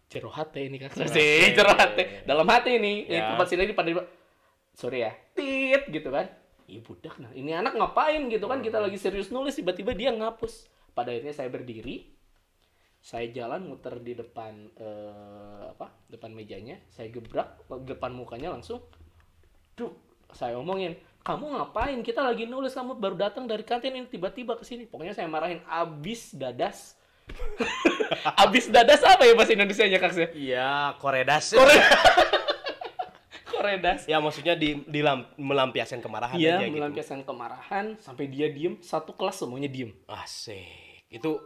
Jero 0.09 0.29
hati 0.29 0.69
ini 0.69 0.77
kak. 0.77 0.93
Sih, 1.05 1.49
jero 1.57 1.73
hati. 1.73 2.25
Dalam 2.25 2.45
hati. 2.45 2.77
Ini 2.77 3.09
Ya. 3.09 3.33
tempat 3.33 3.45
sini 3.49 3.73
pada 3.73 3.89
sorry 4.73 5.05
ya. 5.05 5.13
Tit 5.37 5.85
gitu 5.89 6.09
kan. 6.09 6.29
Iya 6.73 6.81
budak 6.81 7.21
nah. 7.21 7.29
Ini 7.29 7.61
anak 7.61 7.77
ngapain 7.77 8.25
gitu 8.33 8.49
kan? 8.49 8.65
Kita 8.65 8.81
lagi 8.81 8.97
serius 8.97 9.29
nulis 9.29 9.53
tiba-tiba 9.53 9.93
dia 9.93 10.09
ngapus. 10.09 10.65
Pada 10.97 11.13
akhirnya 11.13 11.33
saya 11.37 11.53
berdiri. 11.53 12.09
Saya 13.03 13.29
jalan 13.29 13.67
muter 13.67 13.99
di 14.01 14.17
depan 14.17 14.73
eh, 14.73 15.61
apa? 15.69 15.93
Depan 16.09 16.33
mejanya. 16.33 16.81
Saya 16.89 17.13
gebrak 17.13 17.61
depan 17.85 18.09
mukanya 18.17 18.49
langsung. 18.57 18.81
Duh, 19.77 19.93
saya 20.33 20.57
omongin, 20.57 20.97
kamu 21.21 21.53
ngapain? 21.53 21.99
Kita 22.01 22.25
lagi 22.25 22.49
nulis, 22.49 22.73
kamu 22.73 22.97
baru 22.97 23.15
datang 23.15 23.45
dari 23.45 23.61
kantin 23.61 23.93
ini 23.93 24.09
tiba-tiba 24.09 24.57
ke 24.57 24.65
sini. 24.65 24.89
Pokoknya 24.89 25.13
saya 25.13 25.29
marahin 25.29 25.61
abis 25.69 26.33
dadas. 26.33 26.97
abis 28.43 28.67
dadas 28.67 28.99
apa 29.05 29.23
ya 29.23 29.33
bahasa 29.37 29.55
Indonesia-nya 29.55 29.99
Kak? 30.01 30.11
Sih? 30.11 30.27
Iya, 30.49 30.97
koredas. 30.97 31.53
Koredas. 31.53 32.27
ya 34.05 34.17
maksudnya 34.19 34.53
di, 34.53 34.83
dilam- 34.85 35.27
melampiaskan 35.39 35.99
kemarahan 35.99 36.35
Iya, 36.35 36.59
aja 36.59 36.65
gitu. 36.67 36.75
melampiaskan 36.75 37.19
kemarahan 37.23 37.85
sampai 37.97 38.25
dia 38.27 38.51
diem, 38.51 38.77
satu 38.79 39.15
kelas 39.15 39.39
semuanya 39.39 39.71
diem. 39.71 39.91
Asik. 40.05 41.07
Itu 41.07 41.39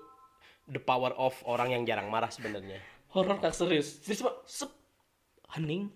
the 0.65 0.81
power 0.81 1.13
of 1.15 1.37
orang 1.45 1.77
yang 1.77 1.83
jarang 1.85 2.09
marah 2.09 2.31
sebenarnya. 2.31 2.79
Horor 3.13 3.39
Kak 3.39 3.53
serius. 3.53 4.01
Serius 4.01 4.25
Pak, 4.25 4.35
sep. 4.45 4.71
Hening. 5.55 5.87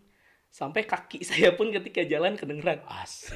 Sampai 0.51 0.83
kaki 0.83 1.23
saya 1.27 1.55
pun 1.55 1.71
ketika 1.71 2.03
jalan 2.03 2.35
kedengeran. 2.35 2.83
Asik. 2.85 3.35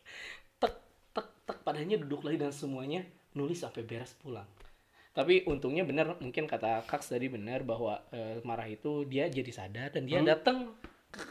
tek 0.60 0.74
tek 1.12 1.28
tek 1.44 1.58
padanya 1.62 1.96
duduk 1.96 2.24
lagi 2.24 2.40
dan 2.40 2.52
semuanya 2.52 3.04
nulis 3.32 3.60
sampai 3.60 3.84
beres 3.84 4.16
pulang 4.16 4.48
tapi 5.12 5.48
untungnya 5.48 5.80
benar 5.80 6.20
mungkin 6.20 6.44
kata 6.44 6.84
Kaks 6.84 7.16
tadi 7.16 7.32
benar 7.32 7.64
bahwa 7.64 8.04
eh, 8.12 8.36
marah 8.44 8.68
itu 8.68 9.08
dia 9.08 9.32
jadi 9.32 9.48
sadar 9.48 9.88
dan 9.88 10.04
dia 10.04 10.20
datang 10.20 10.76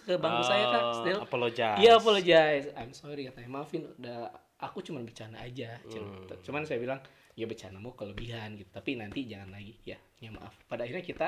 ke, 0.03 0.13
bangku 0.15 0.43
saya 0.43 0.65
Kak 0.67 0.81
Oh, 0.81 0.93
Still 0.99 1.19
apologize. 1.21 1.77
iya 1.77 1.91
apologize 1.95 2.65
I'm 2.73 2.91
sorry 2.91 3.25
katanya 3.25 3.49
maafin 3.51 3.85
udah 3.91 4.29
aku 4.57 4.79
cuma 4.81 4.99
bercanda 4.99 5.37
aja. 5.37 5.77
Hmm. 5.83 6.25
cuman 6.39 6.63
saya 6.63 6.77
bilang 6.77 6.99
ya 7.33 7.43
bercandamu 7.43 7.91
kelebihan 7.93 8.55
gitu 8.55 8.71
tapi 8.71 8.95
nanti 8.95 9.25
jangan 9.25 9.51
lagi 9.51 9.75
ya 9.83 9.95
ya 10.17 10.31
maaf 10.31 10.55
pada 10.65 10.83
akhirnya 10.83 11.03
kita 11.03 11.27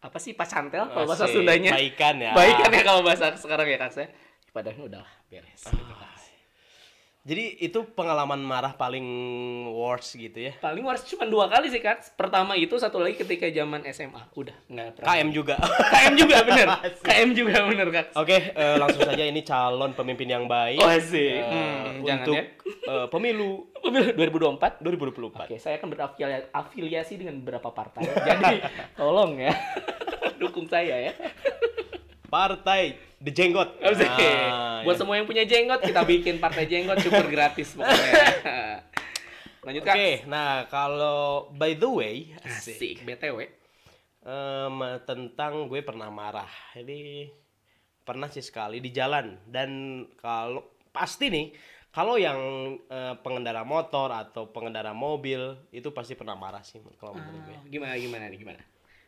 apa 0.00 0.16
sih 0.16 0.32
pacantel 0.32 0.88
kalau 0.88 1.04
bahasa. 1.06 1.24
Sundanya 1.26 1.72
Baikan 1.72 2.16
ya. 2.18 2.32
baikan 2.32 2.68
ya 2.68 2.82
kalau 2.82 3.00
bahasa 3.00 3.32
sekarang 3.34 3.66
ya 3.66 3.76
Kak 3.76 3.90
saya 3.90 4.08
pada 4.50 4.70
akhirnya 4.70 4.86
udah 4.88 5.04
beres 5.26 5.62
gitu, 5.66 5.92
Kak. 5.92 6.13
Jadi 7.24 7.56
itu 7.58 7.88
pengalaman 7.88 8.36
marah 8.36 8.76
paling 8.76 9.00
worst 9.72 10.12
gitu 10.12 10.36
ya. 10.36 10.52
Paling 10.60 10.84
worst 10.84 11.08
cuma 11.08 11.24
dua 11.24 11.48
kali 11.48 11.72
sih 11.72 11.80
kak. 11.80 12.12
Pertama 12.12 12.52
itu 12.52 12.76
satu 12.76 13.00
lagi 13.00 13.16
ketika 13.16 13.48
zaman 13.48 13.80
SMA. 13.88 14.28
Udah 14.34 14.52
nggak 14.68 15.00
pernah. 15.00 15.08
KM 15.08 15.28
juga. 15.32 15.56
KM 15.96 16.14
juga 16.14 16.36
bener. 16.44 16.66
KM 17.08 17.30
juga 17.32 17.64
bener 17.64 17.88
kak. 17.88 18.06
Oke, 18.14 18.52
eh, 18.52 18.76
langsung 18.76 19.02
saja 19.02 19.24
ini 19.24 19.40
calon 19.40 19.96
pemimpin 19.96 20.28
yang 20.28 20.44
baik. 20.44 20.76
Oh 20.78 20.92
sih. 21.00 21.32
eh, 21.32 21.48
Hmm, 21.48 22.04
jangan 22.04 22.26
untuk 22.26 22.36
ya. 22.36 22.44
eh, 22.92 23.06
pemilu 23.08 23.50
2024. 24.20 24.84
2024. 24.84 25.48
Oke, 25.48 25.56
saya 25.56 25.80
akan 25.80 25.88
berafiliasi 25.88 27.16
dengan 27.16 27.40
beberapa 27.40 27.72
partai. 27.72 28.04
Jadi 28.04 28.60
tolong 28.94 29.40
ya 29.40 29.56
dukung 30.36 30.68
saya 30.68 31.08
ya. 31.08 31.12
Partai 32.28 32.96
The 33.24 33.32
Jenggot. 33.32 33.80
Nah, 33.80 34.82
Buat 34.84 34.96
ya. 34.96 35.00
semua 35.00 35.14
yang 35.16 35.24
punya 35.24 35.48
jenggot, 35.48 35.80
kita 35.80 36.04
bikin 36.04 36.36
partai 36.36 36.68
jenggot 36.68 37.00
super 37.00 37.24
gratis 37.28 37.72
pokoknya. 37.72 38.22
Lanjut 39.64 39.80
Kak. 39.80 39.96
Oke, 39.96 40.10
nah 40.28 40.68
kalau 40.68 41.48
by 41.56 41.72
the 41.72 41.88
way, 41.88 42.16
Asik, 42.44 43.00
BTW. 43.00 43.48
em, 44.24 44.76
tentang 45.08 45.72
gue 45.72 45.80
pernah 45.80 46.12
marah. 46.12 46.48
Ini 46.76 47.32
pernah 48.04 48.28
sih 48.28 48.44
sekali 48.44 48.84
di 48.84 48.92
jalan 48.92 49.40
dan 49.48 50.04
kalau 50.20 50.76
pasti 50.92 51.32
nih 51.32 51.56
kalau 51.88 52.20
yang 52.20 52.36
eh, 52.92 53.14
pengendara 53.24 53.64
motor 53.64 54.12
atau 54.12 54.52
pengendara 54.52 54.92
mobil 54.92 55.56
itu 55.72 55.88
pasti 55.96 56.12
pernah 56.12 56.36
marah 56.36 56.60
sih 56.60 56.84
kalau 57.00 57.16
menurut 57.16 57.40
gue. 57.48 57.56
Oh, 57.56 57.64
gimana 57.72 57.96
gimana 57.96 58.24
nih 58.28 58.38
gimana? 58.44 58.60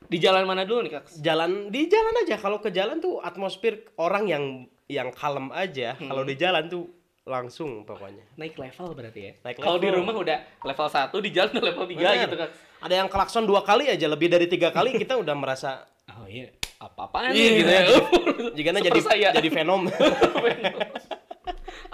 Di 0.07 0.23
jalan 0.23 0.47
mana 0.47 0.63
dulu 0.63 0.87
nih 0.87 0.93
Kak? 0.99 1.05
Jalan 1.19 1.75
di 1.75 1.91
jalan 1.91 2.15
aja 2.23 2.39
kalau 2.39 2.63
ke 2.63 2.71
jalan 2.71 3.03
tuh 3.03 3.19
atmosfer 3.19 3.91
orang 3.99 4.31
yang 4.31 4.45
yang 4.87 5.11
kalem 5.11 5.51
aja. 5.51 5.99
Kalau 5.99 6.23
di 6.23 6.39
jalan 6.39 6.71
tuh 6.71 6.87
langsung 7.27 7.83
pokoknya. 7.83 8.23
Naik 8.39 8.55
level 8.55 8.95
berarti 8.95 9.21
ya. 9.21 9.33
Naik 9.43 9.59
Kalau 9.59 9.83
di 9.83 9.91
rumah 9.91 10.15
udah 10.15 10.39
level 10.63 10.87
1, 10.87 11.11
di 11.27 11.31
jalan 11.35 11.51
udah 11.59 11.67
level 11.75 11.87
3 11.91 11.99
Bener. 11.99 12.23
gitu 12.23 12.37
Kak. 12.39 12.51
Ada 12.87 12.95
yang 13.03 13.09
klakson 13.11 13.45
dua 13.51 13.67
kali 13.67 13.91
aja 13.91 14.07
lebih 14.07 14.31
dari 14.31 14.47
tiga 14.47 14.71
kali 14.71 14.95
kita 14.95 15.19
udah 15.19 15.35
merasa 15.35 15.83
Oh 16.17 16.27
iya, 16.31 16.55
apa-apaan 16.79 17.35
nih 17.35 17.67
gitu 17.67 17.71
ya. 17.71 17.83
jika 18.57 18.79
jadi 18.79 19.01
saya. 19.03 19.29
jadi 19.35 19.49
venom. 19.51 19.83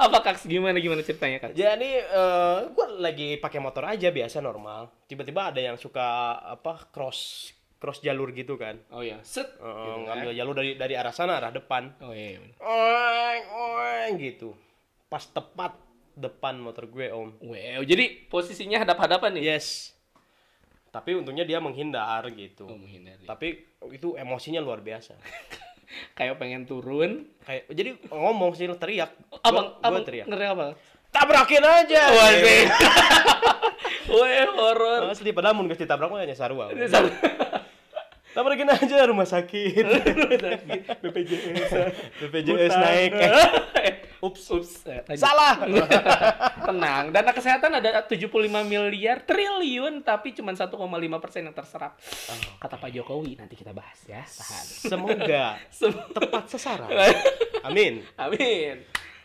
apa 0.05 0.19
Kak? 0.21 0.45
Gimana 0.45 0.77
gimana 0.85 1.01
ceritanya 1.01 1.49
Kak? 1.49 1.57
Jadi 1.57 1.91
eh 1.97 2.59
gue 2.69 2.87
lagi 3.01 3.41
pakai 3.41 3.59
motor 3.65 3.89
aja 3.89 4.13
biasa 4.13 4.45
normal. 4.45 4.93
Tiba-tiba 5.09 5.49
ada 5.49 5.65
yang 5.65 5.81
suka 5.81 6.37
apa 6.45 6.93
cross 6.93 7.49
cross 7.83 7.99
jalur 7.99 8.31
gitu 8.31 8.55
kan. 8.55 8.79
Oh 8.89 9.03
iya, 9.03 9.19
set. 9.27 9.43
Eh, 9.43 9.59
Gitu 9.59 9.91
kan. 10.07 10.23
ngambil 10.23 10.31
jalur 10.33 10.55
dari 10.55 10.71
dari 10.73 10.95
arah 10.95 11.11
sana 11.11 11.37
arah 11.37 11.51
depan. 11.51 11.91
Oh 11.99 12.15
iya, 12.15 12.39
iya. 12.39 12.55
Oeng, 12.57 13.43
oeng 13.51 14.13
gitu. 14.17 14.55
Pas 15.11 15.27
tepat 15.27 15.75
depan 16.15 16.55
motor 16.57 16.87
gue 16.87 17.11
om. 17.11 17.35
Wow, 17.43 17.83
jadi 17.83 18.31
posisinya 18.31 18.79
hadap-hadapan 18.79 19.35
nih. 19.35 19.45
Yes. 19.51 19.91
Tapi 20.89 21.17
untungnya 21.17 21.43
dia 21.43 21.59
menghindar 21.59 22.23
gitu. 22.31 22.69
Oh, 22.69 22.77
menghindari. 22.77 23.25
Tapi 23.25 23.65
itu 23.91 24.15
emosinya 24.15 24.61
luar 24.61 24.79
biasa. 24.79 25.19
Kayak 26.17 26.39
pengen 26.39 26.63
turun. 26.63 27.27
Kayak 27.43 27.63
jadi 27.69 27.91
ngomong 28.09 28.55
sih 28.55 28.71
teriak. 28.71 29.11
Abang, 29.43 29.73
Gua- 29.73 29.75
gua 29.75 29.89
abang 29.91 30.05
teriak. 30.05 30.27
ngeri 30.31 30.47
apa? 30.47 30.65
Tabrakin 31.11 31.61
aja. 31.61 32.03
Waduh. 32.09 32.65
Wah, 34.13 34.29
horor. 34.53 35.01
Asli 35.09 35.33
padahal 35.33 35.57
mun 35.57 35.69
geus 35.69 35.81
ditabrak 35.81 36.09
mah 36.09 36.25
nya 36.25 36.37
sarua. 36.37 36.69
Tabrakin 38.33 38.69
aja 38.69 39.05
rumah 39.11 39.29
sakit. 39.29 39.85
BPJS. 41.05 41.71
BPJS 42.25 42.75
naik. 42.81 43.13
ups, 44.27 44.45
ups. 44.55 44.73
Eh. 44.89 45.05
Salah. 45.21 45.61
Tenang, 46.69 47.13
dana 47.13 47.33
kesehatan 47.35 47.77
ada 47.77 48.09
75 48.09 48.31
miliar 48.65 49.21
triliun 49.29 50.01
tapi 50.01 50.33
cuma 50.33 50.57
1,5 50.57 50.73
persen 51.21 51.45
yang 51.45 51.57
terserap. 51.57 51.99
Kata 52.57 52.81
Pak 52.81 52.91
Jokowi 52.95 53.37
nanti 53.37 53.53
kita 53.53 53.77
bahas 53.77 54.01
ya. 54.09 54.25
Tahan. 54.25 54.65
Semoga 54.89 55.47
Sem- 55.69 56.09
tepat 56.17 56.45
sasaran. 56.49 56.89
Amin. 57.67 58.01
Amin. 58.17 58.81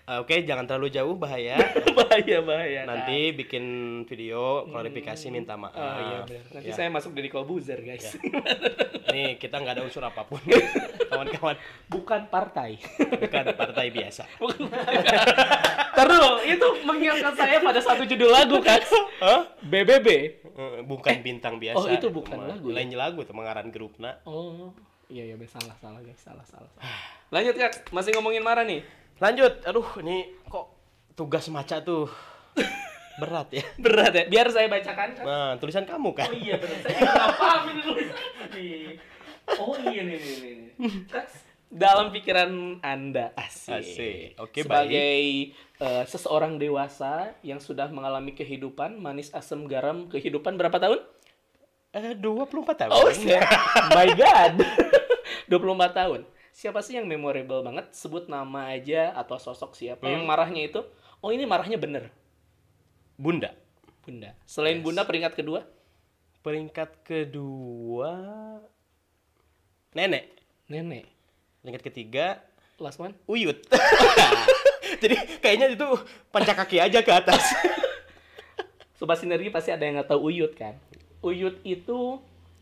Uh, 0.08 0.24
Oke, 0.24 0.40
jangan 0.48 0.64
terlalu 0.64 0.88
jauh 0.88 1.20
bahaya. 1.20 1.60
bahaya 2.00 2.40
bahaya. 2.40 2.88
Nanti 2.88 3.36
bikin 3.36 3.64
video 4.08 4.64
klarifikasi 4.72 5.28
minta 5.28 5.60
maaf. 5.60 5.76
Oh 5.76 5.84
iya 6.00 6.20
benar. 6.24 6.44
Nanti 6.56 6.70
Ya. 6.72 6.76
saya 6.80 6.88
masuk 6.88 7.12
dari 7.12 7.28
Kolbuzer, 7.28 7.84
guys. 7.84 8.16
Nih, 9.12 9.36
kita 9.36 9.60
nggak 9.60 9.76
ada 9.76 9.84
unsur 9.84 10.00
apa 10.00 10.24
pun. 10.24 10.40
Kawan-kawan, 11.12 11.60
Bukan 11.92 12.32
partai. 12.32 12.80
bukan 13.20 13.46
partai 13.52 13.88
biasa. 13.92 14.24
Terus 15.92 16.40
itu 16.46 16.68
mengingatkan 16.88 17.34
saya 17.36 17.60
pada 17.60 17.80
satu 17.84 18.08
judul 18.08 18.32
lagu 18.32 18.64
kan. 18.64 18.80
Hah? 19.20 19.44
BBB. 19.60 20.08
Eh, 20.08 20.80
Bukan 20.88 21.20
bintang 21.20 21.60
biasa. 21.60 21.84
oh, 21.84 21.92
itu 21.92 22.08
bukan 22.08 22.40
Cuma 22.40 22.48
lagu 22.48 22.72
ya? 22.72 22.76
Lain 22.80 22.90
lagu 22.96 23.20
mengaran 23.36 23.68
grupna. 23.76 24.24
Oh, 24.24 24.72
iya 25.12 25.28
iya 25.28 25.36
salah 25.52 25.76
salah 25.84 26.00
guys, 26.00 26.16
salah 26.24 26.48
salah. 26.48 26.72
salah. 26.72 26.96
Lanjut 27.28 27.60
Kak, 27.60 27.92
masih 27.92 28.16
ngomongin 28.16 28.40
marah 28.40 28.64
nih. 28.64 28.88
Lanjut. 29.18 29.54
Aduh, 29.66 29.88
ini 30.06 30.30
kok 30.46 30.66
tugas 31.18 31.50
maca 31.50 31.82
tuh 31.82 32.06
berat 33.22 33.50
ya. 33.50 33.66
Berat 33.82 34.14
ya. 34.14 34.24
Biar 34.30 34.48
saya 34.54 34.70
bacakan. 34.70 35.10
Kak. 35.18 35.26
Nah, 35.26 35.52
tulisan 35.58 35.86
kamu 35.90 36.10
kan. 36.14 36.30
Oh 36.30 36.38
iya 36.38 36.56
benar. 36.62 36.78
Saya 36.86 36.96
nggak 37.02 37.34
paham 37.38 37.62
ini. 37.74 37.82
Oh 39.58 39.74
iya 39.90 40.02
nih 40.06 40.18
nih 40.22 40.36
nih. 40.44 40.72
Dalam 41.68 42.14
pikiran 42.16 42.80
Anda 42.80 43.34
asik. 43.36 43.74
Asik. 43.74 44.28
Oke, 44.40 44.64
Sebagai 44.64 45.20
eh, 45.82 46.04
seseorang 46.08 46.56
dewasa 46.62 47.36
yang 47.44 47.60
sudah 47.60 47.90
mengalami 47.92 48.32
kehidupan 48.32 48.96
manis 49.02 49.34
asam 49.36 49.66
garam 49.68 50.08
kehidupan 50.08 50.56
berapa 50.56 50.78
tahun? 50.80 51.02
Eh, 51.92 52.14
24 52.20 52.86
tahun. 52.86 52.92
Oh, 52.94 53.10
my 53.92 54.10
god. 54.14 54.54
24 55.52 56.00
tahun. 56.00 56.22
Siapa 56.58 56.82
sih 56.82 56.98
yang 56.98 57.06
memorable 57.06 57.62
banget? 57.62 57.94
Sebut 57.94 58.26
nama 58.26 58.74
aja 58.74 59.14
atau 59.14 59.38
sosok 59.38 59.78
siapa 59.78 60.10
yang 60.10 60.26
marahnya 60.26 60.66
itu? 60.66 60.82
Oh, 61.22 61.30
ini 61.30 61.46
marahnya 61.46 61.78
bener. 61.78 62.10
Bunda. 63.14 63.54
Bunda. 64.02 64.34
Selain 64.50 64.82
Bunda 64.82 65.06
peringkat 65.06 65.38
kedua? 65.38 65.70
Peringkat 66.42 67.06
kedua 67.06 68.10
Nenek. 69.94 70.34
Nenek. 70.66 71.06
Peringkat 71.62 71.84
ketiga 71.94 72.42
Last 72.82 72.98
one? 72.98 73.14
Uyut. 73.30 73.62
Jadi 75.06 75.38
kayaknya 75.38 75.78
itu 75.78 75.86
pancak 76.34 76.58
kaki 76.66 76.82
aja 76.82 77.06
ke 77.06 77.14
atas. 77.14 77.54
Sobat 78.98 79.22
Sinergi 79.22 79.54
pasti 79.54 79.70
ada 79.70 79.86
yang 79.86 80.02
nggak 80.02 80.10
tahu 80.10 80.34
Uyut 80.34 80.58
kan? 80.58 80.74
Uyut 81.22 81.62
itu 81.62 82.18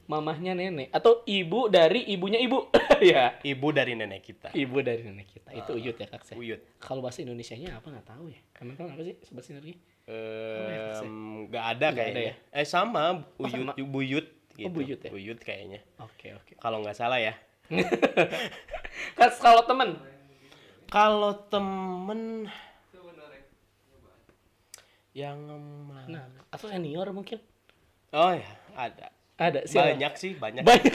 mamahnya 0.05 0.53
nenek 0.53 0.93
atau 0.93 1.25
ibu 1.25 1.65
dari 1.67 2.05
ibunya 2.13 2.37
ibu. 2.37 2.69
ya. 3.01 3.41
Ibu 3.41 3.67
dari 3.73 3.97
nenek 3.97 4.21
kita. 4.21 4.49
Ibu 4.53 4.77
dari 4.85 5.01
nenek 5.01 5.27
kita. 5.29 5.49
Itu 5.53 5.77
Uyut 5.77 5.97
ya, 5.97 6.07
Kak. 6.09 6.21
Saya. 6.25 6.37
Uyut. 6.37 6.61
Kalau 6.77 7.01
bahasa 7.01 7.25
Indonesianya 7.25 7.81
apa 7.81 7.89
nggak 7.89 8.05
tahu 8.05 8.29
ya? 8.29 8.39
Kamu 8.53 8.77
tahu 8.77 8.87
apa 8.93 9.01
sih 9.01 9.15
Sobat 9.25 9.43
Sinergi? 9.43 9.73
Em, 10.05 11.49
nggak 11.49 11.65
ada 11.65 11.87
ada 11.89 11.97
kayaknya. 11.97 12.21
ya? 12.21 12.33
Eh 12.53 12.67
sama 12.69 13.25
Uyut, 13.41 13.73
sama. 13.73 13.73
Buyut 13.81 14.27
gitu. 14.53 14.69
Buyut 14.69 14.99
ya? 15.01 15.11
Buyut 15.11 15.39
kayaknya. 15.41 15.81
Oke, 15.97 16.37
oke. 16.37 16.53
Kalau 16.61 16.85
nggak 16.85 16.97
salah 16.97 17.17
ya. 17.17 17.33
Kan 19.17 19.29
kalau 19.41 19.65
temen 19.65 19.97
Kalau 20.85 21.33
temen 21.49 22.45
yang 25.15 25.39
mana? 25.87 26.07
Nah, 26.11 26.25
atau 26.51 26.67
senior 26.67 27.07
mungkin? 27.15 27.39
Oh 28.11 28.35
ya, 28.35 28.51
ada. 28.75 29.07
Ada 29.35 29.67
siapa? 29.67 29.91
Banyak 29.95 30.13
sih, 30.15 30.31
banyak. 30.35 30.63
Banyak. 30.63 30.93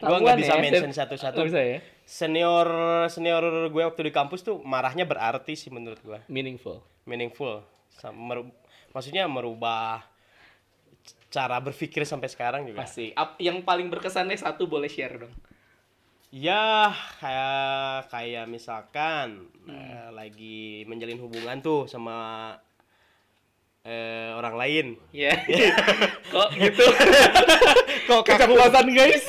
Gua 0.00 0.16
Ketahuan 0.16 0.20
nggak 0.24 0.38
bisa 0.40 0.54
ya, 0.56 0.62
mention 0.64 0.92
satu-satu. 0.96 1.36
Nggak 1.36 1.48
bisa 1.52 1.60
ya. 1.60 1.78
Senior 2.08 2.68
senior 3.12 3.68
gue 3.68 3.82
waktu 3.84 4.02
di 4.08 4.12
kampus 4.16 4.40
tuh 4.42 4.56
marahnya 4.64 5.04
berarti 5.04 5.54
sih 5.54 5.68
menurut 5.68 6.00
gue. 6.00 6.18
Meaningful. 6.26 6.80
Meaningful. 7.04 7.62
Meru- 8.16 8.50
maksudnya 8.96 9.28
merubah 9.28 10.02
cara 11.30 11.60
berpikir 11.62 12.02
sampai 12.08 12.32
sekarang 12.32 12.64
juga. 12.66 12.82
Pasti. 12.82 13.12
Ap- 13.14 13.38
yang 13.38 13.62
paling 13.62 13.92
berkesan 13.92 14.26
deh 14.26 14.40
satu 14.40 14.66
boleh 14.66 14.88
share 14.88 15.20
dong. 15.20 15.34
Ya, 16.30 16.94
kayak 17.18 18.08
kayak 18.08 18.46
misalkan 18.46 19.50
eh, 19.66 20.08
lagi 20.14 20.86
menjalin 20.86 21.18
hubungan 21.18 21.58
tuh 21.60 21.90
sama 21.90 22.54
eh, 23.82 24.30
orang 24.32 24.54
lain. 24.54 24.86
Ya. 25.10 25.32
Kok 26.32 26.48
gitu? 26.54 26.84
Kok? 28.08 28.22
Keceplosan 28.22 28.86
guys. 28.90 29.24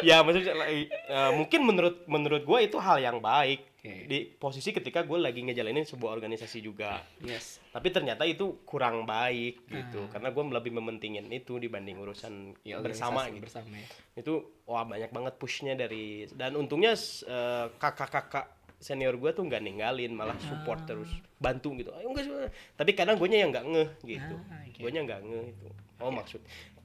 ya 0.00 0.20
maksudnya 0.20 0.52
eh, 0.64 0.88
mungkin 1.32 1.60
menurut 1.62 1.96
menurut 2.06 2.42
gue 2.42 2.58
itu 2.62 2.76
hal 2.76 2.96
yang 2.98 3.20
baik 3.20 3.60
Oke. 3.76 4.08
di 4.08 4.18
posisi 4.30 4.72
ketika 4.72 5.02
gue 5.02 5.16
lagi 5.16 5.40
ngejalanin 5.40 5.84
sebuah 5.84 6.12
organisasi 6.12 6.58
juga. 6.58 7.04
yes. 7.20 7.60
Tapi 7.68 7.90
ternyata 7.90 8.22
itu 8.22 8.62
kurang 8.64 9.02
baik 9.02 9.66
gitu, 9.66 10.06
karena 10.08 10.30
gue 10.30 10.42
lebih 10.46 10.72
mementingin 10.72 11.26
itu 11.28 11.58
dibanding 11.58 11.98
urusan 11.98 12.54
Ya, 12.62 12.78
bersama 12.78 13.28
gitu. 13.28 13.44
Bersama 13.44 13.68
ya. 13.68 13.86
itu 14.14 14.32
wah 14.64 14.86
banyak 14.86 15.10
banget 15.10 15.34
pushnya 15.36 15.74
dari 15.74 16.24
dan 16.32 16.54
untungnya 16.54 16.94
s- 16.94 17.20
eh, 17.22 17.66
kakak-kakak 17.76 18.46
senior 18.82 19.16
gue 19.16 19.30
tuh 19.32 19.44
nggak 19.46 19.62
ninggalin 19.64 20.12
malah 20.12 20.36
support 20.42 20.84
terus 20.84 21.08
bantu 21.40 21.74
gitu. 21.78 21.90
Ayo 21.96 22.10
enggak 22.12 22.24
sih." 22.26 22.32
tapi 22.76 22.90
kadang 22.94 23.16
gue 23.16 23.28
yang 23.30 23.50
nggak 23.52 23.66
ngeh 23.66 23.90
gitu. 24.04 24.34
Ah, 24.50 24.64
gue 24.66 24.90
nggak 24.90 25.20
ngeh 25.24 25.46
itu 25.50 25.68
oh 26.02 26.12
maksud 26.12 26.40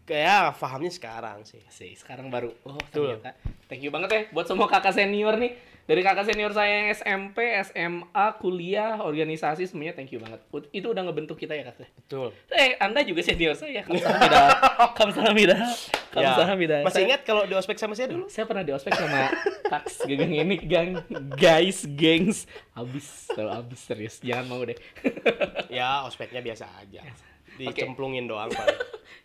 kayak 0.10 0.58
pahamnya 0.58 0.90
sekarang 0.90 1.46
sih. 1.46 1.62
Sih 1.70 1.94
sekarang 1.94 2.34
baru. 2.34 2.50
Oh 2.66 2.74
Betul. 2.74 3.22
ternyata. 3.22 3.38
Thank 3.70 3.86
you 3.86 3.94
banget 3.94 4.10
ya 4.10 4.22
buat 4.34 4.50
semua 4.50 4.66
kakak 4.66 4.98
senior 4.98 5.38
nih 5.38 5.54
dari 5.90 6.06
kakak 6.06 6.30
senior 6.30 6.54
saya 6.54 6.70
yang 6.70 6.88
SMP 6.94 7.50
SMA 7.66 8.26
kuliah 8.38 9.02
organisasi 9.02 9.66
semuanya 9.66 9.98
thank 9.98 10.14
you 10.14 10.22
banget. 10.22 10.38
Itu 10.70 10.94
udah 10.94 11.02
ngebentuk 11.02 11.34
kita 11.34 11.58
ya 11.58 11.66
kakak 11.66 11.90
betul. 11.98 12.30
Eh 12.54 12.78
anda 12.78 13.02
juga 13.02 13.26
senior 13.26 13.58
saya 13.58 13.82
kamsahamnida. 13.82 14.42
Kamsahamnida. 15.00 15.58
Kamsahamida 16.14 16.76
Ya. 16.80 16.86
masih 16.86 17.10
ingat 17.10 17.26
kalau 17.26 17.50
di 17.50 17.58
ospek 17.58 17.82
sama 17.82 17.98
saya 17.98 18.14
dulu? 18.14 18.30
Saya 18.30 18.46
pernah 18.46 18.62
di 18.62 18.70
ospek 18.70 18.94
sama 18.94 19.34
Tax 19.66 20.06
geng 20.06 20.30
ini 20.30 20.56
gang 20.62 21.02
guys 21.34 21.90
gengs. 21.90 22.46
Abis 22.78 23.26
kalau 23.34 23.58
abis 23.58 23.82
serius. 23.82 24.22
Jangan 24.22 24.46
mau 24.46 24.62
deh. 24.62 24.78
Ya 25.74 26.06
ospeknya 26.06 26.46
biasa 26.46 26.70
aja. 26.78 27.02
Dicemplungin 27.58 28.30
doang 28.30 28.54
paling. 28.54 28.78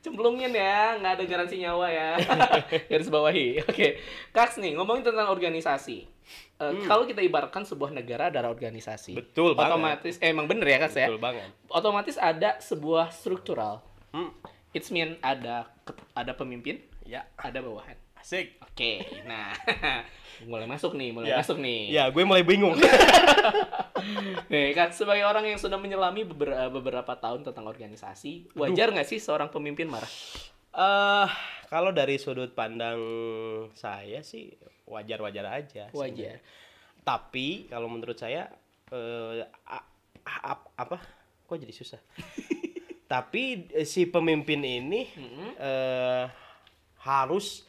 Cemplungin 0.04 0.52
ya 0.52 0.96
nggak 1.00 1.12
ada 1.20 1.24
garansi 1.24 1.56
nyawa 1.60 1.86
ya. 1.90 2.10
Garis 2.90 3.08
bawahi. 3.10 3.64
Oke. 3.66 3.98
Kaks 4.30 4.60
nih 4.60 4.76
ngomongin 4.78 5.06
tentang 5.06 5.28
organisasi. 5.32 6.06
Eh, 6.60 6.72
kalau 6.88 7.04
kita 7.04 7.20
ibaratkan 7.20 7.66
sebuah 7.66 7.92
negara 7.92 8.32
adalah 8.32 8.48
organisasi 8.48 9.12
Betul 9.12 9.52
banget. 9.52 9.76
otomatis 9.76 10.14
eh, 10.22 10.30
emang 10.32 10.46
bener 10.48 10.66
ya 10.70 10.78
Kaks 10.80 10.96
ya? 10.96 11.06
Betul 11.10 11.20
banget. 11.20 11.48
Otomatis 11.68 12.16
ada 12.16 12.56
sebuah 12.62 13.10
struktural. 13.10 13.82
Hmm. 14.14 14.30
it's 14.70 14.94
mean 14.94 15.18
ada 15.22 15.66
ada 16.14 16.32
pemimpin 16.38 16.78
ya. 17.02 17.26
ada 17.34 17.58
bawahan 17.58 17.98
asik 18.24 18.56
oke 18.58 18.92
nah 19.22 19.52
mulai 20.48 20.64
masuk 20.64 20.96
nih 20.96 21.12
mulai 21.12 21.28
Ya. 21.28 21.36
masuk 21.38 21.60
nih 21.60 21.92
ya 21.92 22.08
gue 22.08 22.24
mulai 22.24 22.40
bingung 22.42 22.72
Nih 24.46 24.72
kan 24.72 24.90
sebagai 24.90 25.24
orang 25.24 25.44
yang 25.46 25.56
sudah 25.56 25.76
menyelami 25.76 26.24
beberapa, 26.24 26.68
beberapa 26.70 27.12
tahun 27.14 27.40
tentang 27.42 27.64
organisasi, 27.64 28.52
wajar 28.52 28.90
nggak 28.90 29.06
sih 29.06 29.16
seorang 29.16 29.48
pemimpin 29.48 29.86
marah? 29.86 30.08
eh 30.70 31.28
kalau 31.68 31.88
dari 31.88 32.16
sudut 32.16 32.50
pandang 32.50 32.98
saya 33.72 34.20
sih 34.20 34.50
wajar-wajar 34.84 35.46
aja 35.54 35.86
Wajar. 35.90 36.42
tapi 37.00 37.64
kalau 37.64 37.86
menurut 37.86 38.18
saya 38.18 38.50
eh 38.90 39.40
a- 39.64 39.86
a- 40.24 40.66
apa 40.74 40.98
kok 41.46 41.56
jadi 41.56 41.70
susah 41.70 42.00
tapi 43.06 43.70
eh, 43.70 43.84
si 43.84 44.04
pemimpin 44.04 44.60
ini 44.60 45.06
Mm-mm. 45.08 45.48
eh, 45.54 46.24
harus 47.00 47.62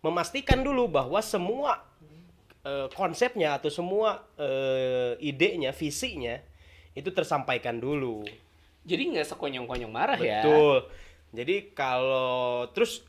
memastikan 0.00 0.60
dulu 0.60 0.88
bahwa 0.88 1.20
semua 1.20 1.84
eh, 2.60 2.88
konsepnya 2.92 3.56
atau 3.56 3.68
semua 3.68 4.24
eh, 4.36 5.16
idenya, 5.20 5.72
visinya 5.72 6.36
itu 6.92 7.08
tersampaikan 7.08 7.78
dulu. 7.78 8.24
Jadi 8.82 9.12
nggak 9.12 9.28
sekonyong-konyong 9.28 9.92
marah 9.92 10.18
ya? 10.18 10.40
Betul. 10.42 10.88
Jadi 11.30 11.70
kalau 11.72 12.66
terus 12.72 13.06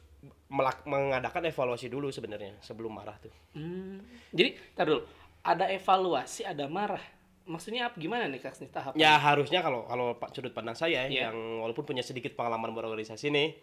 melak- 0.52 0.86
mengadakan 0.86 1.48
evaluasi 1.48 1.88
dulu 1.88 2.12
sebenarnya 2.12 2.54
sebelum 2.62 2.92
marah 2.92 3.16
tuh. 3.18 3.34
Hmm. 3.56 4.04
Jadi, 4.36 4.60
tar 4.76 4.86
dulu. 4.86 5.02
Ada 5.42 5.74
evaluasi, 5.74 6.46
ada 6.46 6.70
marah. 6.70 7.02
Maksudnya 7.50 7.90
apa 7.90 7.98
gimana 7.98 8.30
nih 8.30 8.38
kak 8.38 8.62
nih 8.62 8.70
tahap? 8.70 8.94
Ya 8.94 9.18
harusnya 9.18 9.66
kalau 9.66 9.90
kalau 9.90 10.14
pak 10.14 10.30
sudut 10.30 10.54
pandang 10.54 10.78
saya 10.78 11.10
Iya. 11.10 11.34
yang 11.34 11.66
walaupun 11.66 11.82
punya 11.82 12.06
sedikit 12.06 12.38
pengalaman 12.38 12.70
berorganisasi 12.70 13.34
nih, 13.34 13.58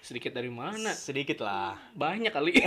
Sedikit 0.00 0.30
dari 0.30 0.48
mana? 0.48 0.90
sedikit 0.90 1.40
lah. 1.40 1.76
Banyak 1.92 2.30
kali. 2.30 2.52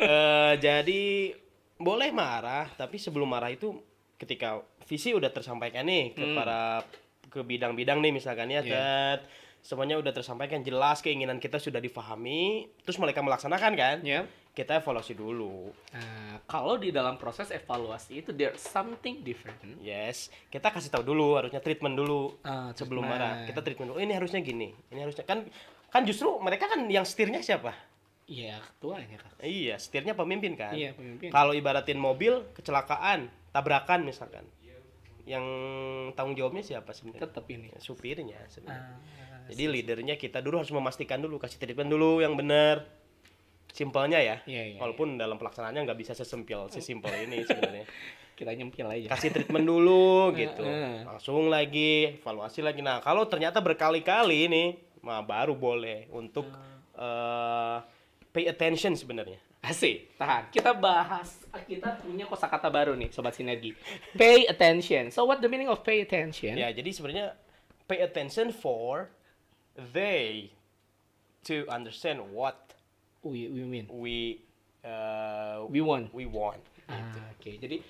Eh, 0.00 0.54
jadi 0.58 1.34
boleh 1.76 2.10
marah, 2.10 2.66
tapi 2.70 2.96
sebelum 2.96 3.28
marah 3.28 3.48
itu 3.48 3.76
ketika 4.16 4.58
visi 4.82 5.12
udah 5.12 5.28
tersampaikan 5.28 5.84
nih 5.84 6.12
ke 6.12 6.22
Hmm. 6.22 6.34
para 6.34 6.82
ke 7.22 7.40
bidang-bidang 7.40 8.00
nih 8.00 8.10
misalkan 8.10 8.48
ya, 8.48 8.58
Iya. 8.58 8.70
Tet. 8.70 9.20
semuanya 9.60 9.94
udah 9.94 10.08
tersampaikan 10.10 10.60
jelas 10.60 10.98
keinginan 10.98 11.36
kita 11.36 11.56
sudah 11.56 11.78
difahami, 11.78 12.64
terus 12.80 12.96
mereka 12.96 13.20
melaksanakan 13.20 13.72
kan? 13.74 13.96
ya. 14.00 14.24
Kita 14.50 14.76
evaluasi 14.76 15.12
dulu. 15.12 15.68
Nah, 15.90 16.40
kalau 16.44 16.74
di 16.74 16.88
dalam 16.88 17.14
proses 17.14 17.48
evaluasi 17.50 18.18
itu 18.18 18.32
there's 18.32 18.58
something 18.58 19.20
different. 19.20 19.60
Yes, 19.78 20.26
kita 20.48 20.64
kasih 20.66 20.90
tahu 20.90 21.04
dulu 21.04 21.36
harusnya 21.36 21.60
treatment 21.60 21.92
dulu 21.94 22.40
Ah, 22.42 22.72
sebelum 22.72 23.04
treatment. 23.04 23.20
marah. 23.22 23.44
Kita 23.44 23.60
treatment 23.60 23.86
dulu. 23.86 23.96
Oh, 23.96 24.02
ini 24.02 24.10
harusnya 24.10 24.40
gini. 24.40 24.72
Ini 24.88 25.00
harusnya 25.00 25.22
kan 25.22 25.44
kan 25.90 26.02
justru 26.06 26.30
mereka 26.38 26.70
kan 26.70 26.86
yang 26.86 27.02
setirnya 27.02 27.42
siapa? 27.42 27.74
Iya, 28.30 28.62
ketuanya 28.62 29.18
kak. 29.18 29.42
Iya, 29.42 29.74
setirnya 29.82 30.14
pemimpin 30.14 30.54
kan. 30.54 30.70
Iya, 30.70 30.94
pemimpin. 30.94 31.34
Kalau 31.34 31.50
ibaratin 31.50 31.98
mobil 31.98 32.46
kecelakaan, 32.54 33.26
tabrakan 33.50 34.06
misalkan. 34.06 34.46
Yang 35.26 35.44
tanggung 36.14 36.38
jawabnya 36.38 36.62
siapa 36.62 36.94
sebenarnya? 36.94 37.26
Tetap 37.26 37.44
ini. 37.50 37.74
Supirnya 37.82 38.38
sebenarnya. 38.46 38.98
Ah, 39.18 39.46
Jadi 39.50 39.64
leadernya 39.66 40.14
kita 40.14 40.38
dulu 40.38 40.62
harus 40.62 40.70
memastikan 40.70 41.18
dulu, 41.18 41.42
kasih 41.42 41.58
treatment 41.58 41.90
dulu 41.90 42.22
yang 42.22 42.38
benar. 42.38 42.86
Simpelnya 43.70 44.18
ya. 44.22 44.36
Iya, 44.46 44.74
iya, 44.74 44.78
Walaupun 44.78 45.18
dalam 45.18 45.38
pelaksanaannya 45.38 45.86
nggak 45.86 45.98
bisa 45.98 46.12
sesimpel 46.14 46.70
sesimpel 46.70 47.10
ini 47.26 47.42
sebenarnya. 47.46 47.86
kita 48.38 48.56
nyempil 48.56 48.86
aja. 48.88 49.06
Kasih 49.12 49.30
treatment 49.36 49.66
dulu 49.68 50.30
gitu. 50.40 50.64
Heeh. 50.64 51.04
Langsung 51.04 51.50
lagi 51.52 52.18
evaluasi 52.22 52.64
lagi. 52.64 52.80
Nah, 52.80 53.02
kalau 53.04 53.28
ternyata 53.28 53.60
berkali-kali 53.60 54.48
nih, 54.48 54.68
mah 55.00 55.24
baru 55.24 55.56
boleh 55.56 56.08
untuk 56.12 56.46
eh, 56.96 57.78
pay 58.30 58.44
attention 58.46 58.94
sebenarnya. 58.94 59.38
Asik, 59.60 60.16
tahan. 60.16 60.48
Kita 60.48 60.72
bahas, 60.72 61.44
kita 61.68 62.00
punya 62.00 62.24
kosakata 62.24 62.72
baru 62.72 62.96
nih, 62.96 63.12
Sobat 63.12 63.36
Sinergi. 63.36 63.76
Pay 64.20 64.48
attention. 64.48 65.12
So 65.12 65.28
what 65.28 65.44
the 65.44 65.52
meaning 65.52 65.68
of 65.68 65.84
pay 65.84 66.00
attention? 66.00 66.56
Ya, 66.56 66.72
jadi 66.72 66.88
sebenarnya 66.88 67.36
pay 67.84 68.00
attention 68.00 68.56
for 68.56 69.12
they 69.76 70.48
to 71.44 71.68
understand 71.68 72.24
what 72.32 72.72
We, 73.20 73.52
we 73.52 73.68
mean. 73.68 73.84
we 73.92 74.40
uh, 74.80 75.68
We 75.68 75.84
want. 75.84 76.08
we 76.16 76.24
want. 76.24 76.64
Ah, 76.88 77.04
Oke, 77.36 77.60
jadi 77.60 77.84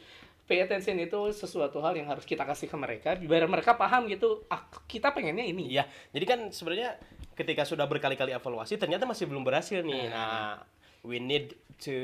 pay 0.50 0.66
attention 0.66 0.98
itu 0.98 1.30
sesuatu 1.30 1.78
hal 1.78 1.94
yang 1.94 2.10
harus 2.10 2.26
kita 2.26 2.42
kasih 2.42 2.66
ke 2.66 2.74
mereka, 2.74 3.14
biar 3.14 3.46
mereka 3.46 3.78
paham 3.78 4.10
gitu, 4.10 4.42
ah, 4.50 4.66
kita 4.90 5.14
pengennya 5.14 5.46
ini. 5.46 5.70
Iya, 5.70 5.86
jadi 6.10 6.24
kan 6.26 6.40
sebenarnya 6.50 6.98
ketika 7.38 7.62
sudah 7.62 7.86
berkali-kali 7.86 8.34
evaluasi 8.34 8.74
ternyata 8.74 9.06
masih 9.06 9.30
belum 9.30 9.46
berhasil 9.46 9.86
nih. 9.86 10.10
Nah, 10.10 10.58
we 11.06 11.22
need 11.22 11.54
to 11.78 11.94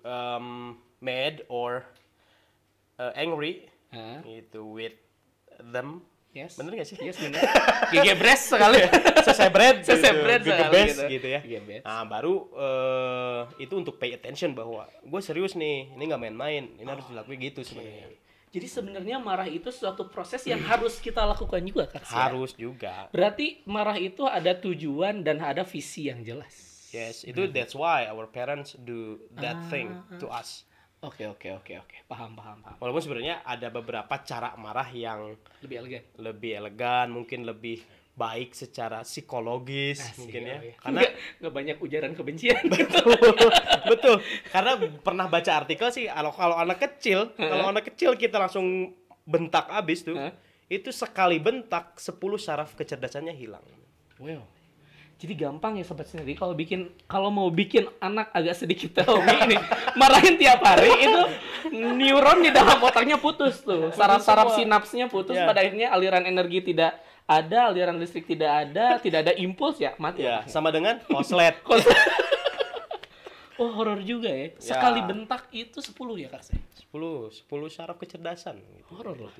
um, 0.00 0.80
mad 1.04 1.44
or 1.52 1.84
uh, 2.96 3.12
angry 3.12 3.68
Ah, 3.94 4.18
gitu 4.26 4.66
with 4.74 4.98
them. 5.70 6.02
Yes. 6.34 6.58
Bener 6.58 6.76
gak 6.76 6.88
sih? 6.90 6.98
Yes, 6.98 7.16
bener. 7.16 7.40
Gegebres 7.94 8.42
sekali. 8.50 8.78
Sesebret, 9.24 9.86
Sesebret 9.86 10.42
gitu, 10.42 10.52
sekali 10.52 10.80
gitu. 10.84 11.02
gitu 11.08 11.26
ya. 11.30 11.40
Gegebes. 11.40 11.82
Nah, 11.86 12.04
baru 12.04 12.34
eh, 12.52 13.40
itu 13.64 13.74
untuk 13.78 13.96
pay 13.96 14.12
attention 14.12 14.52
bahwa 14.52 14.84
gue 15.00 15.20
serius 15.22 15.54
nih, 15.54 15.94
ini 15.94 16.02
nggak 16.10 16.20
main-main, 16.20 16.74
ini 16.76 16.88
harus 16.90 17.06
dilakuin 17.08 17.38
gitu 17.38 17.62
sebenarnya. 17.64 18.12
Jadi 18.54 18.70
sebenarnya 18.70 19.18
marah 19.18 19.50
itu 19.50 19.66
suatu 19.74 20.06
proses 20.06 20.46
yang 20.46 20.62
harus 20.62 21.02
kita 21.02 21.26
lakukan 21.26 21.58
juga, 21.66 21.90
Kak. 21.90 22.06
Sia. 22.06 22.30
Harus 22.30 22.54
juga. 22.54 23.10
Berarti 23.10 23.66
marah 23.66 23.98
itu 23.98 24.30
ada 24.30 24.54
tujuan 24.54 25.26
dan 25.26 25.42
ada 25.42 25.66
visi 25.66 26.06
yang 26.06 26.22
jelas. 26.22 26.74
Yes, 26.94 27.26
itu 27.26 27.50
that's 27.50 27.74
why 27.74 28.06
our 28.06 28.30
parents 28.30 28.78
do 28.78 29.18
that 29.42 29.58
thing 29.66 29.90
to 30.22 30.30
us. 30.30 30.62
Oke, 31.04 31.28
oke, 31.28 31.48
oke, 31.60 31.72
oke. 31.84 31.96
Paham, 32.08 32.32
paham, 32.32 32.64
paham. 32.64 32.76
Walaupun 32.80 33.02
sebenarnya 33.04 33.44
ada 33.44 33.68
beberapa 33.68 34.14
cara 34.24 34.56
marah 34.56 34.88
yang 34.88 35.36
Lebih 35.60 35.76
elegan. 35.84 36.02
lebih 36.16 36.52
elegan, 36.56 37.06
mungkin 37.12 37.44
lebih 37.44 37.84
baik 38.14 38.54
secara 38.54 39.02
psikologis 39.02 39.98
Asik, 39.98 40.22
mungkin 40.22 40.40
ya. 40.46 40.58
iya. 40.62 40.74
Karena 40.78 41.00
nggak, 41.02 41.12
nggak 41.42 41.54
banyak 41.54 41.76
ujaran 41.82 42.12
kebencian. 42.14 42.62
betul, 43.90 44.22
karena 44.54 44.72
pernah 45.02 45.26
baca 45.26 45.50
artikel 45.52 45.90
sih 45.90 46.06
kalau 46.06 46.32
kalau 46.32 46.56
anak 46.56 46.78
kecil, 46.78 47.34
kalau 47.36 47.68
anak 47.68 47.90
kecil 47.92 48.14
kita 48.16 48.38
langsung 48.40 48.94
bentak 49.28 49.68
abis 49.68 50.06
tuh. 50.06 50.16
Itu 50.64 50.88
sekali 50.96 51.36
bentak 51.36 52.00
10 52.00 52.16
saraf 52.40 52.72
kecerdasannya 52.72 53.36
hilang. 53.36 53.62
wow. 54.16 54.40
Jadi 55.14 55.32
gampang 55.36 55.74
ya 55.74 55.84
sobat 55.84 56.04
sendiri 56.04 56.34
kalau 56.34 56.52
bikin 56.52 56.88
kalau 57.06 57.28
mau 57.28 57.48
bikin 57.48 57.86
anak 57.98 58.28
agak 58.30 58.54
sedikit 58.54 58.98
trauma 58.98 59.30
ini 59.42 59.54
marahin 60.00 60.34
tiap 60.34 60.60
hari 60.60 60.90
itu 60.90 61.20
neuron 61.72 62.38
di 62.38 62.50
dalam 62.50 62.76
otaknya 62.78 63.16
putus 63.16 63.60
tuh 63.60 63.88
saraf-saraf 63.90 64.52
sinapsnya 64.52 65.06
putus 65.06 65.32
Ya. 65.32 65.46
pada 65.46 65.60
akhirnya 65.60 65.88
aliran 65.90 66.24
energi 66.24 66.60
tidak 66.64 66.98
ada 67.24 67.70
aliran 67.70 67.96
listrik 67.96 68.26
tidak 68.26 68.68
ada 68.68 68.86
tidak 69.04 69.24
ada 69.24 69.32
impuls 69.34 69.78
ya 69.78 69.94
mati 69.96 70.22
Ya, 70.22 70.42
otaknya. 70.42 70.50
sama 70.50 70.68
dengan 70.68 71.00
koslet. 71.14 71.56
oh 73.54 73.70
horor 73.70 74.02
juga 74.02 74.28
ya 74.28 74.50
sekali 74.58 74.98
bentak 75.00 75.46
itu 75.50 75.78
10 75.78 75.94
ya 76.18 76.28
kak 76.28 76.42
saya 76.42 76.58
10 76.90 77.30
10 77.46 77.48
saraf 77.70 77.96
kecerdasan 77.96 78.58
gitu. 78.58 78.82
horor 78.92 79.14
loh 79.16 79.32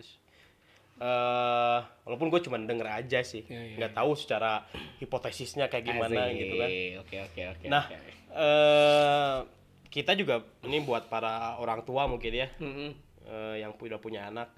eh 0.97 1.79
walaupun 2.03 2.29
gue 2.29 2.41
cuma 2.41 2.55
denger 2.57 2.87
aja 2.87 3.21
sih 3.21 3.43
Iya, 3.45 3.63
iya, 3.65 3.77
nggak 3.77 3.93
tahu 3.95 4.15
secara 4.15 4.63
hipotesisnya 4.99 5.67
kayak 5.67 5.85
gimana 5.85 6.31
Asik. 6.31 6.39
gitu 6.39 6.55
kan 6.55 6.71
oke 7.03 7.17
oke 7.25 7.43
oke 7.51 7.67
nah 7.67 7.85
oke. 7.85 7.99
eh 8.31 9.37
kita 9.91 10.15
juga 10.15 10.39
ini 10.63 10.79
buat 10.81 11.07
para 11.07 11.55
orang 11.57 11.83
tua 11.83 12.07
mungkin 12.07 12.33
ya 12.33 12.47
Mm-mm. 12.59 12.91
eh, 13.25 13.55
yang 13.59 13.75
udah 13.75 13.99
punya 13.99 14.29
anak 14.29 14.55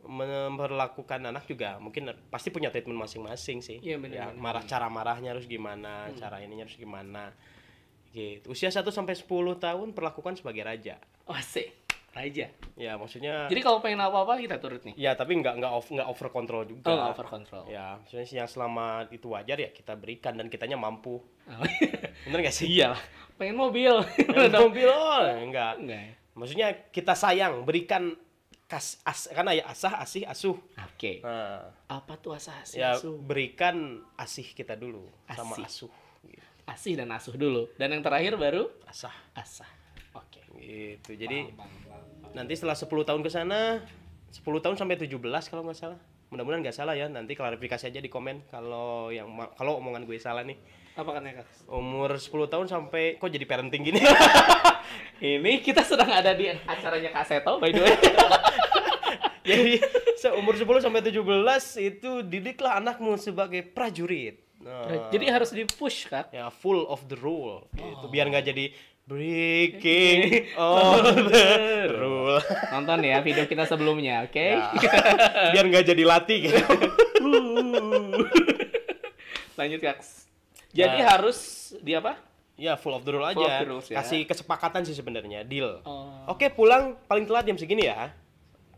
memperlakukan 0.00 1.20
anak 1.20 1.44
juga 1.44 1.76
mungkin 1.76 2.08
pasti 2.28 2.48
punya 2.48 2.70
treatment 2.70 2.96
masing-masing 2.96 3.60
sih. 3.60 3.78
Iya, 3.78 3.98
benar, 3.98 4.16
Ya, 4.16 4.26
marah 4.32 4.64
cara 4.64 4.88
marahnya 4.88 5.34
harus 5.34 5.44
gimana, 5.44 6.08
Hmm. 6.08 6.16
cara 6.16 6.40
ininya 6.40 6.64
harus 6.64 6.78
gimana. 6.78 7.34
Gitu. 8.08 8.46
Usia 8.48 8.70
1 8.70 8.88
sampai 8.88 9.12
10 9.12 9.28
tahun 9.58 9.92
perlakukan 9.92 10.32
sebagai 10.34 10.64
raja. 10.64 10.96
Oh, 11.26 11.36
asik. 11.36 11.68
Raja. 12.18 12.46
Ya, 12.74 12.92
maksudnya 12.94 13.46
Jadi 13.46 13.60
kalau 13.60 13.78
pengen 13.78 13.98
apa-apa 14.00 14.34
kita 14.36 14.58
turut 14.58 14.82
nih. 14.82 14.94
ya 14.94 15.14
tapi 15.14 15.34
nggak 15.34 15.54
nggak 15.56 15.70
off 15.70 15.86
nggak 15.86 16.04
over 16.04 16.28
control 16.28 16.62
juga. 16.64 16.84
Oh, 16.84 16.94
nggak 16.96 17.10
over 17.14 17.26
control. 17.28 17.62
Ya, 17.66 17.94
maksudnya 17.96 18.26
sih 18.26 18.36
yang 18.36 18.46
selama 18.46 18.86
itu 19.08 19.26
wajar 19.28 19.54
ya 19.56 19.70
kita 19.70 19.94
berikan 19.94 20.34
dan 20.34 20.46
kitanya 20.46 20.74
mampu. 20.74 21.22
Oh, 21.46 21.62
Bener 22.26 22.38
gak 22.40 22.52
sih? 22.52 22.66
iya 22.68 22.92
lah. 22.92 23.02
Pengen 23.34 23.54
mobil. 23.54 23.94
Yang 24.18 24.62
mobil 24.66 24.88
oh, 24.88 25.22
enggak. 25.38 25.78
Enggak 25.78 26.00
ya? 26.02 26.14
Maksudnya 26.34 26.68
kita 26.90 27.14
sayang, 27.14 27.62
berikan 27.62 28.14
kas 28.64 29.00
as, 29.00 29.26
kan 29.28 29.48
ya 29.48 29.64
asah, 29.64 29.98
asih, 29.98 30.22
asuh. 30.22 30.54
Oke. 30.84 31.18
Nah, 31.18 31.72
Apa 31.88 32.14
tuh 32.14 32.36
asas 32.36 32.76
ya 32.76 32.94
asuh? 32.94 33.16
berikan 33.16 33.74
asih 34.14 34.44
kita 34.44 34.74
dulu 34.74 35.08
sama 35.26 35.56
Asih. 35.56 35.64
asuh. 35.88 35.92
Gitu. 36.20 36.44
Asih 36.62 36.94
dan 36.94 37.08
asuh 37.10 37.32
dulu. 37.32 37.64
Dan 37.74 37.96
yang 37.96 38.04
terakhir 38.04 38.36
baru 38.36 38.68
Asah. 38.84 39.14
asah. 39.32 39.66
Oke. 40.12 40.44
Gitu. 40.54 41.16
Jadi 41.16 41.48
paham, 41.48 41.56
paham. 41.56 41.87
Nanti 42.36 42.52
setelah 42.56 42.76
10 42.76 42.88
tahun 43.08 43.20
ke 43.24 43.30
sana 43.30 43.84
10 44.28 44.44
tahun 44.60 44.76
sampai 44.76 44.96
17 45.00 45.16
kalau 45.48 45.62
nggak 45.64 45.78
salah. 45.78 45.98
Mudah-mudahan 46.28 46.60
nggak 46.60 46.76
salah 46.76 46.92
ya. 46.92 47.08
Nanti 47.08 47.32
klarifikasi 47.32 47.88
aja 47.88 48.00
di 48.00 48.12
komen 48.12 48.44
kalau 48.52 49.08
yang 49.08 49.32
kalau 49.56 49.80
omongan 49.80 50.04
gue 50.04 50.20
salah 50.20 50.44
nih. 50.44 50.60
Apa 50.98 51.14
kan 51.14 51.24
ya, 51.24 51.40
Kak? 51.40 51.46
Umur 51.70 52.18
10 52.18 52.28
tahun 52.52 52.66
sampai 52.68 53.16
kok 53.16 53.30
jadi 53.30 53.46
parenting 53.48 53.86
gini. 53.86 54.02
Ini 55.22 55.62
kita 55.62 55.86
sedang 55.86 56.10
ada 56.10 56.34
di 56.34 56.50
acaranya 56.50 57.10
Kak 57.14 57.24
Seto, 57.24 57.56
by 57.62 57.70
the 57.72 57.80
way. 57.80 57.96
jadi 59.48 59.80
seumur 60.18 60.58
10 60.58 60.66
sampai 60.84 61.00
17 61.00 61.22
itu 61.80 62.10
didiklah 62.26 62.82
anakmu 62.82 63.16
sebagai 63.16 63.64
prajurit. 63.64 64.47
Nah, 64.68 65.08
Jadi 65.08 65.24
harus 65.26 65.48
di-push, 65.48 66.06
Kak. 66.06 66.28
ya 66.28 66.52
full 66.52 66.84
of 66.84 67.00
the 67.06 67.16
rule 67.16 67.64
gitu 67.72 68.04
biar 68.06 68.28
nggak 68.28 68.44
jadi 68.46 68.64
breaking 69.02 70.44
all 70.60 71.00
the 71.24 71.48
rule 71.90 72.36
Nonton 72.68 73.00
ya 73.00 73.18
video 73.18 73.42
kita 73.42 73.64
sebelumnya, 73.64 74.22
oke? 74.22 74.36
Ya. 74.36 74.68
biar 75.52 75.64
nggak 75.66 75.84
jadi 75.86 76.02
latih 76.04 76.38
gitu. 76.44 76.60
Lanjut, 79.56 79.80
Kak. 79.80 79.98
Jadi 80.70 80.98
Nah. 80.98 81.06
harus 81.10 81.38
di 81.78 81.92
apa? 81.92 82.20
ya 82.54 82.74
full 82.74 82.90
of 82.90 83.06
the 83.06 83.14
rule 83.14 83.22
Full 83.24 83.38
of 83.38 83.46
aja 83.46 83.62
the 83.62 83.68
rules, 83.70 83.86
ya. 83.86 84.02
kasih 84.02 84.26
kesepakatan 84.26 84.82
sih 84.82 84.90
sebenarnya 84.90 85.46
deal 85.46 85.78
Oh. 85.80 86.26
oke 86.26 86.42
pulang 86.50 86.98
paling 87.06 87.22
telat 87.22 87.46
jam 87.46 87.54
segini 87.54 87.86
ya 87.86 88.10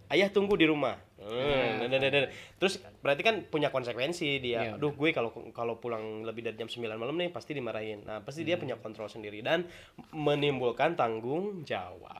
ayah 0.06 0.28
tunggu 0.28 0.52
di 0.52 0.68
rumah 0.68 1.00
Hmm. 1.20 1.36
Hmm, 1.36 1.84
dan- 1.84 2.00
dan- 2.00 2.12
dan- 2.24 2.30
terus 2.56 2.74
berarti 2.98 3.20
kan 3.20 3.44
punya 3.44 3.68
konsekuensi 3.68 4.40
dia. 4.40 4.64
Iya, 4.64 4.72
aduh 4.74 4.90
gue 4.90 5.12
kalau 5.12 5.28
kalau 5.52 5.76
pulang 5.76 6.24
lebih 6.24 6.40
dari 6.42 6.56
jam 6.56 6.64
9 6.64 6.96
malam 6.96 7.12
nih 7.14 7.28
pasti 7.28 7.52
dimarahin. 7.52 8.00
Nah 8.02 8.20
pasti 8.20 8.40
dia 8.40 8.56
Hmm. 8.56 8.64
punya 8.64 8.76
kontrol 8.76 9.06
sendiri 9.06 9.40
dan 9.40 9.68
menimbulkan 10.10 10.94
tanggung 10.94 11.60
jawab. 11.62 12.16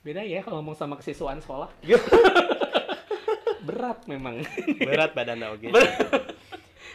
Beda 0.00 0.24
ya 0.24 0.40
kalau 0.40 0.60
ngomong 0.60 0.72
sama 0.74 0.96
kesiswaan 0.96 1.38
sekolah. 1.38 1.68
Berat. 3.68 4.08
Memang. 4.08 4.40
berat 4.80 5.12
badan 5.12 5.44
oke. 5.52 5.68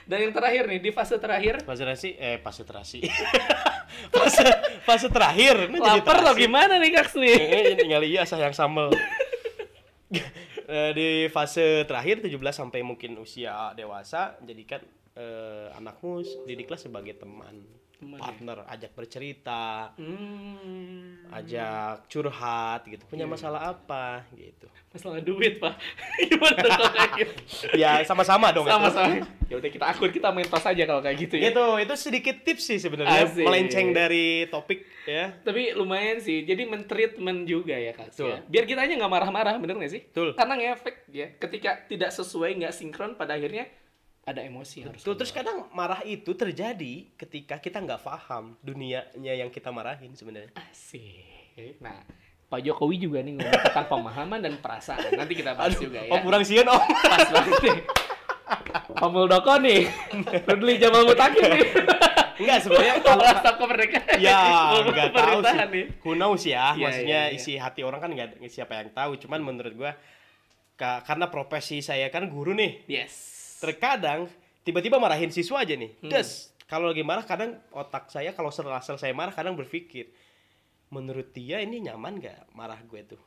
Dan 0.03 0.17
yang 0.19 0.33
terakhir 0.33 0.65
nih, 0.65 0.81
di 0.81 0.91
fase 0.91 1.15
terakhir, 1.15 1.61
fase 1.63 1.85
terasi 1.85 2.09
eh 2.17 2.41
fase 2.41 2.65
terasi. 2.65 2.99
Fase 4.09 4.43
fase 4.83 5.07
terakhir. 5.07 5.69
Ini 5.69 5.77
lapar 5.77 6.25
lo 6.25 6.33
gimana 6.33 6.75
nih 6.75 6.91
Kak 6.91 7.13
nih? 7.13 7.77
Tinggal 7.77 8.01
iya 8.01 8.25
sayang 8.25 8.51
sambel 8.51 8.89
di 10.93 11.29
fase 11.29 11.85
terakhir 11.85 12.25
17 12.25 12.33
sampai 12.49 12.81
mungkin 12.81 13.17
usia 13.21 13.71
dewasa 13.77 14.37
jadikan 14.41 14.81
eh, 15.13 15.67
anakmu 15.77 16.21
didiklah 16.43 16.77
sebagai 16.77 17.13
teman, 17.15 17.61
Teman 17.93 18.17
ya? 18.19 18.23
partner 18.25 18.57
ajak 18.67 18.91
bercerita 18.91 19.93
Hmm, 19.95 21.23
ajak 21.31 22.09
curhat 22.09 22.81
gitu 22.89 23.03
punya 23.07 23.23
masalah 23.23 23.71
apa 23.71 24.25
gitu 24.33 24.67
masalah 24.93 25.21
duit 25.25 25.57
pak. 25.57 25.73
Gimana 26.29 26.59
kalau 26.61 26.89
kayak 26.93 27.11
gitu? 27.17 27.33
ya 27.81 28.05
sama-sama 28.05 28.53
dong 28.53 28.69
itu. 28.69 28.73
Sama-sama. 28.77 29.25
Ya 29.49 29.55
udah 29.57 29.69
kita 29.73 29.85
akur 29.89 30.09
kita 30.13 30.29
main 30.29 30.45
tos 30.45 30.65
aja 30.65 30.83
kalau 30.85 31.01
kayak 31.01 31.17
gitu 31.17 31.35
ya. 31.41 31.49
gitu 31.49 31.65
itu 31.81 31.93
sedikit 31.97 32.35
tips 32.45 32.63
sih 32.73 32.77
sebenarnya 32.77 33.25
melenceng 33.37 33.89
dari 33.93 34.45
topik 34.49 34.85
ya 35.09 35.33
Tapi 35.43 35.75
lumayan 35.75 36.21
sih, 36.23 36.47
jadi 36.47 36.63
men-treatment 36.63 37.43
juga 37.43 37.75
ya 37.75 37.91
kak. 37.91 38.15
Ya. 38.15 38.39
Biar 38.47 38.63
kitanya 38.63 38.95
nggak 39.03 39.11
marah-marah, 39.11 39.59
bener 39.59 39.75
nggak 39.75 39.91
sih? 39.91 40.01
Betul. 40.07 40.31
Karena 40.31 40.53
ngefek 40.55 40.95
ya, 41.11 41.27
ketika 41.35 41.75
tidak 41.91 42.15
sesuai, 42.15 42.55
nggak 42.63 42.71
sinkron, 42.71 43.19
pada 43.19 43.35
akhirnya 43.35 43.67
ada 44.23 44.39
emosi 44.39 44.81
harus. 44.81 44.99
Tuh, 44.99 45.13
terus 45.13 45.29
kadang 45.29 45.67
marah 45.69 45.99
itu 46.01 46.31
terjadi 46.31 47.11
ketika 47.13 47.57
kita 47.57 47.77
nggak 47.77 47.99
paham 47.99 48.55
dunianya 48.59 49.03
yang 49.35 49.47
kita 49.47 49.67
marahin 49.67 50.13
sebenarnya 50.13 50.55
Asik. 50.55 51.75
Nah, 51.77 52.01
Pak 52.45 52.59
Jokowi 52.61 52.97
juga 52.99 53.19
nih 53.19 53.35
ngomong 53.35 53.61
tentang 53.63 53.87
pemahaman 53.87 54.39
dan 54.39 54.53
perasaan. 54.57 55.11
Nanti 55.11 55.33
kita 55.33 55.53
bahas 55.53 55.75
juga 55.75 55.99
ya. 55.99 56.09
oh 56.09 56.19
kurang 56.19 56.41
sieun 56.41 56.63
om 56.63 56.79
Pas 56.79 57.27
banget 57.27 57.57
nih. 57.61 57.77
Pak 58.93 59.09
Muldoko 59.09 59.53
nih. 59.59 59.89
Rudli 60.45 60.73
Jamal 60.77 61.03
Mutakin 61.03 61.43
nih. 61.49 61.67
Enggak 62.33 62.57
sebenarnya 62.61 62.93
kalau 62.99 63.23
Staf 63.27 63.55
Kemerdekaan. 63.57 64.17
ya 64.17 64.39
Ngomong 64.73 64.87
nggak 64.89 65.11
tahu 65.11 65.39
sih 65.43 65.57
nih. 65.67 65.85
who 65.99 66.11
knows 66.13 66.43
ya 66.43 66.71
Iya, 66.71 66.81
maksudnya 66.81 67.19
iya, 67.19 67.29
iya. 67.29 67.35
isi 67.35 67.53
hati 67.55 67.81
orang 67.81 67.99
kan 67.99 68.09
nggak 68.09 68.29
siapa 68.47 68.73
yang 68.75 68.89
tahu 68.89 69.17
cuman 69.17 69.39
menurut 69.43 69.73
gua 69.75 69.91
ka- 70.73 71.01
karena 71.03 71.27
profesi 71.27 71.79
saya 71.79 72.07
kan 72.07 72.25
guru 72.25 72.53
nih 72.53 72.85
Yes. 72.87 73.32
Terkadang 73.63 74.27
tiba-tiba 74.67 74.99
marahin 74.99 75.31
siswa 75.31 75.63
aja 75.63 75.79
nih. 75.79 75.95
Hmm. 76.03 76.11
des 76.11 76.51
kalau 76.67 76.91
lagi 76.91 77.03
marah 77.05 77.23
kadang 77.23 77.55
otak 77.71 78.11
saya 78.11 78.35
kalau 78.35 78.51
setelah 78.51 78.83
selesai 78.83 79.15
marah 79.15 79.31
kadang 79.31 79.55
berpikir 79.55 80.11
menurut 80.91 81.31
dia 81.31 81.63
ini 81.63 81.79
nyaman 81.79 82.19
nggak 82.19 82.51
marah 82.51 82.79
gue 82.83 83.01
tuh? 83.15 83.21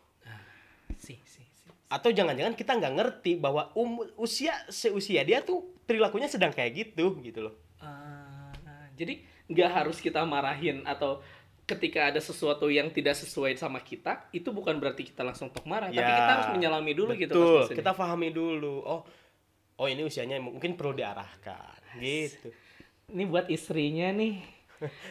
Si, 0.96 1.18
si, 1.26 1.42
si. 1.42 1.68
atau 1.90 2.14
jangan-jangan 2.14 2.54
kita 2.54 2.78
nggak 2.78 2.94
ngerti 2.94 3.32
bahwa 3.36 3.74
um, 3.74 4.06
usia 4.16 4.54
seusia 4.70 5.26
dia 5.26 5.42
tuh 5.42 5.76
perilakunya 5.84 6.30
sedang 6.30 6.54
kayak 6.54 6.72
gitu 6.72 7.18
gitu 7.20 7.50
loh. 7.50 7.54
Ah, 7.82 8.54
jadi 8.94 9.20
nggak 9.50 9.70
harus 9.70 9.98
kita 9.98 10.22
marahin 10.22 10.86
atau 10.86 11.20
ketika 11.66 12.14
ada 12.14 12.22
sesuatu 12.22 12.70
yang 12.70 12.94
tidak 12.94 13.18
sesuai 13.18 13.58
sama 13.58 13.82
kita 13.82 14.30
itu 14.30 14.54
bukan 14.54 14.78
berarti 14.78 15.10
kita 15.10 15.26
langsung 15.26 15.50
tok 15.50 15.66
marah 15.66 15.90
tapi 15.90 15.98
Ya, 15.98 16.14
kita 16.14 16.32
harus 16.38 16.48
menyelami 16.54 16.92
dulu 16.94 17.12
gitu 17.18 17.34
betul. 17.34 17.60
Masih 17.66 17.76
kita 17.82 17.92
pahami 17.92 18.28
dulu. 18.30 18.86
Oh 18.86 19.02
oh 19.76 19.86
ini 19.88 20.02
usianya 20.04 20.40
mungkin 20.40 20.76
perlu 20.76 20.96
diarahkan. 20.96 22.00
Gitu. 22.00 22.52
Ini 23.12 23.22
buat 23.28 23.46
istrinya 23.52 24.10
nih. 24.12 24.56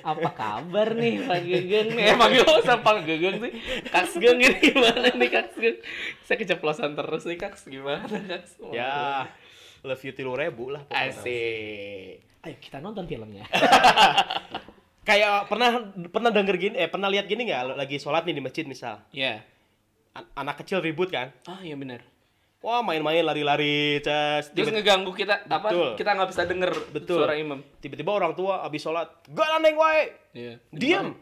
Apa 0.05 0.29
kabar 0.37 0.93
nih 0.93 1.25
Pak 1.25 1.41
Gegeng 1.41 1.97
nih 1.97 2.13
emang 2.13 2.29
gak 2.37 2.53
usah 2.61 2.77
Pak 2.85 3.01
Gegeng 3.01 3.41
sih. 3.41 3.53
Kak 3.89 4.13
Geng 4.13 4.37
ini 4.37 4.57
gimana 4.61 5.09
nih 5.09 5.29
Kak 5.33 5.57
Geng? 5.57 5.77
Saya 6.21 6.37
keceplosan 6.37 6.93
terus 6.93 7.25
nih 7.25 7.37
Kak. 7.41 7.57
Gimana 7.65 8.05
Kak? 8.05 8.45
Ya 8.69 9.25
love 9.81 10.01
you 10.05 10.13
tilu 10.13 10.37
rebu 10.37 10.69
lah 10.73 10.85
pokoknya. 10.85 11.13
asik. 11.17 12.13
Ayo 12.45 12.55
kita 12.61 12.77
nonton 12.77 13.09
filmnya. 13.09 13.45
Kayak 15.09 15.49
pernah 15.49 15.93
pernah 16.09 16.29
denger 16.33 16.55
gini 16.57 16.75
eh 16.77 16.89
pernah 16.89 17.09
lihat 17.09 17.25
gini 17.25 17.49
nggak? 17.49 17.77
Lagi 17.77 17.97
sholat 17.97 18.25
nih 18.25 18.37
di 18.37 18.43
masjid 18.45 18.65
misal. 18.69 19.01
Ya 19.13 19.41
An- 20.13 20.29
anak 20.45 20.61
kecil 20.61 20.81
ribut 20.81 21.09
kan? 21.09 21.33
Ah 21.49 21.61
iya 21.65 21.73
benar 21.73 22.05
wah 22.65 22.81
main-main 22.81 23.21
lari-lari 23.21 24.01
cas 24.01 24.49
terus 24.49 24.65
tiba- 24.65 24.73
ngeganggu 24.75 25.13
kita 25.13 25.45
apa 25.45 25.69
Betul. 25.69 25.89
kita 25.95 26.09
nggak 26.11 26.29
bisa 26.33 26.43
denger 26.43 26.71
Betul. 26.89 27.17
suara 27.19 27.37
imam 27.37 27.61
tiba-tiba 27.77 28.09
orang 28.11 28.33
tua 28.33 28.65
habis 28.65 28.81
sholat 28.81 29.05
gak 29.27 29.47
nandeng 29.51 29.77
wae 29.77 30.03
Iya. 30.33 30.53
diam 30.71 31.13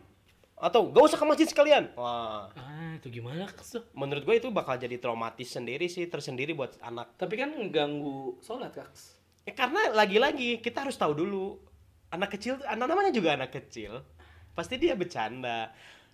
atau 0.56 0.88
gak 0.88 1.04
usah 1.04 1.20
ke 1.20 1.26
masjid 1.26 1.44
sekalian 1.46 1.92
wah 1.94 2.48
Ah, 2.56 2.96
itu 2.96 3.12
gimana 3.12 3.44
tuh? 3.52 3.84
menurut 3.92 4.24
gue 4.24 4.36
itu 4.38 4.48
bakal 4.50 4.78
jadi 4.78 4.96
traumatis 4.96 5.52
sendiri 5.52 5.86
sih 5.86 6.08
tersendiri 6.08 6.54
buat 6.54 6.80
anak 6.80 7.20
Tapi 7.20 7.36
kan 7.36 7.52
mengganggu 7.52 8.40
sholat, 8.40 8.72
Kak. 8.72 8.88
ya, 9.44 9.52
karena 9.52 9.92
lagi-lagi 9.92 10.58
kita 10.58 10.88
harus 10.88 10.96
tahu 10.96 11.12
dulu 11.14 11.60
anak 12.08 12.32
kecil 12.32 12.56
anak 12.64 12.88
namanya 12.88 13.12
juga 13.12 13.36
anak 13.36 13.52
kecil 13.52 14.00
pasti 14.54 14.78
dia 14.78 14.94
bercanda 14.94 15.74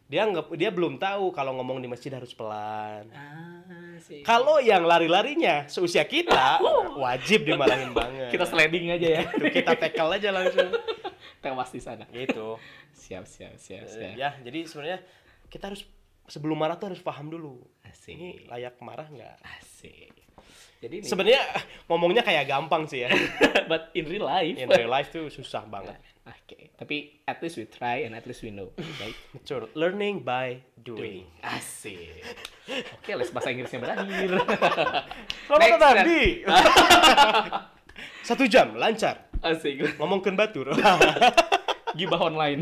dia 0.09 0.25
nggak 0.25 0.49
dia 0.53 0.69
belum 0.69 0.97
tahu 0.97 1.29
kalau 1.29 1.53
ngomong 1.53 1.77
di 1.77 1.85
masjid 1.85 2.09
harus 2.09 2.33
pelan 2.33 3.05
Ah, 3.09 3.61
sih. 3.99 4.25
kalau 4.25 4.57
yang 4.57 4.81
lari-larinya 4.81 5.63
seusia 5.65 6.01
kita 6.03 6.57
wajib 6.97 7.45
dimarahin 7.45 7.93
banget 7.93 8.27
Kita 8.29 8.43
sliding 8.43 8.89
aja 8.89 9.07
ya. 9.07 9.23
Tuh, 9.29 9.47
kita 9.47 9.77
tackle 9.77 10.17
aja 10.17 10.29
langsung 10.31 10.69
Tewas 11.39 11.69
di 11.69 11.79
sana. 11.79 12.09
gitu 12.09 12.57
Siap, 12.91 13.23
siap, 13.23 13.53
siap, 13.55 13.85
Eh, 13.85 13.87
siap. 13.87 14.13
ya 14.15 14.29
jadi 14.39 14.65
sebenarnya 14.65 14.99
kita 15.45 15.69
harus 15.69 15.85
sebelum 16.25 16.57
marah 16.57 16.75
tuh 16.75 16.89
harus 16.89 16.99
paham 16.99 17.29
dulu 17.29 17.61
Asik. 17.81 18.11
ini 18.11 18.29
layak 18.45 18.81
marah 18.81 19.05
nggak 19.05 19.35
Asik. 19.55 20.09
Jadi 20.79 20.95
ini, 20.95 21.05
Sebenarnya 21.05 21.43
ngomongnya 21.85 22.23
kayak 22.23 22.47
gampang 22.47 22.87
sih 22.87 23.03
ya. 23.03 23.11
but 23.69 23.91
in 23.91 24.07
real 24.07 24.23
life. 24.23 24.55
In 24.55 24.65
real 24.65 24.87
life 24.87 25.11
tuh 25.11 25.27
susah 25.27 25.67
banget. 25.67 25.99
Oke, 26.29 26.69
tapi 26.77 27.25
at 27.25 27.41
least 27.41 27.57
we 27.57 27.65
try 27.65 28.05
and 28.05 28.13
at 28.13 28.21
least 28.29 28.45
we 28.45 28.53
know, 28.53 28.69
right? 29.01 29.17
Betul. 29.33 29.65
Learning 29.73 30.21
by 30.21 30.61
doing. 30.77 31.25
Asik. 31.41 32.21
Oke, 33.01 33.17
les 33.17 33.33
bahasa 33.33 33.49
Inggrisnya 33.49 33.81
berakhir. 33.81 34.29
Selamat 35.49 35.67
datang 35.73 35.97
di 36.05 36.45
satu 38.29 38.45
jam 38.45 38.77
lancar 38.77 39.25
Asik. 39.41 39.97
ngomongkan 39.97 40.37
batur. 40.37 40.69
Gibah 41.97 42.21
online. 42.21 42.61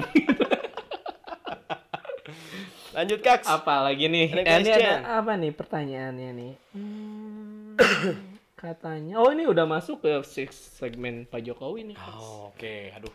Lanjut 2.95 3.20
kaks. 3.22 3.45
apa 3.45 3.84
lagi 3.84 4.07
nih? 4.09 4.32
Eh, 4.32 4.57
ini 4.63 4.72
ada 4.74 5.22
apa 5.22 5.38
nih 5.38 5.51
pertanyaannya 5.53 6.30
nih? 6.34 6.53
Hmm, 6.74 7.78
katanya, 8.63 9.22
oh 9.22 9.30
ini 9.30 9.45
udah 9.45 9.70
masuk 9.70 10.01
ke 10.01 10.24
six 10.26 10.55
segmen 10.82 11.30
Pak 11.30 11.45
Jokowi 11.45 11.93
nih. 11.93 11.97
Kak. 11.99 12.15
Oh, 12.18 12.49
Oke, 12.49 12.89
aduh. 12.95 13.13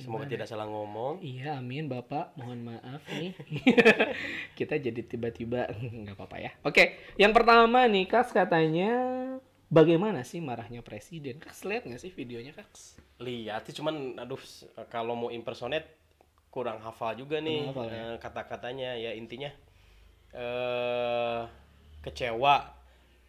Semoga 0.00 0.24
tidak 0.24 0.46
salah 0.48 0.66
ngomong. 0.66 1.20
Iya, 1.20 1.60
amin 1.60 1.86
Bapak. 1.86 2.34
Mohon 2.40 2.76
maaf 2.76 3.02
nih. 3.10 3.32
Kita 4.58 4.80
jadi 4.80 5.00
tiba-tiba 5.04 5.68
nggak 5.70 6.16
apa-apa 6.16 6.36
ya. 6.40 6.50
Oke, 6.64 6.98
yang 7.20 7.36
pertama 7.36 7.84
nih 7.88 8.08
Kaks 8.08 8.32
katanya 8.32 8.92
bagaimana 9.68 10.22
sih 10.22 10.40
marahnya 10.40 10.80
presiden? 10.80 11.42
Kaks 11.42 11.66
lihat 11.68 11.84
nggak 11.84 12.00
sih 12.00 12.12
videonya 12.12 12.54
Kaks? 12.54 12.98
Lihat 13.20 13.68
sih 13.68 13.74
cuman 13.76 14.18
aduh 14.18 14.40
kalau 14.88 15.14
mau 15.18 15.30
impersonate 15.30 15.86
kurang 16.48 16.78
hafal 16.80 17.18
juga 17.18 17.42
nih 17.42 17.66
hafal 17.66 17.90
ya? 17.90 17.98
eh, 17.98 18.16
kata-katanya 18.22 18.90
ya 18.94 19.10
intinya 19.18 19.50
eh 20.34 21.42
kecewa 22.04 22.70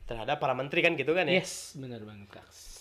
terhadap 0.06 0.38
para 0.38 0.54
menteri 0.54 0.86
kan 0.86 0.94
gitu 0.94 1.18
kan 1.18 1.26
ya. 1.26 1.42
Yes, 1.42 1.74
benar 1.80 2.04
banget 2.06 2.30
Kaks. 2.30 2.75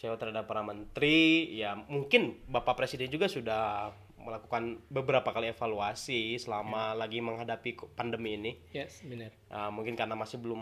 Kecewa 0.00 0.16
terhadap 0.16 0.48
para 0.48 0.64
menteri 0.64 1.44
ya 1.60 1.76
mungkin 1.76 2.40
Bapak 2.48 2.72
Presiden 2.72 3.12
juga 3.12 3.28
sudah 3.28 3.92
melakukan 4.16 4.80
beberapa 4.88 5.28
kali 5.28 5.52
evaluasi 5.52 6.40
selama 6.40 6.96
lagi 6.96 7.20
menghadapi 7.20 7.76
pandemi 7.92 8.32
ini. 8.40 8.56
Yes, 8.72 9.04
benar. 9.04 9.28
Ah, 9.52 9.68
mungkin 9.68 10.00
karena 10.00 10.16
masih 10.16 10.40
belum 10.40 10.56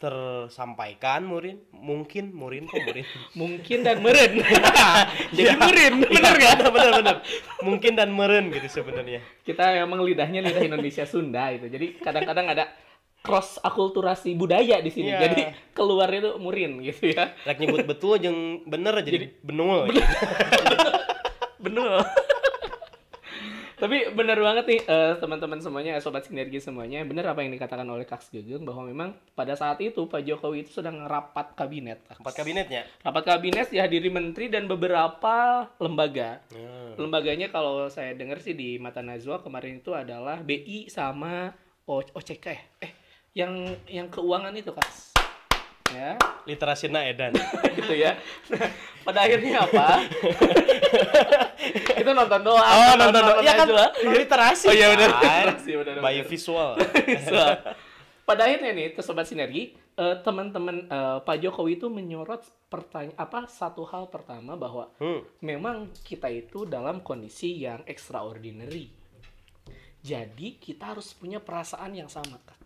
tersampaikan 0.00 1.28
murin 1.28 1.60
mungkin 1.68 2.32
murin 2.32 2.64
kok 2.64 2.80
murin 2.88 3.04
Mungkin 3.44 3.84
dan 3.84 4.00
meren. 4.00 4.40
jadi 5.36 5.60
meren, 5.60 5.92
bener 6.00 6.16
Iya, 6.16 6.30
nggak? 6.32 6.54
bener 6.64 6.70
bener 6.72 6.92
bener. 7.04 7.16
mungkin 7.60 7.92
dan 7.92 8.08
meren 8.08 8.48
gitu 8.48 8.80
sebenarnya 8.80 9.20
Kita 9.44 9.68
emang 9.84 10.00
lidahnya 10.00 10.40
lidah 10.40 10.64
Indonesia 10.64 11.04
Sunda 11.04 11.52
itu. 11.52 11.68
Jadi 11.68 12.00
kadang-kadang 12.00 12.56
ada 12.56 12.72
cross 13.24 13.56
akulturasi 13.64 14.36
budaya 14.36 14.84
di 14.84 14.92
sini. 14.92 15.08
Iya. 15.08 15.20
Jadi 15.24 15.42
keluarnya 15.72 16.20
tuh 16.28 16.34
murin 16.36 16.84
gitu 16.84 17.08
ya. 17.08 17.32
Rek 17.48 17.56
nyebut 17.56 17.88
betul 17.88 18.20
jeung 18.20 18.60
bener 18.68 18.92
jadi 19.00 19.32
benul 19.40 19.88
Bener. 21.64 22.04
Tapi 23.74 24.12
bener 24.12 24.38
banget 24.38 24.64
nih 24.68 24.80
eh, 24.86 25.12
teman-teman 25.18 25.58
semuanya, 25.58 25.98
sobat 25.98 26.24
sinergi 26.24 26.62
semuanya, 26.62 27.02
bener 27.04 27.26
apa 27.26 27.42
yang 27.42 27.52
dikatakan 27.52 27.84
oleh 27.84 28.06
Kaks 28.06 28.30
Gegeng 28.30 28.62
bahwa 28.62 28.86
memang 28.86 29.16
pada 29.34 29.58
saat 29.58 29.80
itu 29.82 30.06
Pak 30.06 30.24
Jokowi 30.24 30.64
itu 30.68 30.72
sedang 30.80 31.04
rapat 31.08 31.56
kabinet. 31.56 32.00
Kaks. 32.06 32.20
empat 32.22 32.34
kabinetnya 32.38 32.86
Rapat 33.02 33.24
kabinet 33.34 33.68
dihadiri 33.72 34.08
menteri 34.12 34.46
dan 34.52 34.70
beberapa 34.70 35.66
lembaga. 35.82 36.40
Hmm. 36.54 36.96
Lembaganya 36.96 37.50
kalau 37.50 37.88
saya 37.90 38.14
dengar 38.14 38.38
sih 38.40 38.54
di 38.54 38.76
Mata 38.78 39.02
Najwa 39.02 39.42
kemarin 39.42 39.80
itu 39.82 39.90
adalah 39.92 40.38
BI 40.40 40.88
sama 40.88 41.52
O- 41.84 42.12
OCK 42.14 42.46
ya. 42.48 42.62
Eh, 42.80 42.92
yang 43.34 43.52
yang 43.84 44.06
keuangan 44.08 44.54
itu, 44.54 44.70
Kaks. 44.70 45.12
Ya, 45.92 46.16
literasi 46.42 46.88
na 46.88 47.06
edan 47.06 47.30
gitu 47.78 47.94
ya. 47.94 48.16
Nah, 48.50 48.66
pada 49.04 49.28
akhirnya 49.28 49.62
apa? 49.62 50.00
itu 52.00 52.10
nonton 52.10 52.40
doang. 52.40 52.64
oh 52.64 52.92
nonton 52.96 53.20
nonton 53.20 53.44
ya 53.44 53.52
kan 53.54 53.68
literasi 54.02 54.66
Oh 54.66 54.74
iya 54.74 54.90
benar. 54.90 55.10
kan? 55.20 55.44
Literasi, 55.54 55.70
benar, 55.76 55.94
by 56.00 56.18
visual 56.24 56.70
So, 57.30 57.36
pada 58.24 58.42
akhirnya 58.48 58.72
nih, 58.72 58.96
sobat 58.98 59.28
sinergi, 59.28 59.76
eh, 59.94 60.16
teman-teman 60.24 60.88
eh, 60.88 61.18
Pak 61.20 61.36
Jokowi 61.38 61.76
itu 61.76 61.86
menyorot 61.86 62.42
pertanyaan 62.66 63.14
apa 63.14 63.44
satu 63.46 63.84
hal 63.84 64.08
pertama 64.08 64.56
bahwa 64.56 64.88
Hmm. 64.98 65.20
memang 65.38 65.92
kita 66.00 66.26
itu 66.26 66.64
dalam 66.64 67.04
kondisi 67.04 67.60
yang 67.60 67.84
extraordinary. 67.84 68.88
Jadi 70.00 70.58
kita 70.58 70.96
harus 70.96 71.12
punya 71.12 71.38
perasaan 71.38 71.92
yang 71.92 72.08
sama, 72.08 72.40
Kak. 72.40 72.58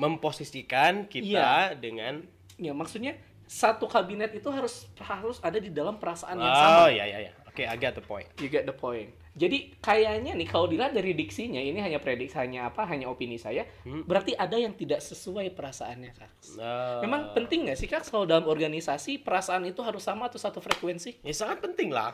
Memposisikan 0.00 1.04
kita 1.04 1.76
dengan 1.76 2.24
Ya 2.56 2.72
maksudnya 2.72 3.16
satu 3.44 3.84
kabinet 3.84 4.32
itu 4.32 4.46
harus 4.48 4.84
harus 4.98 5.40
ada 5.40 5.56
di 5.56 5.68
dalam 5.68 5.96
perasaan 5.96 6.36
yang 6.36 6.44
oh 6.46 6.56
sama. 6.56 6.86
ya 6.88 7.04
ya 7.04 7.18
ya 7.20 7.32
oke 7.42 7.62
I 7.62 7.74
get 7.74 7.92
the 7.92 8.02
point 8.02 8.28
You 8.36 8.46
get 8.46 8.62
the 8.62 8.72
point. 8.72 9.10
Jadi 9.32 9.78
kayaknya 9.78 10.34
nih 10.34 10.44
kalau 10.44 10.66
dilihat 10.66 10.90
dari 10.90 11.14
diksinya 11.14 11.56
ini 11.56 11.78
hanya 11.78 11.96
prediksi 11.96 12.34
hanya 12.34 12.66
apa 12.66 12.82
hanya 12.84 13.06
opini 13.06 13.38
saya, 13.38 13.62
Hmm. 13.82 14.02
berarti 14.02 14.34
ada 14.34 14.54
yang 14.54 14.74
tidak 14.74 14.98
sesuai 15.00 15.54
perasaannya, 15.54 16.10
Kak. 16.12 16.30
Nah, 16.58 16.98
Memang 17.00 17.30
penting 17.32 17.64
nggak 17.64 17.78
sih 17.78 17.86
kak 17.86 18.02
kalau 18.04 18.26
dalam 18.26 18.44
organisasi 18.44 19.18
perasaan 19.18 19.62
itu 19.64 19.80
harus 19.80 20.02
sama 20.02 20.26
atau 20.26 20.36
satu 20.36 20.58
frekuensi? 20.58 21.22
ya 21.22 21.30
sangat 21.32 21.62
penting 21.62 21.88
lah 21.88 22.10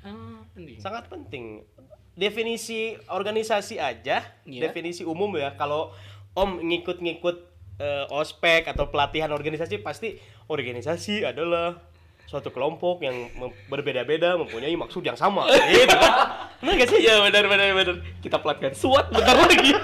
Ah, 0.00 0.46
penting. 0.52 0.78
sangat 0.78 1.06
penting 1.06 1.66
definisi 2.12 2.94
organisasi 3.06 3.76
aja 3.76 4.22
Iya. 4.44 4.60
definisi 4.62 5.02
umum 5.02 5.32
ya 5.34 5.52
kalau 5.52 5.90
om 6.32 6.60
ngikut-ngikut 6.60 7.36
eh, 7.80 8.04
ospek 8.08 8.68
atau 8.68 8.88
pelatihan 8.88 9.28
organisasi 9.32 9.80
pasti 9.84 10.16
organisasi 10.48 11.28
adalah 11.28 11.76
suatu 12.24 12.48
kelompok 12.48 13.04
yang 13.04 13.28
mem- 13.36 13.56
berbeda-beda 13.68 14.40
mempunyai 14.40 14.72
maksud 14.72 15.04
yang 15.04 15.18
sama. 15.18 15.44
Gitu 15.68 15.92
kan? 15.92 16.48
Benar 16.64 16.74
gak 16.80 16.88
sih? 16.88 16.98
Iya 17.04 17.20
benar 17.28 17.44
benar 17.44 17.66
benar. 17.76 17.96
Kita 18.24 18.40
pelatihan 18.40 18.72
SWOT 18.72 19.12
bentar 19.12 19.36
lagi. 19.36 19.72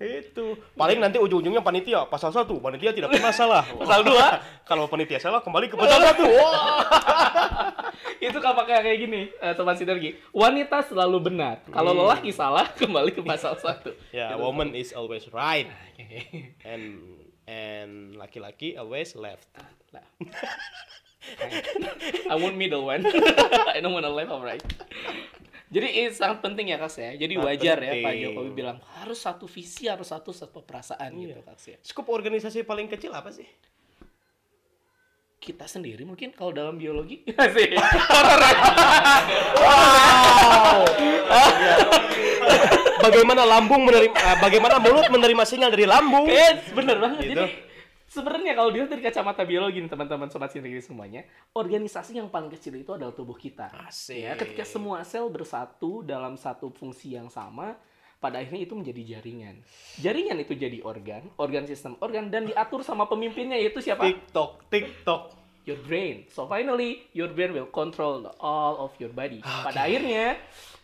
itu. 0.00 0.56
Paling 0.74 0.96
nanti 0.96 1.20
ujung-ujungnya 1.20 1.60
panitia. 1.60 2.08
Pasal 2.08 2.32
satu 2.32 2.56
panitia 2.56 2.96
tidak 2.96 3.12
pernah 3.12 3.32
salah 3.36 3.62
Pasal 3.68 4.00
dua. 4.00 4.40
kalau 4.68 4.88
panitia 4.88 5.20
salah 5.20 5.44
kembali 5.44 5.68
ke 5.68 5.76
pasal 5.76 6.00
satu 6.00 6.24
itu 8.22 8.38
apa 8.38 8.62
kayak 8.62 8.82
kayak 8.82 8.98
gini, 9.00 9.20
eh, 9.32 9.54
teman 9.54 9.74
sinergi. 9.74 10.12
Wanita 10.30 10.84
selalu 10.84 11.18
benar. 11.26 11.64
Kalau 11.66 11.90
lelaki 11.90 12.30
salah 12.30 12.68
kembali 12.80 13.10
ke 13.10 13.22
pasal 13.22 13.56
satu. 13.56 13.96
ya 14.10 14.30
Gitu. 14.30 14.38
woman 14.38 14.72
is 14.72 14.92
always 14.92 15.24
right 15.30 15.66
Oke. 15.96 16.06
and 16.70 17.00
and 17.44 17.92
laki-laki 18.14 18.74
always 18.74 19.12
left 19.14 19.48
Nah. 19.90 20.06
I 22.26 22.34
want 22.34 22.56
middle 22.56 22.86
one. 22.86 23.04
I 23.74 23.80
don't 23.80 23.92
wanna 23.92 24.08
left 24.08 24.30
or 24.30 24.40
right. 24.40 24.62
Jadi 25.70 25.86
ini 25.86 26.10
sangat 26.10 26.42
penting 26.42 26.66
ya 26.68 26.78
Kak 26.78 26.90
ya. 26.92 27.14
Jadi 27.14 27.34
Sangat 27.34 27.46
wajar 27.46 27.76
ya 27.78 27.92
Pak 27.96 28.10
penting. 28.10 28.22
Jokowi 28.26 28.50
bilang 28.52 28.78
harus 28.96 29.18
satu 29.18 29.46
visi, 29.46 29.86
harus 29.86 30.10
satu 30.10 30.30
satu 30.30 30.62
perasaan 30.62 31.14
Iya. 31.14 31.26
gitu 31.30 31.40
Kak 31.42 31.58
ya. 31.64 31.78
Skup 31.80 32.06
organisasi 32.06 32.62
paling 32.62 32.86
kecil 32.86 33.10
apa 33.10 33.30
sih? 33.30 33.46
Kita 35.40 35.64
sendiri 35.64 36.04
mungkin 36.04 36.36
kalau 36.36 36.52
dalam 36.52 36.76
biologi. 36.76 37.24
Sih. 37.56 37.72
Wow. 39.64 40.84
bagaimana 43.00 43.48
lambung 43.48 43.88
menerima, 43.88 44.12
ah, 44.20 44.36
bagaimana 44.36 44.76
mulut 44.76 45.08
menerima 45.08 45.42
sinyal 45.48 45.72
dari 45.72 45.88
lambung? 45.88 46.28
Yes, 46.28 46.68
bener 46.76 47.00
banget. 47.00 47.24
Gitu. 47.24 47.32
Jadi 47.32 47.46
sebenarnya 48.10 48.52
kalau 48.52 48.68
dilihat 48.68 48.90
dari 48.92 49.00
kacamata 49.00 49.42
biologi 49.48 49.80
nih 49.80 49.88
teman-teman 49.88 50.28
sobat 50.28 50.52
sinergi 50.52 50.84
semuanya, 50.84 51.24
organisasi 51.56 52.20
yang 52.20 52.28
paling 52.28 52.52
kecil 52.52 52.76
itu 52.76 52.92
adalah 52.92 53.16
tubuh 53.16 53.38
kita. 53.38 53.72
Asik. 53.88 54.20
Ya, 54.20 54.36
ketika 54.36 54.68
semua 54.68 55.00
sel 55.08 55.24
bersatu 55.32 56.04
dalam 56.04 56.36
satu 56.36 56.68
fungsi 56.68 57.16
yang 57.16 57.32
sama, 57.32 57.80
pada 58.20 58.36
akhirnya 58.36 58.68
itu 58.68 58.76
menjadi 58.76 59.02
jaringan. 59.16 59.56
Jaringan 59.96 60.36
itu 60.44 60.52
jadi 60.52 60.84
organ, 60.84 61.24
organ 61.40 61.64
sistem 61.64 61.96
organ 62.04 62.28
dan 62.28 62.44
diatur 62.44 62.84
sama 62.84 63.08
pemimpinnya 63.08 63.56
yaitu 63.56 63.80
siapa? 63.80 64.04
TikTok, 64.04 64.68
TikTok. 64.68 65.22
Your 65.64 65.80
brain. 65.84 66.28
So 66.32 66.44
finally, 66.48 67.08
your 67.16 67.32
brain 67.32 67.56
will 67.56 67.68
control 67.68 68.28
all 68.40 68.80
of 68.80 68.92
your 69.00 69.12
body. 69.12 69.40
Pada 69.40 69.88
akhirnya, 69.88 70.36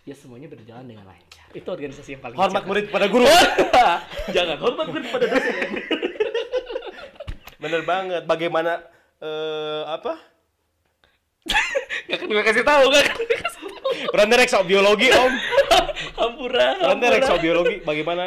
ya 0.05 0.15
semuanya 0.17 0.49
berjalan 0.49 0.85
dengan 0.89 1.05
lancar. 1.09 1.49
Itu 1.53 1.69
organisasi 1.73 2.17
yang 2.17 2.23
paling 2.25 2.37
Hormat 2.37 2.65
murid 2.65 2.89
pada 2.93 3.07
guru. 3.09 3.25
Jangan 4.37 4.57
hormat 4.61 4.87
murid 4.93 5.09
pada 5.13 5.25
dosen. 5.29 5.55
Bener 7.63 7.83
banget. 7.89 8.23
Bagaimana 8.29 8.85
eh 9.21 9.83
apa? 9.89 10.21
Gak 12.07 12.17
kan 12.23 12.27
gue 12.31 12.45
kasih 12.45 12.65
tahu 12.67 12.85
gak 12.93 13.03
kan 13.07 13.17
gue 13.19 14.39
kasih 14.39 14.55
tahu. 14.61 14.65
Biologi 14.69 15.09
om. 15.11 15.33
Hampura, 16.17 16.67
Berarti 16.75 16.85
hampura. 16.87 17.15
reksa 17.15 17.35
biologi. 17.37 17.77
Bagaimana 17.81 18.25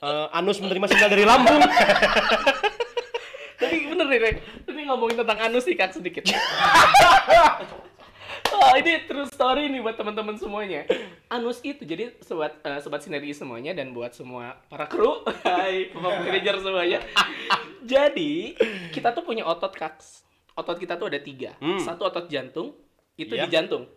eh, 0.00 0.26
anus 0.32 0.58
menerima 0.58 0.86
sinyal 0.86 1.10
dari 1.10 1.24
lambung? 1.24 1.60
Tapi 3.54 3.76
bener 3.86 4.06
nih, 4.06 4.18
Rek. 4.20 4.36
Ini 4.66 4.82
ngomongin 4.86 5.16
tentang 5.18 5.38
anus 5.40 5.64
nih, 5.64 5.76
Kak, 5.76 5.92
sedikit. 5.92 6.24
Oh, 8.54 8.70
ini 8.78 9.02
true 9.04 9.26
story 9.26 9.66
nih 9.66 9.82
buat 9.82 9.98
teman-teman 9.98 10.38
semuanya. 10.38 10.86
Anus 11.26 11.58
itu 11.60 11.82
jadi 11.82 12.14
sobat 12.22 12.54
eh, 12.62 12.78
sobat 12.78 13.02
sinergi 13.02 13.34
semuanya 13.34 13.74
dan 13.74 13.90
buat 13.90 14.14
semua 14.14 14.56
para 14.70 14.86
kru, 14.86 15.26
hai 15.48 15.90
manajer 15.92 16.62
semuanya. 16.62 17.02
jadi 17.82 18.54
kita 18.94 19.10
tuh 19.10 19.26
punya 19.26 19.42
otot 19.42 19.74
kaks. 19.74 20.22
Otot 20.54 20.78
kita 20.78 20.94
tuh 20.94 21.10
ada 21.10 21.18
tiga. 21.18 21.58
Hmm. 21.58 21.82
Satu 21.82 22.06
otot 22.06 22.30
jantung, 22.30 22.78
itu 23.18 23.34
Iya. 23.34 23.44
di 23.44 23.48
jantung. 23.50 23.90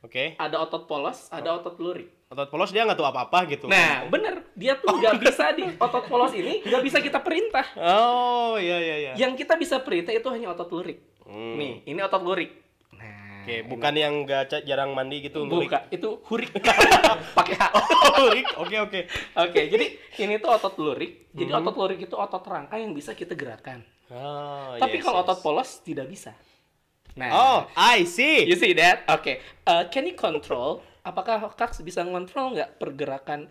Oke. 0.00 0.32
Ada 0.40 0.56
otot 0.58 0.88
polos, 0.88 1.28
ada 1.28 1.60
otot 1.60 1.76
lurik. 1.76 2.08
Otot 2.30 2.46
polos 2.46 2.70
dia 2.70 2.86
nggak 2.86 2.94
tahu 2.94 3.10
apa-apa 3.10 3.42
gitu. 3.50 3.66
Nah, 3.66 4.06
bener. 4.06 4.46
Dia 4.54 4.78
tuh 4.78 4.86
nggak 4.86 5.18
bisa 5.18 5.50
di 5.50 5.66
otot 5.74 6.06
polos 6.06 6.30
ini 6.30 6.62
nggak 6.62 6.78
bisa 6.80 7.02
kita 7.02 7.18
perintah. 7.18 7.66
Oh, 7.74 8.54
iya 8.54 8.78
iya 8.78 8.96
iya. 8.96 9.12
Yang 9.18 9.42
kita 9.42 9.58
bisa 9.58 9.82
perintah 9.82 10.14
itu 10.14 10.30
hanya 10.30 10.54
otot 10.54 10.70
lurik. 10.70 11.02
Hmm. 11.26 11.58
Nih, 11.58 11.82
ini 11.84 11.98
otot 11.98 12.22
lurik. 12.22 12.54
Nah, 12.94 13.42
Oke, 13.42 13.66
bukan 13.66 13.94
yang 13.94 14.14
nggak 14.22 14.42
ca- 14.46 14.62
jarang 14.62 14.94
mandi 14.94 15.26
gitu. 15.26 15.42
lurik. 15.42 15.74
itu 15.90 16.22
hurik 16.22 16.54
pakai 17.38 17.54
H. 17.58 17.62
Oh, 17.74 17.82
lurik. 18.22 18.46
Oke 18.56 18.76
oke. 18.78 19.00
Oke, 19.34 19.60
jadi 19.66 19.86
ini 20.20 20.38
tuh 20.38 20.54
otot 20.54 20.78
lurik. 20.78 21.34
Jadi 21.34 21.50
Mhm. 21.50 21.58
otot 21.58 21.74
lurik 21.76 21.98
itu 21.98 22.14
otot 22.14 22.46
rangka 22.46 22.78
yang 22.78 22.94
bisa 22.94 23.10
kita 23.10 23.34
gerakan. 23.34 23.82
Oh, 24.06 24.78
Tapi 24.78 24.98
yes, 24.98 25.02
kalau 25.02 25.18
yes. 25.18 25.26
otot 25.26 25.38
polos 25.40 25.70
tidak 25.82 26.06
bisa. 26.06 26.30
Nah, 27.10 27.26
Oh, 27.28 27.58
I 27.74 28.06
see. 28.06 28.46
you 28.46 28.54
see 28.54 28.70
that? 28.72 29.02
Oke, 29.08 29.42
Uh, 29.66 29.82
can 29.88 30.06
you 30.06 30.14
control? 30.14 30.86
Apakah 31.00 31.48
Kaks 31.50 31.80
bisa 31.80 32.02
ngontrol 32.02 32.52
nggak 32.52 32.76
pergerakan 32.76 33.48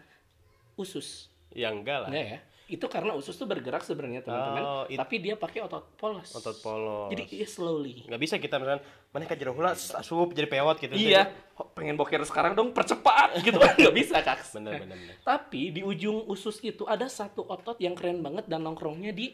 usus? 0.76 1.28
Ya 1.50 1.70
enggak 1.70 2.06
lah. 2.06 2.10
Enggak 2.10 2.28
ya? 2.28 2.40
Itu 2.70 2.86
karena 2.86 3.18
usus 3.18 3.34
tuh 3.34 3.50
bergerak 3.50 3.82
sebenarnya 3.82 4.22
teman-teman. 4.22 4.62
Oh, 4.62 4.84
it- 4.86 4.94
Tapi 4.96 5.16
dia 5.18 5.34
pakai 5.34 5.66
otot 5.66 5.90
polos. 5.98 6.30
Otot 6.32 6.54
polos. 6.62 7.10
Jadi 7.10 7.24
dia 7.28 7.48
slowly. 7.50 8.06
nggak 8.06 8.22
bisa 8.22 8.38
kita 8.38 8.62
misalkan 8.62 8.86
mana 9.10 9.26
kan 9.26 9.34
jeruk 9.34 9.58
hula 9.58 9.74
sup 9.74 10.30
jadi 10.30 10.46
pewot 10.46 10.78
gitu. 10.78 10.94
Iya, 10.94 11.34
oh, 11.58 11.66
pengen 11.68 11.98
boker 11.98 12.22
sekarang 12.22 12.54
dong, 12.54 12.70
percepat 12.70 13.42
gitu 13.42 13.58
kan 13.58 13.74
nggak 13.82 13.96
bisa 13.98 14.22
Kaks. 14.22 14.62
Bener 14.62 14.78
bener 14.78 14.94
bener. 14.96 15.16
Tapi 15.20 15.74
di 15.74 15.82
ujung 15.82 16.30
usus 16.30 16.62
itu 16.62 16.86
ada 16.86 17.10
satu 17.10 17.42
otot 17.44 17.82
yang 17.82 17.98
keren 17.98 18.22
banget 18.22 18.46
dan 18.46 18.62
nongkrongnya 18.62 19.10
di 19.10 19.34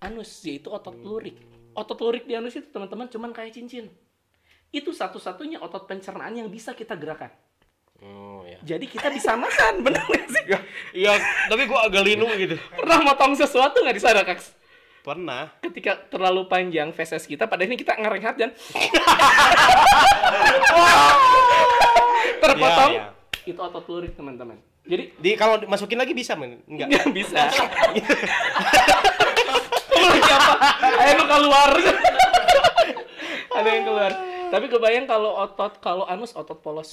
anus, 0.00 0.42
yaitu 0.42 0.66
otot 0.66 0.98
lurik. 0.98 1.38
Otot 1.70 2.02
lurik 2.02 2.26
di 2.26 2.34
anus 2.34 2.58
itu 2.58 2.66
teman-teman 2.66 3.06
cuman 3.06 3.30
kayak 3.30 3.54
cincin. 3.54 3.86
Itu 4.70 4.94
satu-satunya 4.94 5.58
otot 5.58 5.90
pencernaan 5.90 6.30
yang 6.38 6.46
bisa 6.46 6.70
kita 6.78 6.94
gerakan. 6.94 7.30
Oh 8.00 8.46
ya. 8.46 8.56
Jadi 8.64 8.86
kita 8.88 9.10
bisa 9.12 9.36
makan, 9.36 9.80
bener 9.84 10.00
nggak 10.00 10.26
sih? 10.30 10.44
Iya, 10.94 11.18
tapi 11.50 11.66
gua 11.66 11.90
agak 11.90 12.06
linu 12.06 12.30
gitu. 12.38 12.56
Pernah 12.78 13.02
motong 13.04 13.34
sesuatu 13.36 13.82
nggak 13.82 13.96
di 13.98 14.02
sana, 14.02 14.22
Kaks? 14.24 14.56
Pernah. 15.00 15.50
Ketika 15.64 15.96
terlalu 16.08 16.46
panjang 16.48 16.92
feses 16.94 17.26
kita, 17.26 17.48
pada 17.50 17.64
ini 17.64 17.76
kita 17.76 17.96
ngerehat 17.98 18.36
dan 18.38 18.52
terpotong. 22.40 22.92
Iya, 22.94 23.12
Itu 23.48 23.60
otot 23.60 23.84
lurik, 23.88 24.12
teman-teman. 24.16 24.60
Jadi 24.84 25.12
Di 25.16 25.36
kalau 25.36 25.60
masukin 25.68 25.98
lagi 26.00 26.12
bisa 26.16 26.36
men? 26.36 26.60
Enggak. 26.68 26.88
nggak 26.88 27.06
bisa. 27.16 27.48
Lu 29.90 30.06
lagi 30.08 30.30
apa? 30.32 30.52
Ayo 30.80 31.12
lu 31.20 31.24
keluar. 31.28 31.70
Ada 33.50 33.68
yang 33.68 33.84
keluar. 33.84 34.29
Tapi 34.50 34.66
kebayang 34.66 35.06
kalau 35.06 35.38
otot 35.38 35.78
kalau 35.78 36.04
anus 36.10 36.34
otot 36.34 36.58
polos. 36.58 36.92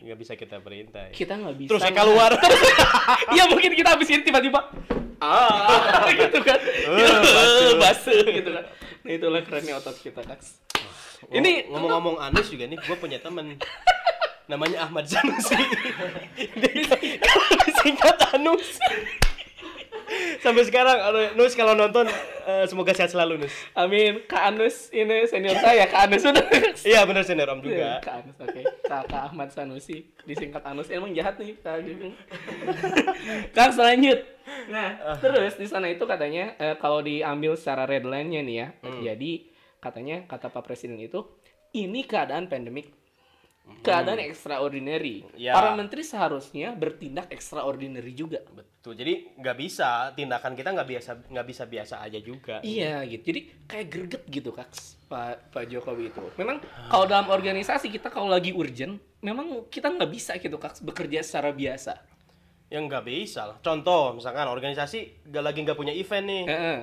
Nggak 0.00 0.18
bisa 0.18 0.32
kita 0.34 0.58
perintah. 0.58 1.08
Ya. 1.08 1.14
Kita 1.14 1.38
nggak 1.38 1.56
bisa. 1.56 1.70
Terus 1.70 1.82
saya 1.86 1.94
keluar. 1.94 2.30
Iya 3.34 3.46
mungkin 3.46 3.74
kita 3.74 3.94
habis 3.94 4.10
ini 4.10 4.22
tiba-tiba 4.26 4.70
ah 5.20 6.06
gitu 6.20 6.38
kan. 6.40 6.58
basuh. 6.58 7.74
basuh 7.78 8.24
gitu 8.26 8.50
kan. 8.50 8.64
Nah 9.06 9.10
itulah 9.12 9.40
kerennya 9.44 9.74
otot 9.78 9.96
kita, 10.00 10.24
Kaks. 10.24 10.60
Ini 11.28 11.68
ngomong-ngomong 11.68 12.16
anus 12.16 12.48
juga 12.48 12.64
nih, 12.64 12.80
gua 12.80 12.96
punya 12.96 13.20
temen 13.20 13.60
namanya 14.50 14.88
Ahmad 14.88 15.06
Sanusi. 15.06 15.54
Dia 16.58 16.70
kalau 17.22 17.54
disingkat 17.68 18.16
Anus. 18.34 18.66
Sampai 20.40 20.64
sekarang, 20.64 20.96
Nus 21.36 21.52
kalau 21.52 21.76
nonton 21.76 22.08
eh, 22.48 22.64
semoga 22.64 22.96
sehat 22.96 23.12
selalu 23.12 23.44
Nus. 23.44 23.54
Amin, 23.76 24.24
Kak 24.24 24.56
Anus 24.56 24.88
ini 24.88 25.28
senior 25.28 25.60
saya, 25.60 25.84
Kak 25.84 26.08
Anus. 26.08 26.24
Iya 26.80 27.04
benar 27.04 27.28
senior 27.28 27.52
Om 27.52 27.60
juga. 27.60 28.00
Kak 28.00 28.24
Anus, 28.24 28.36
oke. 28.40 28.62
Kak, 28.88 29.02
Kak 29.08 29.22
Ahmad 29.32 29.52
Sanusi, 29.52 30.08
disingkat 30.24 30.64
Anus. 30.64 30.88
Emang 30.88 31.12
jahat 31.12 31.36
nih, 31.36 31.60
Kak 31.60 31.84
Jujung. 31.84 32.16
kan 33.56 33.68
selanjut. 33.68 34.24
Nah, 34.72 35.18
terus 35.20 35.60
di 35.60 35.68
sana 35.68 35.92
itu 35.92 36.02
katanya 36.08 36.56
eh, 36.56 36.74
kalau 36.80 37.04
diambil 37.04 37.54
secara 37.54 37.84
red 37.84 38.08
line-nya 38.08 38.40
nih 38.40 38.56
ya. 38.56 38.68
Jadi 39.12 39.52
katanya 39.80 40.24
kata 40.24 40.48
Pak 40.48 40.64
Presiden 40.64 40.96
itu 41.00 41.24
ini 41.76 42.02
keadaan 42.04 42.48
pandemik. 42.48 42.99
Keadaan 43.80 44.20
extraordinary. 44.20 45.24
Ya. 45.38 45.54
Para 45.56 45.72
menteri 45.78 46.02
seharusnya 46.04 46.74
bertindak 46.74 47.30
extraordinary 47.32 48.12
juga. 48.12 48.42
Betul. 48.50 48.98
Jadi 48.98 49.36
nggak 49.38 49.56
bisa 49.56 50.10
tindakan 50.12 50.52
kita 50.58 50.74
nggak 50.74 50.88
biasa 50.88 51.10
nggak 51.30 51.46
bisa 51.46 51.62
biasa 51.64 51.94
aja 52.02 52.18
juga. 52.20 52.60
Iya 52.60 53.06
gitu. 53.06 53.32
Jadi 53.32 53.40
kayak 53.70 53.86
greget 53.86 54.22
gitu 54.28 54.50
kak 54.52 54.70
Pak 55.08 55.52
Pak 55.52 55.64
Jokowi 55.70 56.12
itu. 56.12 56.22
Memang 56.36 56.60
kalau 56.88 57.06
dalam 57.06 57.28
organisasi 57.30 57.88
kita 57.88 58.12
kalau 58.12 58.28
lagi 58.28 58.52
urgent, 58.52 59.00
memang 59.20 59.66
kita 59.72 59.88
nggak 59.88 60.10
bisa 60.10 60.36
gitu 60.36 60.56
kak 60.60 60.78
bekerja 60.84 61.24
secara 61.24 61.50
biasa. 61.52 62.00
Yang 62.70 62.82
nggak 62.86 63.04
bisa 63.04 63.40
lah. 63.50 63.56
Contoh 63.58 64.14
misalkan 64.14 64.46
organisasi 64.46 65.28
nggak 65.28 65.44
lagi 65.44 65.58
nggak 65.66 65.78
punya 65.78 65.94
event 65.96 66.26
nih. 66.26 66.44
Heeh. 66.46 66.78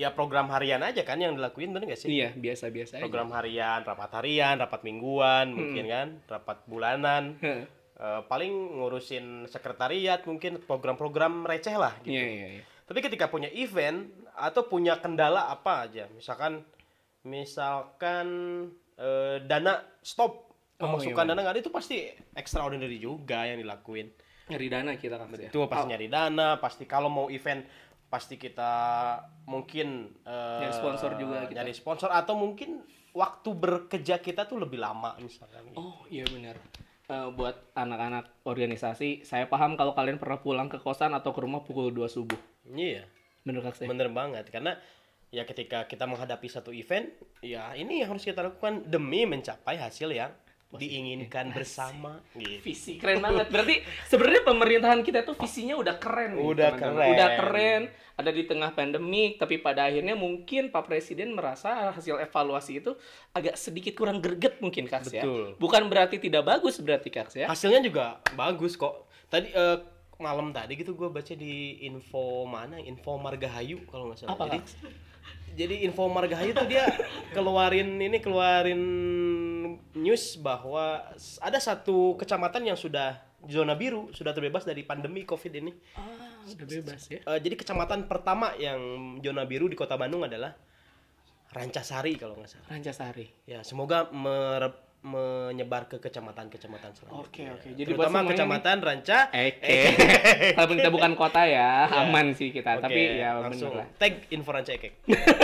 Ya 0.00 0.16
program 0.16 0.48
harian 0.48 0.80
aja 0.80 1.04
kan 1.04 1.20
yang 1.20 1.36
dilakuin 1.36 1.76
bener 1.76 1.92
nggak 1.92 2.00
sih? 2.00 2.08
Iya 2.08 2.32
biasa-biasa 2.32 2.96
aja. 2.96 3.04
Program 3.04 3.36
harian, 3.36 3.84
rapat 3.84 4.10
harian, 4.16 4.56
rapat 4.56 4.80
mingguan 4.80 5.52
mungkin 5.52 5.84
kan, 5.84 6.08
rapat 6.24 6.64
bulanan. 6.64 7.36
Eh, 8.00 8.22
paling 8.32 8.80
ngurusin 8.80 9.44
sekretariat 9.44 10.24
mungkin 10.24 10.64
program-program 10.64 11.44
receh 11.44 11.76
lah 11.76 12.00
gitu. 12.00 12.16
Iya 12.16 12.24
iya. 12.32 12.46
iya. 12.56 12.62
Tapi 12.88 13.04
ketika 13.04 13.28
punya 13.28 13.52
event 13.52 14.08
atau 14.32 14.64
punya 14.64 14.96
kendala 15.04 15.52
apa 15.52 15.84
aja, 15.84 16.08
misalkan 16.08 16.64
misalkan 17.28 18.26
eh, 18.96 19.44
dana 19.44 19.84
stop 20.00 20.48
Oh, 20.80 20.88
pemasukan 20.88 21.28
iya, 21.28 21.30
dana 21.36 21.40
nggak 21.44 21.54
ada, 21.60 21.60
itu 21.60 21.72
pasti 21.72 22.08
extraordinary 22.32 22.96
juga 22.96 23.44
yang 23.44 23.60
dilakuin. 23.60 24.08
Nyari 24.48 24.66
dana 24.72 24.96
kita 24.96 25.20
ya. 25.28 25.52
Itu 25.52 25.68
pasti 25.68 25.92
nyari 25.92 26.08
dana, 26.08 26.56
pasti 26.56 26.88
kalau 26.88 27.12
mau 27.12 27.28
event 27.28 27.68
pasti 28.10 28.34
kita 28.36 28.72
mungkin 29.46 30.10
eh, 30.26 30.60
Nyari 30.66 30.74
sponsor 30.74 31.10
juga 31.14 31.46
kita. 31.46 31.54
nyari 31.62 31.72
sponsor 31.72 32.10
atau 32.10 32.34
mungkin 32.34 32.82
waktu 33.14 33.48
bekerja 33.54 34.18
kita 34.18 34.50
tuh 34.50 34.58
lebih 34.58 34.82
lama 34.82 35.14
misalkan. 35.22 35.70
Oh 35.78 36.02
iya 36.10 36.26
benar. 36.26 36.58
Eh, 37.10 37.28
buat 37.34 37.74
anak-anak 37.74 38.42
organisasi, 38.46 39.22
saya 39.22 39.46
paham 39.46 39.74
kalau 39.78 39.94
kalian 39.94 40.18
pernah 40.18 40.38
pulang 40.38 40.66
ke 40.66 40.78
kosan 40.78 41.14
atau 41.14 41.30
ke 41.30 41.40
rumah 41.42 41.62
pukul 41.62 41.90
2 41.90 42.06
subuh. 42.06 42.38
Iya. 42.70 43.06
Bener 43.46 43.62
kak 43.62 43.78
saya? 43.78 43.88
Bener 43.88 44.10
banget 44.10 44.46
karena 44.50 44.74
ya 45.30 45.46
ketika 45.46 45.86
kita 45.86 46.10
menghadapi 46.10 46.50
satu 46.50 46.74
event 46.74 47.06
ya 47.38 47.70
ini 47.78 48.02
yang 48.02 48.10
harus 48.14 48.26
kita 48.26 48.42
lakukan 48.42 48.82
demi 48.90 49.22
mencapai 49.30 49.78
hasil 49.78 50.10
yang 50.10 50.34
diinginkan 50.70 51.50
bersama 51.50 52.22
gitu. 52.38 52.62
visi 52.62 52.94
keren 53.02 53.18
banget 53.18 53.50
berarti 53.50 53.82
sebenarnya 54.06 54.42
pemerintahan 54.46 55.00
kita 55.02 55.26
tuh 55.26 55.34
visinya 55.34 55.74
udah 55.74 55.98
keren 55.98 56.38
nih, 56.38 56.44
Udah 56.46 56.68
teman-teman. 56.70 56.94
keren. 56.94 57.10
udah 57.10 57.28
keren 57.34 57.82
ada 58.20 58.30
di 58.30 58.42
tengah 58.44 58.70
pandemik 58.70 59.40
tapi 59.40 59.58
pada 59.58 59.88
akhirnya 59.88 60.12
mungkin 60.12 60.68
Pak 60.68 60.86
Presiden 60.86 61.32
merasa 61.34 61.90
hasil 61.90 62.20
evaluasi 62.20 62.84
itu 62.84 62.92
agak 63.32 63.56
sedikit 63.56 63.96
kurang 63.96 64.20
greget 64.20 64.60
mungkin 64.60 64.86
Kaks 64.86 65.10
ya 65.10 65.24
Betul. 65.24 65.56
bukan 65.56 65.82
berarti 65.88 66.20
tidak 66.20 66.44
bagus 66.46 66.78
berarti 66.78 67.08
Kaks 67.08 67.34
ya 67.34 67.46
Hasilnya 67.48 67.80
juga 67.82 68.20
bagus 68.36 68.76
kok. 68.76 69.08
Tadi 69.26 69.50
eh, 69.50 69.78
malam 70.20 70.52
tadi 70.52 70.76
gitu 70.76 70.92
gue 70.94 71.08
baca 71.08 71.32
di 71.32 71.80
info 71.82 72.44
mana? 72.44 72.76
Info 72.76 73.16
Margahayu 73.16 73.88
kalau 73.88 74.12
nggak 74.12 74.18
salah. 74.20 74.36
Apa, 74.36 74.44
jadi? 74.52 74.58
Jadi 75.52 75.84
info 75.84 76.06
Margahayu 76.06 76.52
tuh 76.52 76.66
dia 76.66 76.86
keluarin 77.30 77.96
ini 77.96 78.18
keluarin 78.18 78.82
news 79.92 80.38
bahwa 80.38 81.02
ada 81.38 81.58
satu 81.58 82.14
kecamatan 82.16 82.64
yang 82.64 82.78
sudah 82.78 83.18
zona 83.44 83.72
biru 83.72 84.12
sudah 84.12 84.30
terbebas 84.30 84.62
dari 84.62 84.84
pandemi 84.84 85.24
covid 85.24 85.52
ini. 85.56 85.72
ah 85.96 86.44
udah 86.44 86.66
bebas 86.66 87.02
ya 87.08 87.20
Eh, 87.20 87.38
jadi 87.40 87.54
kecamatan 87.54 88.04
pertama 88.04 88.52
yang 88.56 88.80
zona 89.20 89.44
biru 89.44 89.66
di 89.66 89.76
kota 89.76 89.94
Bandung 89.94 90.24
adalah 90.24 90.52
Rancasari 91.50 92.14
kalau 92.14 92.38
nggak 92.38 92.50
salah. 92.50 92.66
Rancasari 92.70 93.26
Ya 93.44 93.66
semoga 93.66 94.06
mere- 94.14 94.89
menyebar 95.00 95.88
ke 95.88 95.96
kecamatan-kecamatan 95.96 96.92
selanjutnya. 96.92 97.24
Oke, 97.24 97.42
oke. 97.48 97.68
Jadi 97.72 97.90
buat 97.96 98.12
terutama 98.12 98.18
semuanya 98.20 98.30
kecamatan 98.36 98.76
Ranca. 98.84 99.18
Eke 99.32 99.78
walaupun 100.60 100.76
kita 100.76 100.90
bukan 100.92 101.12
kota 101.16 101.42
ya 101.56 101.88
aman 101.88 102.36
sih 102.36 102.52
kita 102.52 102.76
Oke, 102.76 102.84
tapi 102.84 103.00
ya 103.16 103.40
langsung 103.40 103.72
bener 103.72 103.88
lah 103.88 103.96
tag 103.96 104.14
info 104.28 104.50
Ranca 104.52 104.72
Ekek. 104.76 104.92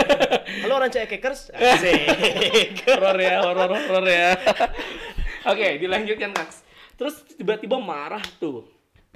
Halo 0.61 0.75
Ranca 0.77 0.99
Ekekers. 1.01 1.49
Asik. 1.57 2.85
horor 2.85 3.17
ya 3.17 3.41
horor 3.41 3.71
horor 3.73 4.05
ya 4.05 4.37
oke 5.47 5.67
dilanjutkan 5.79 6.31
Kaks 6.35 6.57
terus 6.99 7.23
tiba-tiba 7.33 7.79
marah 7.79 8.23
tuh 8.37 8.67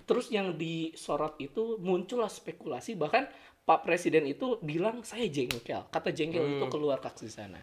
terus 0.07 0.31
yang 0.31 0.55
disorot 0.55 1.37
itu 1.37 1.77
muncullah 1.79 2.31
spekulasi 2.31 2.95
bahkan 2.95 3.27
Pak 3.61 3.85
Presiden 3.85 4.25
itu 4.25 4.57
bilang 4.65 5.05
saya 5.05 5.27
jengkel 5.29 5.85
kata 5.91 6.09
jengkel 6.15 6.57
itu 6.57 6.65
keluar 6.71 6.97
Kaks 7.03 7.21
di 7.27 7.31
sana 7.31 7.59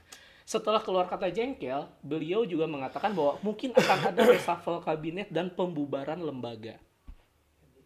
Setelah 0.49 0.81
keluar 0.81 1.05
kata 1.05 1.29
jengkel, 1.29 1.85
beliau 2.01 2.41
juga 2.43 2.65
mengatakan 2.65 3.13
bahwa 3.13 3.37
mungkin 3.45 3.77
akan 3.77 3.99
ada 4.09 4.21
reshuffle 4.25 4.81
kabinet 4.81 5.29
dan 5.29 5.53
pembubaran 5.53 6.17
lembaga. 6.17 6.81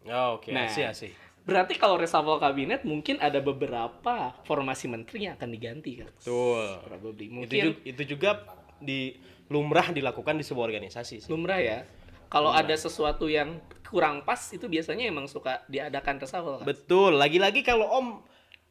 Oh, 0.06 0.38
Oke, 0.38 0.54
Nah. 0.54 0.70
asih 0.70 0.86
asih. 0.86 1.10
Berarti 1.42 1.74
kalau 1.74 1.98
reshuffle 1.98 2.38
kabinet 2.38 2.86
mungkin 2.86 3.18
ada 3.18 3.42
beberapa 3.42 4.30
formasi 4.46 4.86
menteri 4.86 5.26
yang 5.26 5.34
akan 5.34 5.50
diganti 5.50 5.92
kan? 5.98 6.08
Betul. 6.14 6.66
Probably. 6.86 7.26
Itu, 7.26 7.34
Mungkin 7.34 7.58
ju- 7.66 7.80
itu 7.82 8.02
juga 8.08 8.30
di 8.78 9.18
lumrah 9.50 9.90
dilakukan 9.90 10.38
di 10.38 10.46
sebuah 10.46 10.70
organisasi 10.70 11.26
sih. 11.26 11.28
lumrah 11.28 11.58
ya. 11.58 11.82
Kalau 12.30 12.54
ada 12.54 12.72
sesuatu 12.72 13.26
yang 13.26 13.58
kurang 13.84 14.22
pas 14.22 14.38
itu 14.48 14.64
biasanya 14.64 15.04
emang 15.04 15.26
suka 15.26 15.66
diadakan 15.66 16.16
reshuffle 16.16 16.62
kan? 16.62 16.64
Betul. 16.64 17.18
Lagi-lagi 17.18 17.66
kalau 17.66 17.90
Om 17.90 18.08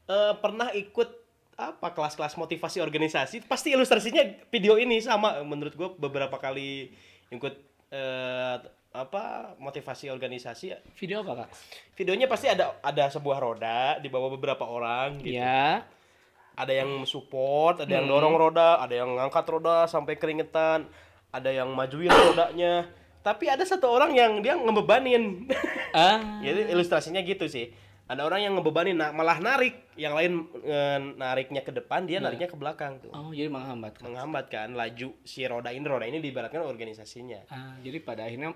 eh, 0.08 0.34
pernah 0.40 0.72
ikut 0.72 1.21
apa 1.62 1.94
kelas-kelas 1.94 2.34
motivasi 2.36 2.82
organisasi, 2.82 3.46
pasti 3.46 3.78
ilustrasinya 3.78 4.26
video 4.50 4.82
ini 4.82 4.98
sama 4.98 5.46
menurut 5.46 5.78
gue 5.78 5.90
beberapa 6.02 6.42
kali 6.42 6.90
ikut 7.30 7.54
eh, 7.94 8.56
apa 8.92 9.56
motivasi 9.56 10.12
organisasi 10.12 10.76
Video 11.00 11.24
apa 11.24 11.46
kak? 11.46 11.50
videonya 11.96 12.28
pasti 12.28 12.52
ada 12.52 12.76
ada 12.84 13.08
sebuah 13.08 13.38
roda 13.40 13.96
di 14.02 14.10
bawah 14.10 14.34
beberapa 14.34 14.66
orang 14.66 15.22
gitu. 15.22 15.38
Ya. 15.38 15.86
Ada 16.58 16.84
yang 16.84 17.08
support, 17.08 17.80
ada 17.80 17.88
yang 17.88 18.10
Hmm. 18.10 18.14
dorong 18.20 18.36
roda, 18.36 18.84
ada 18.84 18.92
yang 18.92 19.16
ngangkat 19.16 19.46
roda 19.48 19.88
sampai 19.88 20.20
keringetan, 20.20 20.90
ada 21.32 21.48
yang 21.48 21.72
majuin 21.72 22.12
rodanya. 22.12 22.92
Tapi 23.24 23.48
ada 23.48 23.64
satu 23.64 23.88
orang 23.88 24.12
yang 24.12 24.44
dia 24.44 24.58
ngebebanin. 24.60 25.48
Ah. 25.96 26.20
Jadi 26.46 26.74
ilustrasinya 26.74 27.22
gitu 27.24 27.48
sih. 27.48 27.72
Ada 28.12 28.28
orang 28.28 28.44
yang 28.44 28.54
ngebebanin 28.60 29.00
nah, 29.00 29.16
malah 29.16 29.40
narik, 29.40 29.96
yang 29.96 30.12
lain 30.12 30.44
eh, 30.68 31.00
nariknya 31.16 31.64
ke 31.64 31.72
depan, 31.72 32.04
dia 32.04 32.20
nariknya 32.20 32.52
ke 32.52 32.60
belakang 32.60 33.00
tuh. 33.00 33.08
Oh 33.16 33.32
jadi 33.32 33.48
menghambat. 33.48 34.04
Menghambat 34.04 34.52
kan 34.52 34.76
laju 34.76 35.16
si 35.24 35.48
roda 35.48 35.72
ini, 35.72 35.88
roda 35.88 36.04
ini 36.04 36.20
diibaratkan 36.20 36.60
organisasinya. 36.60 37.48
Ah, 37.48 37.80
jadi 37.80 38.04
pada 38.04 38.28
akhirnya 38.28 38.52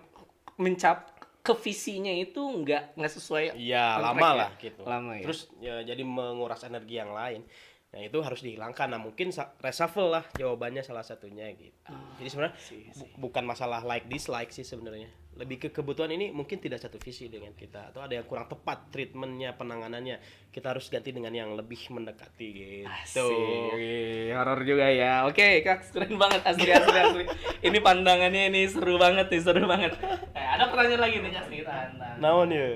mencap 0.60 1.16
ke 1.40 1.54
visinya 1.56 2.12
itu 2.12 2.42
nggak 2.42 3.00
nggak 3.00 3.14
sesuai. 3.16 3.56
Iya, 3.56 3.96
on 3.96 4.04
lama 4.12 4.28
ya? 4.28 4.34
lah 4.36 4.50
gitu. 4.60 4.82
Lama 4.84 5.12
ya. 5.16 5.24
Terus 5.24 5.40
ya, 5.64 5.76
jadi 5.88 6.04
menguras 6.04 6.60
energi 6.68 7.00
yang 7.00 7.16
lain. 7.16 7.48
Nah, 7.96 8.04
itu 8.04 8.20
harus 8.20 8.44
dihilangkan. 8.44 8.92
Nah, 8.92 9.00
mungkin 9.00 9.32
reshuffle 9.64 10.12
lah 10.12 10.28
jawabannya 10.36 10.84
salah 10.84 11.08
satunya 11.08 11.48
gitu. 11.56 11.72
Ah, 11.88 11.96
jadi 12.20 12.28
sebenarnya 12.28 12.56
bu- 12.92 13.32
bukan 13.32 13.48
masalah 13.48 13.80
like 13.88 14.12
dislike 14.12 14.52
sih 14.52 14.68
sebenarnya. 14.68 15.08
Lebih 15.36 15.68
ke 15.68 15.70
kebutuhan 15.76 16.08
ini 16.16 16.32
mungkin 16.32 16.64
tidak 16.64 16.80
satu 16.80 16.96
visi 16.96 17.28
dengan 17.28 17.52
kita 17.52 17.92
atau 17.92 18.00
ada 18.00 18.16
yang 18.16 18.24
kurang 18.24 18.48
tepat 18.48 18.88
treatmentnya, 18.88 19.52
penanganannya. 19.60 20.48
Kita 20.48 20.72
harus 20.72 20.88
ganti 20.88 21.12
dengan 21.12 21.36
yang 21.36 21.60
lebih 21.60 21.92
mendekati 21.92 22.48
gitu. 22.56 22.88
Asik, 22.88 24.32
horor 24.32 24.60
juga 24.64 24.88
ya. 24.88 25.28
Oke, 25.28 25.60
Kak, 25.60 25.92
keren 25.92 26.16
banget 26.16 26.40
asli 26.48 26.72
asli 26.72 26.98
asli. 27.04 27.24
ini 27.68 27.78
pandangannya 27.84 28.48
ini 28.48 28.64
seru 28.72 28.96
banget 28.96 29.28
nih, 29.28 29.42
seru 29.44 29.68
banget. 29.68 29.94
Eh, 30.36 30.44
ada 30.44 30.68
pertanyaan 30.72 31.02
lagi 31.04 31.18
nih, 31.20 31.32
Kak, 31.32 31.46
tahan, 31.52 31.92
tahan. 32.00 32.18
Naon 32.24 32.50
ya? 32.52 32.66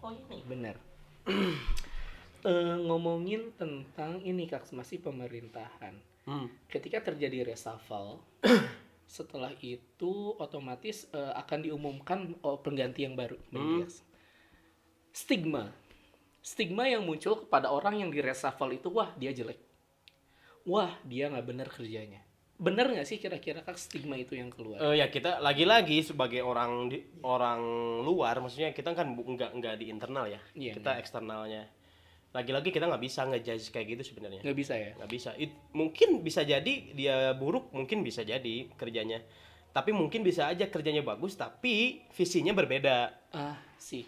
Oh 0.00 0.16
ini 0.16 0.42
benar. 0.48 0.76
Eh, 2.40 2.76
ngomongin 2.88 3.52
tentang 3.60 4.16
ini 4.24 4.48
kak 4.48 4.64
masih 4.72 5.04
pemerintahan. 5.04 5.92
Hmm. 6.30 6.46
Ketika 6.70 7.02
terjadi 7.02 7.42
reshuffle, 7.42 8.22
setelah 9.18 9.50
itu 9.58 10.38
otomatis 10.38 11.10
eh, 11.10 11.32
akan 11.34 11.66
diumumkan 11.66 12.38
oh, 12.46 12.62
pengganti 12.62 13.02
yang 13.02 13.18
baru. 13.18 13.34
Hmm. 13.50 13.82
Stigma, 15.10 15.74
stigma 16.38 16.86
yang 16.86 17.02
muncul 17.02 17.42
kepada 17.42 17.74
orang 17.74 17.98
yang 17.98 18.14
di 18.14 18.22
reshuffle 18.22 18.70
itu 18.78 18.86
wah 18.94 19.10
dia 19.18 19.34
jelek, 19.34 19.58
wah 20.62 20.94
dia 21.02 21.26
nggak 21.26 21.46
benar 21.50 21.66
kerjanya. 21.66 22.22
Bener 22.60 22.92
nggak 22.92 23.08
sih 23.08 23.18
kira-kira 23.18 23.64
kak 23.66 23.74
stigma 23.74 24.14
itu 24.14 24.38
yang 24.38 24.54
keluar? 24.54 24.78
Eh, 24.78 25.02
ya 25.02 25.10
kita 25.10 25.42
lagi-lagi 25.42 26.06
sebagai 26.06 26.46
orang 26.46 26.92
di, 26.92 27.02
orang 27.26 27.58
luar, 28.06 28.38
maksudnya 28.38 28.70
kita 28.70 28.94
kan 28.94 29.18
nggak 29.18 29.58
nggak 29.58 29.74
di 29.82 29.90
internal 29.90 30.30
ya, 30.30 30.38
Iya, 30.54 30.78
kita 30.78 31.00
eksternalnya. 31.02 31.79
Lagi-lagi 32.30 32.70
kita 32.70 32.86
nggak 32.86 33.02
bisa 33.02 33.26
ngejudge 33.26 33.74
kayak 33.74 33.86
gitu 33.90 34.14
sebenarnya, 34.14 34.38
Nggak 34.40 34.54
bisa 34.54 34.74
ya? 34.78 34.94
nggak 34.94 35.10
bisa. 35.10 35.30
It- 35.34 35.58
mungkin 35.74 36.22
bisa 36.22 36.46
jadi 36.46 36.74
dia 36.94 37.34
buruk, 37.34 37.74
mungkin 37.74 38.06
bisa 38.06 38.22
jadi 38.22 38.70
kerjanya. 38.78 39.18
Tapi 39.70 39.90
mungkin 39.90 40.22
bisa 40.22 40.46
aja 40.46 40.66
kerjanya 40.66 41.02
bagus, 41.02 41.34
tapi 41.34 42.02
visinya 42.14 42.54
berbeda. 42.54 43.10
Ah 43.30 43.58
sih. 43.76 44.06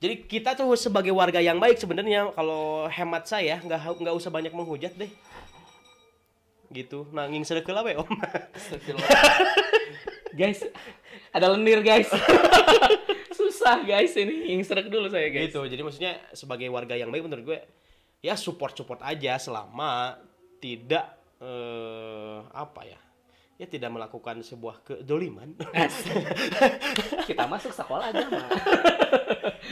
Jadi 0.00 0.24
kita 0.24 0.56
tuh 0.56 0.72
sebagai 0.72 1.12
warga 1.12 1.36
yang 1.36 1.60
baik 1.60 1.76
sebenarnya 1.76 2.32
kalau 2.32 2.88
hemat 2.88 3.28
saya 3.28 3.60
nggak 3.60 4.00
nggak 4.00 4.16
usah 4.16 4.32
banyak 4.32 4.52
menghujat 4.52 4.96
deh. 4.96 5.12
Gitu, 6.70 7.04
nanging 7.10 7.42
sedekah 7.42 7.74
lah 7.76 7.82
we, 7.82 7.98
om. 7.98 8.06
guys, 10.32 10.62
ada 11.34 11.50
lendir 11.50 11.82
guys. 11.82 12.06
Susah 13.60 13.84
guys 13.84 14.16
ini, 14.16 14.56
ingstrek 14.56 14.88
dulu 14.88 15.12
saya 15.12 15.28
guys. 15.28 15.52
gitu. 15.52 15.60
Jadi 15.68 15.84
maksudnya 15.84 16.16
sebagai 16.32 16.64
warga 16.72 16.96
yang 16.96 17.12
baik 17.12 17.28
menurut 17.28 17.44
gue 17.44 17.58
ya 18.24 18.32
support 18.32 18.72
support 18.72 19.04
aja 19.04 19.36
selama 19.36 20.16
tidak 20.64 21.04
eh, 21.44 22.40
apa 22.56 22.88
ya 22.88 22.96
ya 23.60 23.68
tidak 23.68 23.92
melakukan 23.92 24.40
sebuah 24.40 24.80
kedoliman. 24.80 25.60
Kita 27.28 27.44
masuk 27.44 27.76
sekolah 27.76 28.08
agama. 28.08 28.48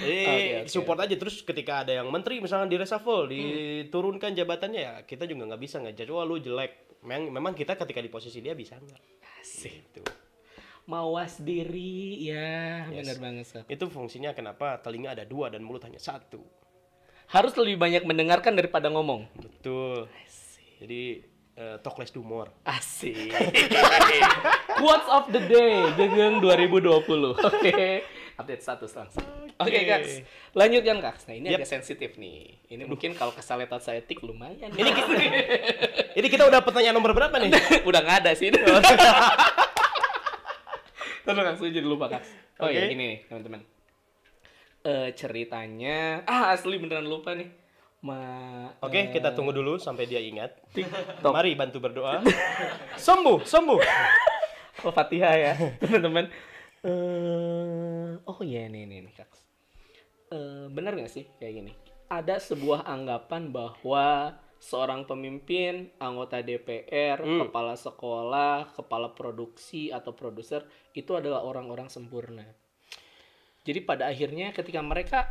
jadi 0.05 0.21
Oke, 0.21 0.45
oke. 0.61 0.69
support 0.69 1.01
aja. 1.01 1.17
Terus 1.17 1.41
ketika 1.41 1.81
ada 1.81 1.97
yang 1.97 2.13
menteri 2.13 2.45
misalnya 2.45 2.69
di 2.69 2.77
reshuffle 2.77 3.25
diturunkan 3.25 4.37
jabatannya 4.37 4.81
ya 4.85 4.95
kita 5.09 5.25
juga 5.25 5.49
nggak 5.49 5.63
bisa 5.65 5.81
ngejudge 5.81 6.13
wah 6.13 6.29
lu 6.29 6.37
jelek. 6.37 7.01
Memang 7.09 7.33
memang 7.33 7.53
kita 7.57 7.73
ketika 7.73 8.05
di 8.05 8.13
posisi 8.13 8.45
dia 8.45 8.53
bisa 8.53 8.77
nggak? 8.77 9.01
Gitu 9.41 10.28
Mawas 10.89 11.37
diri, 11.39 12.25
ya 12.25 12.89
Yes. 12.89 13.05
benar 13.05 13.19
banget 13.21 13.45
Sat. 13.47 13.65
itu 13.69 13.85
fungsinya 13.87 14.33
kenapa 14.33 14.81
telinga 14.81 15.13
ada 15.13 15.23
dua 15.23 15.49
dan 15.49 15.61
mulut 15.61 15.85
hanya 15.85 16.01
satu 16.01 16.41
Harus 17.29 17.53
lebih 17.55 17.77
banyak 17.77 18.03
mendengarkan 18.03 18.57
daripada 18.57 18.89
ngomong. 18.89 19.29
betul 19.37 20.09
jadi 20.79 21.21
eh, 21.55 21.77
talk 21.79 21.99
less 21.99 22.09
do 22.09 22.23
more 22.23 22.49
Asik. 22.65 23.37
Quotes 24.79 25.09
of 25.09 25.29
the 25.29 25.43
day, 25.43 25.91
Gegeng 25.93 26.39
2020. 26.39 27.05
Oke. 27.51 28.07
Update 28.39 28.63
status 28.63 28.95
langsung. 28.95 29.27
Oke, 29.59 29.75
Oke. 29.75 29.81
Kaks. 29.85 30.13
Lanjutkan, 30.55 31.03
Kaks. 31.03 31.27
Nah, 31.27 31.35
ini 31.35 31.51
Yep. 31.51 31.59
agak 31.59 31.69
sensitif 31.69 32.15
nih. 32.15 32.63
Ini 32.71 32.87
mungkin 32.87 33.11
kalau 33.13 33.35
kesaletan 33.35 33.83
saya 33.83 33.99
tik 33.99 34.23
lumayan. 34.23 34.71
Ini 34.71 34.87
kita, 34.89 35.11
ini 36.15 36.27
kita 36.31 36.47
udah 36.47 36.63
pertanyaan 36.63 36.95
nomor 36.95 37.11
berapa 37.11 37.35
nih? 37.37 37.51
udah 37.91 38.01
nggak 38.01 38.17
ada 38.23 38.31
sih. 38.33 38.55
Kaks, 41.35 41.59
saya 41.61 41.73
jadi 41.73 41.89
lupa 41.89 42.07
Kaks. 42.09 42.29
Oh 42.63 42.69
iya, 42.71 42.87
Oke. 42.87 42.95
ini 42.95 43.05
nih, 43.05 43.19
teman-teman. 43.29 43.61
Eh 44.87 45.09
ceritanya, 45.19 46.23
ah 46.25 46.55
asli 46.55 46.79
beneran 46.79 47.05
lupa 47.05 47.35
nih. 47.35 47.51
Ma 47.99 48.21
Oke, 48.79 48.95
eh, 48.95 49.07
kita 49.11 49.35
tunggu 49.35 49.51
dulu 49.51 49.75
sampai 49.77 50.07
dia 50.07 50.23
ingat. 50.23 50.55
TikTok. 50.71 51.35
Mari 51.35 51.59
bantu 51.59 51.83
berdoa. 51.83 52.23
sembuh, 52.95 53.43
sembuh. 53.43 53.81
Oh, 54.87 54.95
Fatihah 54.95 55.35
ya, 55.35 55.53
teman-teman. 55.83 56.31
Eh, 56.87 58.11
oh 58.23 58.39
iya 58.47 58.71
nih 58.71 58.87
nih 58.87 58.99
nih 59.03 59.15
Kaks. 59.19 59.41
Eh, 60.31 60.65
benar 60.71 60.95
nggak 60.95 61.11
sih 61.11 61.27
kayak 61.43 61.55
gini? 61.59 61.73
Ada 62.09 62.41
sebuah 62.41 62.87
anggapan 62.87 63.51
bahwa 63.51 64.39
seorang 64.59 65.07
pemimpin, 65.07 65.91
anggota 65.99 66.43
DPR, 66.43 67.19
Hmm. 67.19 67.47
kepala 67.47 67.75
sekolah, 67.75 68.75
kepala 68.75 69.11
produksi 69.11 69.89
atau 69.89 70.13
produser 70.13 70.67
itu 70.93 71.15
adalah 71.15 71.43
orang-orang 71.43 71.87
sempurna. 71.87 72.43
Jadi 73.63 73.81
pada 73.81 74.07
akhirnya 74.07 74.51
ketika 74.51 74.81
mereka 74.81 75.29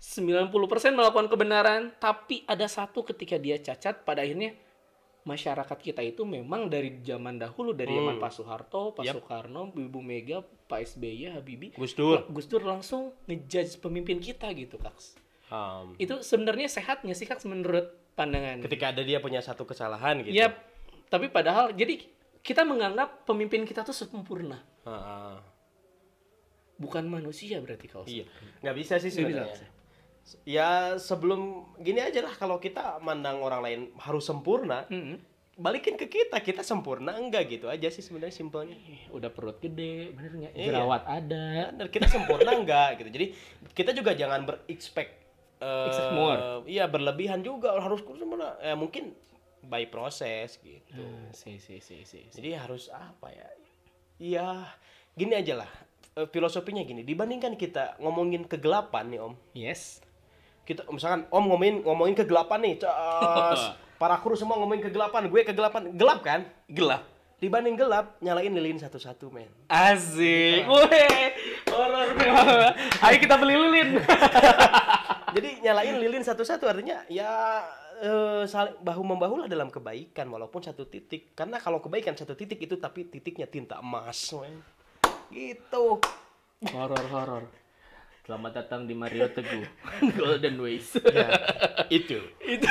90% 0.00 0.96
melakukan 0.96 1.28
kebenaran, 1.28 1.92
tapi 1.96 2.40
ada 2.44 2.64
satu 2.64 3.04
ketika 3.04 3.36
dia 3.36 3.60
cacat, 3.60 4.00
pada 4.00 4.24
akhirnya 4.24 4.56
masyarakat 5.20 5.76
kita 5.76 6.00
itu 6.00 6.24
memang 6.24 6.72
dari 6.72 7.04
zaman 7.04 7.36
dahulu 7.36 7.76
dari 7.76 7.92
zaman 7.92 8.16
Hmm. 8.16 8.24
Pak 8.24 8.32
Soeharto, 8.32 8.96
Pak 8.96 9.04
Yap. 9.04 9.14
Soekarno, 9.20 9.68
Ibu 9.68 10.00
Mega, 10.00 10.40
Pak 10.40 10.80
SBY, 10.80 11.36
Habibie, 11.36 11.76
Gus 11.76 11.92
Dur. 11.92 12.24
Gus 12.32 12.48
Dur 12.48 12.64
langsung 12.64 13.12
ngejudge 13.28 13.76
pemimpin 13.78 14.16
kita 14.16 14.48
gitu, 14.56 14.80
Kaks. 14.80 15.20
Um, 15.52 15.92
Itu 16.00 16.24
sebenarnya 16.24 16.72
sehat 16.72 17.04
nggak 17.04 17.18
sih, 17.18 17.28
Kaks, 17.28 17.44
menurut 17.44 17.92
pandangan? 18.20 18.56
ketika 18.60 18.92
ada 18.92 19.00
dia 19.00 19.18
punya 19.24 19.40
satu 19.40 19.64
kesalahan 19.64 20.20
gitu. 20.20 20.36
Yap. 20.36 20.52
Tapi 21.08 21.32
padahal 21.32 21.72
jadi 21.72 21.98
kita 22.40 22.64
menganggap 22.64 23.24
pemimpin 23.28 23.64
kita 23.64 23.84
tuh 23.84 23.96
sempurna. 23.96 24.60
Ah, 24.84 24.92
ah. 24.92 25.36
Bukan 26.80 27.04
manusia 27.08 27.60
berarti 27.60 27.86
kalau 27.88 28.08
iya. 28.08 28.24
Nggak 28.64 28.76
bisa 28.76 28.94
sih 28.96 29.12
bisa. 29.12 29.20
sebenarnya. 29.20 29.68
Ya 30.48 30.70
sebelum 30.96 31.72
gini 31.80 32.00
aja 32.00 32.24
lah 32.24 32.32
kalau 32.36 32.56
kita 32.56 33.00
mandang 33.04 33.40
orang 33.44 33.60
lain 33.60 33.80
harus 34.00 34.24
sempurna, 34.24 34.86
Mm-mm. 34.88 35.20
balikin 35.60 35.98
ke 36.00 36.06
kita, 36.08 36.40
kita 36.40 36.64
sempurna 36.64 37.16
enggak 37.18 37.50
gitu 37.52 37.68
aja 37.68 37.92
sih 37.92 38.00
sebenarnya 38.00 38.32
simpelnya. 38.32 38.76
Udah 39.12 39.28
perut 39.28 39.60
gede, 39.60 40.14
bener 40.16 40.32
nggak? 40.40 40.52
Iya. 40.56 40.66
Jerawat 40.72 41.02
ada. 41.04 41.46
Dan 41.76 41.86
kita 41.92 42.06
sempurna 42.08 42.56
enggak 42.60 43.04
gitu. 43.04 43.10
Jadi 43.12 43.26
kita 43.76 43.90
juga 43.92 44.16
jangan 44.16 44.48
berexpect 44.48 45.19
Expect 45.60 46.12
more. 46.12 46.38
iya 46.64 46.84
berlebihan 46.84 47.40
juga 47.40 47.72
harus 47.74 48.00
kurus 48.00 48.20
mana 48.20 48.56
eh, 48.58 48.72
mungkin 48.72 49.12
by 49.62 49.84
proses 49.86 50.56
gitu 50.56 50.96
Ah, 50.96 51.28
si 51.30 51.56
si 51.56 51.78
si 51.78 52.00
si. 52.00 52.18
si. 52.22 52.32
jadi 52.32 52.56
harus 52.58 52.88
apa 52.88 53.28
ya 53.28 53.46
iya 54.18 54.46
gini 55.12 55.34
aja 55.34 55.58
lah 55.58 55.70
Eh, 56.12 56.26
filosofinya 56.26 56.82
gini 56.82 57.00
dibandingkan 57.00 57.54
kita 57.54 57.94
ngomongin 57.96 58.42
kegelapan 58.42 59.06
nih 59.06 59.20
om 59.20 59.38
Yes. 59.52 60.02
kita 60.62 60.82
misalkan 60.88 61.22
om 61.28 61.44
ngomongin 61.44 61.80
ngomongin 61.80 62.16
kegelapan 62.16 62.58
nih 62.60 62.74
cas 62.78 63.78
para 64.00 64.16
kru 64.16 64.34
semua 64.34 64.56
ngomongin 64.56 64.82
kegelapan 64.82 65.26
gue 65.26 65.44
kegelapan 65.44 65.92
gelap 65.92 66.20
kan 66.20 66.40
Gelap. 66.66 67.06
dibanding 67.36 67.72
gelap 67.74 68.18
nyalain 68.18 68.50
lilin 68.50 68.76
satu-satu 68.76 69.28
men 69.28 69.46
Asik. 69.64 70.66
Wih, 70.66 71.30
horor. 71.68 72.10
Ayo 73.00 73.16
kita 73.16 73.34
beli 73.36 73.54
lilin. 73.56 73.88
jadi 75.36 75.48
nyalain 75.62 75.96
lilin 76.00 76.24
satu-satu 76.24 76.64
artinya 76.66 77.04
ya 77.06 77.62
eh, 78.00 78.42
saling 78.48 78.80
bahu 78.80 79.02
membahu 79.04 79.44
lah 79.44 79.48
dalam 79.48 79.68
kebaikan 79.68 80.26
walaupun 80.32 80.64
satu 80.64 80.88
titik 80.88 81.36
karena 81.36 81.60
kalau 81.60 81.78
kebaikan 81.78 82.16
satu 82.16 82.34
titik 82.34 82.58
itu 82.62 82.80
tapi 82.80 83.06
titiknya 83.06 83.46
tinta 83.46 83.78
emas 83.78 84.32
men. 84.34 84.62
gitu 85.30 86.00
horor 86.74 87.04
horor. 87.08 87.44
Selamat 88.20 88.62
datang 88.62 88.86
di 88.86 88.94
Mario 88.94 89.26
Teguh. 89.32 89.64
Golden 90.20 90.60
Ways. 90.62 90.94
ya, 91.02 91.34
itu 91.90 92.20
itu 92.44 92.68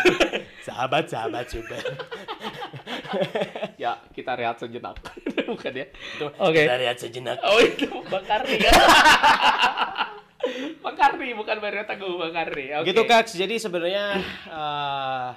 sahabat-sahabat 0.63 1.51
super 1.51 1.83
ya, 3.81 3.97
kita 4.13 4.37
rehat 4.37 4.61
sejenak. 4.61 4.95
Bukan 5.49 5.73
ya? 5.73 5.85
Oke. 6.37 6.61
kita 6.63 6.75
lihat 6.77 6.97
sejenak 7.01 7.37
Oh 7.41 7.59
itu 7.59 7.89
Bang 8.07 8.23
Karni 8.23 8.61
ya. 8.61 8.71
Bang 10.79 10.95
Karni 10.95 11.35
bukan 11.35 11.59
Mario 11.59 11.83
Teguh, 11.83 12.15
Bang 12.15 12.31
Karni. 12.31 12.65
Oke. 12.79 12.87
gitu 12.87 13.01
kak 13.03 13.27
jadi 13.27 13.55
sebenarnya 13.55 14.05
eh, 14.47 15.29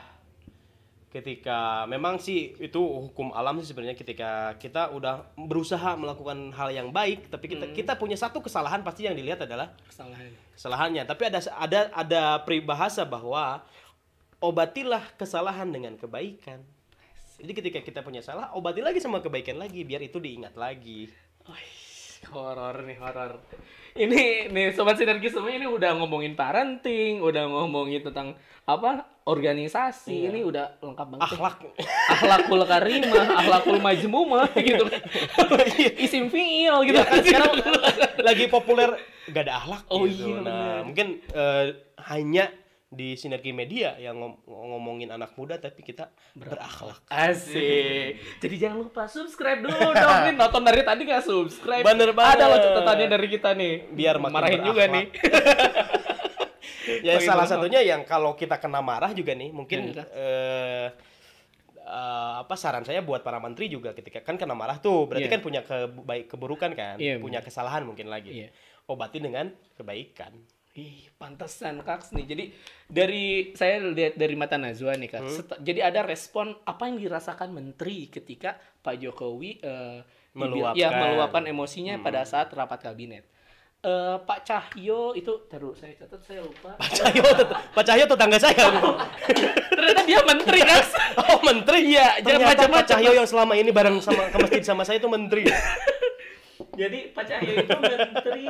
ketika 1.13 1.85
memang 1.85 2.17
sih 2.17 2.57
itu 2.57 2.81
hukum 2.81 3.37
alam 3.37 3.61
sih 3.61 3.69
sebenarnya 3.69 3.93
ketika 3.93 4.57
kita 4.57 4.89
udah 4.89 5.29
berusaha 5.37 5.93
melakukan 5.93 6.57
hal 6.57 6.73
yang 6.73 6.89
baik 6.89 7.29
tapi 7.29 7.53
kita 7.53 7.69
kita 7.69 7.93
punya 8.01 8.17
satu 8.17 8.41
kesalahan 8.41 8.81
pasti 8.81 9.05
yang 9.05 9.13
dilihat 9.13 9.45
adalah 9.45 9.77
Kesalahan. 9.85 10.33
kesalahannya 10.57 11.03
tapi 11.05 11.23
ada 11.29 11.41
ada 11.53 11.81
ada 11.93 12.23
peribahasa 12.41 13.05
bahwa 13.05 13.61
obatilah 14.41 15.05
kesalahan 15.21 15.69
dengan 15.69 16.01
kebaikan 16.01 16.65
jadi 17.37 17.53
ketika 17.53 17.81
kita 17.85 18.01
punya 18.01 18.25
salah 18.25 18.49
obati 18.57 18.81
lagi 18.81 18.97
sama 18.97 19.21
kebaikan 19.21 19.61
lagi 19.61 19.85
biar 19.85 20.01
itu 20.01 20.17
diingat 20.17 20.57
lagi 20.57 21.13
Wih, 21.45 21.69
horor 22.31 22.87
nih 22.87 22.97
horor. 23.01 23.43
Ini 23.93 24.49
nih 24.49 24.73
sobat 24.73 24.97
sinergi 24.97 25.29
semua 25.29 25.53
ini 25.53 25.69
udah 25.69 25.93
ngomongin 26.01 26.33
parenting, 26.33 27.21
udah 27.21 27.45
ngomongin 27.45 28.01
tentang 28.01 28.33
apa 28.65 29.05
organisasi. 29.29 30.33
Ini 30.33 30.41
udah 30.47 30.81
lengkap 30.81 31.07
banget. 31.13 31.23
ya. 31.23 31.29
akhlak 31.29 31.57
Akhlakul 32.09 32.63
karimah, 32.65 33.27
akhlakul 33.37 33.79
majmumah 33.83 34.49
gitu. 34.67 34.85
Isim 36.01 36.33
fiil 36.33 36.89
gitu. 36.89 36.99
Iya 36.99 37.05
kan 37.05 37.21
sekarang 37.21 37.53
lagi 38.23 38.45
populer 38.49 38.91
gak 39.29 39.45
ada 39.47 39.55
akhlak 39.61 39.83
Oh 39.93 40.03
gitu. 40.09 40.35
iya, 40.35 40.37
nah, 40.43 40.77
mungkin 40.83 41.21
eh, 41.31 41.67
hanya 42.11 42.51
di 42.93 43.17
sinergi 43.17 43.51
media 43.51 43.97
yang 43.97 44.15
ngom- 44.15 44.45
ngomongin 44.45 45.09
anak 45.09 45.33
muda 45.33 45.57
tapi 45.57 45.81
kita 45.81 46.07
berakhlak. 46.35 47.01
Asik. 47.09 48.21
Jadi 48.39 48.55
jangan 48.55 48.85
lupa 48.85 49.05
subscribe 49.07 49.61
dulu 49.61 49.73
dong. 49.97 50.19
Nih 50.23 50.35
nonton 50.35 50.61
dari 50.61 50.83
tadi 50.83 51.03
nggak 51.03 51.25
subscribe. 51.25 51.81
Bener 51.83 52.13
banget. 52.13 52.37
Ada 52.37 52.45
loh 52.47 52.59
catatannya 52.61 53.07
dari 53.09 53.27
kita 53.27 53.51
nih. 53.53 53.75
Biar 53.91 54.17
makin 54.17 54.35
marahin 54.35 54.61
juga 54.61 54.83
berakhlak. 54.83 54.95
nih. 54.95 55.07
Ya 57.01 57.15
Makin 57.15 57.25
salah 57.25 57.47
berakhlak. 57.47 57.51
satunya 57.63 57.81
yang 57.81 58.03
kalau 58.03 58.35
kita 58.35 58.59
kena 58.59 58.83
marah 58.83 59.11
juga 59.11 59.33
nih 59.33 59.51
mungkin 59.51 59.95
eh 59.95 60.91
eh, 61.79 62.33
apa 62.37 62.55
saran 62.55 62.83
saya 62.83 63.01
buat 63.01 63.21
para 63.21 63.39
menteri 63.39 63.67
juga 63.67 63.91
ketika 63.93 64.19
kan 64.21 64.35
kena 64.35 64.53
marah 64.53 64.77
tuh 64.77 65.07
berarti 65.07 65.25
Iya. 65.25 65.33
kan 65.33 65.41
punya 65.41 65.61
kebaik 65.63 66.27
keburukan 66.27 66.71
kan, 66.73 66.97
Iya, 66.97 67.19
punya 67.19 67.39
kesalahan 67.39 67.83
mungkin 67.83 68.07
lagi. 68.07 68.35
Iya. 68.37 68.49
Obati 68.85 69.19
dengan 69.19 69.47
kebaikan. 69.73 70.35
Ih, 70.73 71.13
pantesan 71.15 71.81
Kaks 71.81 72.11
nih. 72.11 72.25
Jadi 72.25 72.45
dari 72.87 73.25
saya 73.53 73.77
lihat 73.83 74.17
dari 74.17 74.33
mata 74.33 74.57
Najwa 74.57 74.97
nih 74.97 75.05
Hmm. 75.07 75.17
Kak. 75.19 75.29
Set- 75.29 75.61
Jadi 75.61 75.81
ada 75.81 76.01
respon 76.01 76.57
apa 76.65 76.89
yang 76.89 76.97
dirasakan 76.97 77.53
menteri 77.53 78.09
ketika 78.09 78.57
Pak 78.81 78.97
Jokowi 78.97 79.61
dibil- 79.61 80.01
Meluapkan. 80.33 80.81
ya, 80.81 80.89
meluapkan 80.91 81.45
emosinya 81.45 81.95
Hmm. 81.95 82.03
pada 82.03 82.25
saat 82.25 82.49
rapat 82.51 82.81
kabinet. 82.83 83.29
Eh, 83.83 84.17
Pak 84.19 84.41
Cahyo 84.43 85.13
itu 85.13 85.45
terus 85.45 85.77
saya 85.77 85.93
catat 85.95 86.23
saya 86.23 86.41
lupa. 86.41 86.73
Pak 86.75 86.89
Cahyo, 86.95 87.25
Pak 87.75 87.85
Cahyo 87.85 88.05
tetangga 88.07 88.39
saya. 88.39 88.65
Ternyata 89.69 90.03
dia 90.03 90.21
menteri 90.23 90.61
Kaks. 90.63 90.91
oh 91.29 91.39
menteri 91.43 91.81
Iya, 91.91 92.07
jangan 92.17 92.25
Ternyata 92.25 92.47
Pak 92.47 92.57
macam-macam. 92.57 92.89
Cahyo 92.89 93.11
yang 93.13 93.27
selama 93.27 93.53
ini 93.53 93.69
bareng 93.69 93.97
sama 93.99 94.25
ke 94.27 94.37
masjid 94.39 94.63
sama 94.63 94.83
saya 94.83 94.97
itu 94.97 95.11
menteri. 95.11 95.45
Jadi 96.81 97.13
Pak 97.13 97.25
Cahyo 97.27 97.53
itu 97.59 97.75
menteri 97.77 98.49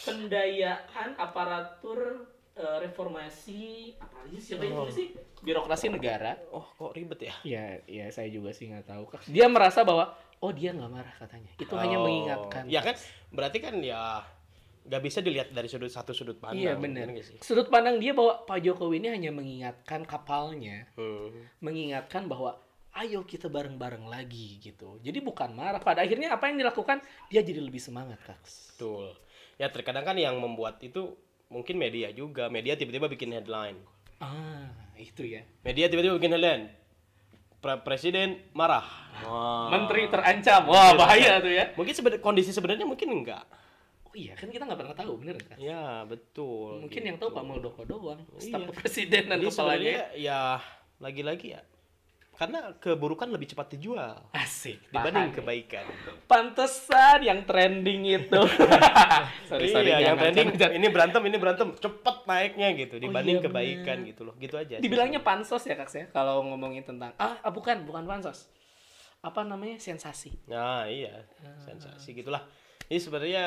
pendayaan 0.00 1.14
aparatur 1.14 2.26
eh, 2.54 2.76
reformasi 2.80 3.62
apa 3.96 4.26
lagi 4.26 4.38
siapa 4.38 4.62
yang 4.62 4.84
tulis 4.84 4.94
sih 4.94 5.08
birokrasi 5.38 5.86
negara. 5.88 6.34
Oh 6.50 6.66
kok 6.68 6.92
ribet 6.92 7.20
ya? 7.22 7.34
Ya, 7.42 7.64
ya 7.86 8.06
saya 8.10 8.26
juga 8.26 8.50
sih 8.50 8.66
nggak 8.68 8.86
tahu. 8.86 9.02
Dia 9.30 9.46
merasa 9.46 9.82
bahwa 9.82 10.10
oh 10.38 10.50
dia 10.50 10.74
nggak 10.74 10.90
marah 10.90 11.14
katanya. 11.16 11.52
Itu 11.56 11.74
hanya 11.74 11.98
Oh, 11.98 12.04
mengingatkan. 12.04 12.66
Ya 12.66 12.82
kan 12.82 12.94
berarti 13.30 13.58
kan 13.58 13.78
ya 13.78 14.22
nggak 14.88 15.02
bisa 15.04 15.20
dilihat 15.20 15.52
dari 15.52 15.68
sudut 15.68 15.92
satu 15.92 16.10
sudut 16.10 16.40
pandang. 16.40 16.58
Iya 16.58 16.72
benar. 16.74 17.06
nggak 17.06 17.26
sih? 17.26 17.38
Sudut 17.38 17.68
pandang 17.68 18.00
dia 18.00 18.16
bahwa 18.16 18.42
Pak 18.42 18.58
Jokowi 18.58 18.98
ini 18.98 19.08
hanya 19.12 19.30
mengingatkan 19.30 20.02
kapalnya, 20.02 20.88
Hmm. 20.96 21.30
mengingatkan 21.60 22.24
bahwa 22.24 22.56
ayo 22.98 23.22
kita 23.22 23.46
bareng-bareng 23.46 24.08
lagi 24.08 24.58
gitu. 24.58 24.98
Jadi 24.98 25.22
bukan 25.22 25.54
marah. 25.54 25.78
Pada 25.78 26.02
akhirnya 26.02 26.34
apa 26.34 26.50
yang 26.50 26.58
dilakukan 26.58 26.98
dia 27.28 27.46
jadi 27.46 27.62
lebih 27.62 27.78
semangat, 27.78 28.18
Kak. 28.26 28.40
Betul. 28.74 29.14
Ya 29.58 29.68
terkadang 29.68 30.02
kan 30.02 30.14
yang 30.14 30.38
membuat 30.38 30.78
itu 30.80 31.18
mungkin 31.46 31.76
media 31.76 32.08
juga. 32.10 32.46
Media 32.46 32.78
tiba-tiba 32.78 33.06
bikin 33.06 33.30
headline. 33.30 33.78
Ah, 34.18 34.70
itu 34.94 35.26
ya. 35.26 35.42
Media 35.60 35.86
tiba-tiba 35.86 36.14
bikin 36.14 36.32
headline. 36.32 36.70
Pre- 37.58 37.82
Presiden 37.82 38.38
marah. 38.54 38.86
Wah. 39.20 39.66
Menteri 39.68 40.06
terancam. 40.06 40.62
Wah, 40.64 40.94
bahaya 40.94 41.42
tuh 41.42 41.50
ya. 41.50 41.74
Mungkin 41.74 41.90
seben- 41.90 42.22
kondisi 42.22 42.54
sebenarnya 42.54 42.86
mungkin 42.86 43.10
enggak. 43.10 43.42
Oh 44.06 44.14
iya, 44.14 44.32
kan 44.32 44.46
kita 44.46 44.62
nggak 44.62 44.78
pernah 44.78 44.96
tahu, 44.96 45.12
bener 45.20 45.36
kan? 45.42 45.58
Ya 45.58 46.06
betul. 46.06 46.80
Mungkin 46.80 47.02
yang 47.02 47.16
tahu 47.18 47.28
Pak 47.28 47.44
Muldoko 47.44 47.82
doang, 47.82 48.22
staf 48.38 48.62
Iya. 48.62 48.68
kepresidenan 48.70 49.36
Jadi 49.36 49.44
kepalanya. 49.44 49.52
sebenarnya 49.52 50.02
ya 50.16 50.40
lagi-lagi 50.96 51.46
ya. 51.52 51.60
Karena 52.38 52.70
keburukan 52.78 53.26
lebih 53.34 53.50
cepat 53.50 53.74
dijual 53.74 54.14
Asik, 54.30 54.94
dibanding 54.94 55.34
paham. 55.34 55.38
kebaikan. 55.42 55.84
Pantesan 56.30 57.26
yang 57.26 57.42
trending 57.42 58.06
itu. 58.06 58.42
sorry, 59.50 59.66
sorry, 59.74 59.90
iya, 59.90 59.98
yang 59.98 60.14
jangan, 60.14 60.22
trending 60.22 60.48
jangan, 60.54 60.60
jangan. 60.62 60.78
ini 60.78 60.86
berantem, 60.86 61.22
ini 61.26 61.36
berantem, 61.42 61.68
cepet 61.74 62.16
naiknya 62.30 62.68
gitu 62.78 62.94
dibanding 63.02 63.42
iya, 63.42 63.44
kebaikan 63.50 63.98
gitu 64.06 64.22
loh. 64.22 64.38
Gitu 64.38 64.54
aja. 64.54 64.78
Dibilangnya 64.78 65.18
pansos 65.18 65.66
ya 65.66 65.74
kak 65.74 65.90
ya 65.90 66.06
kalau 66.14 66.46
ngomongin 66.46 66.86
tentang 66.86 67.10
ah, 67.18 67.42
ah, 67.42 67.50
bukan 67.50 67.82
bukan 67.82 68.06
pansos. 68.06 68.46
Apa 69.18 69.42
namanya 69.42 69.82
sensasi. 69.82 70.38
Nah, 70.46 70.86
iya. 70.86 71.26
Sensasi 71.66 72.14
gitulah. 72.14 72.46
Ini 72.88 72.98
sebenarnya 72.98 73.46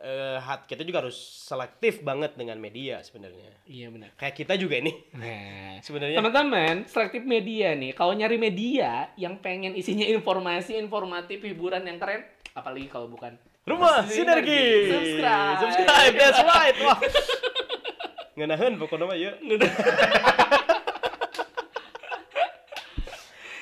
eh, 0.00 0.40
hat 0.40 0.64
kita 0.64 0.80
juga 0.82 1.04
harus 1.04 1.12
selektif 1.14 2.00
banget 2.00 2.32
dengan 2.32 2.56
media 2.56 3.04
sebenarnya. 3.04 3.52
Iya 3.68 3.92
benar. 3.92 4.16
Kayak 4.16 4.34
kita 4.34 4.56
juga 4.56 4.80
ini 4.80 4.96
Nah, 5.12 5.76
sebenarnya. 5.86 6.16
teman-teman, 6.16 6.88
selektif 6.88 7.20
media 7.22 7.76
nih. 7.76 7.92
Kalau 7.92 8.16
nyari 8.16 8.40
media 8.40 9.12
yang 9.14 9.36
pengen 9.36 9.76
isinya 9.76 10.08
informasi, 10.08 10.80
informatif, 10.80 11.44
hiburan 11.44 11.84
yang 11.84 12.00
keren, 12.00 12.24
apalagi 12.50 12.88
kalau 12.88 13.06
bukan 13.06 13.36
Rumah 13.60 14.08
Sinergi. 14.08 14.88
Subscribe. 14.88 15.56
Subscribe. 15.60 16.14
That's 16.16 16.40
right. 16.40 16.76
Wah. 16.80 16.98
Ngenahan 18.40 18.80
pokoknya 18.80 19.04
mah 19.04 19.18
ya. 19.20 19.32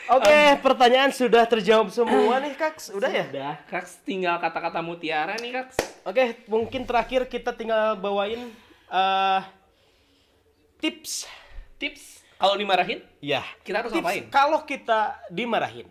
Oke, 0.08 0.38
pertanyaan 0.64 1.12
sudah 1.12 1.44
terjawab 1.44 1.92
semua 1.92 2.40
nih, 2.40 2.56
Kak. 2.56 2.80
Udah 2.98 3.10
ya? 3.12 3.24
Udah, 3.28 3.54
Kak, 3.68 3.84
tinggal 4.02 4.40
kata-kata 4.40 4.80
mutiara 4.80 5.36
nih, 5.36 5.52
Kak. 5.52 5.76
Oke, 6.02 6.40
mungkin 6.48 6.88
terakhir 6.88 7.28
kita 7.28 7.52
tinggal 7.52 7.92
bawain 7.94 8.48
eh 8.88 9.42
tips. 10.80 11.28
Tips 11.76 12.24
kalau 12.40 12.56
dimarahin, 12.56 13.04
Ya, 13.20 13.44
kita 13.60 13.82
harus 13.82 13.92
tips 13.92 14.00
ngapain? 14.00 14.24
kalau 14.30 14.64
kita 14.64 15.00
dimarahin. 15.28 15.86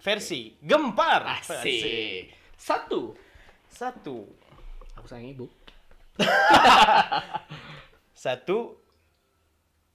Versi 0.00 0.58
gempar. 0.58 1.38
Asik. 1.38 2.32
Satu, 2.56 3.14
Satu. 3.68 4.26
aku 4.96 5.06
sayang 5.06 5.30
ibu. 5.30 5.46
Satu. 8.14 8.82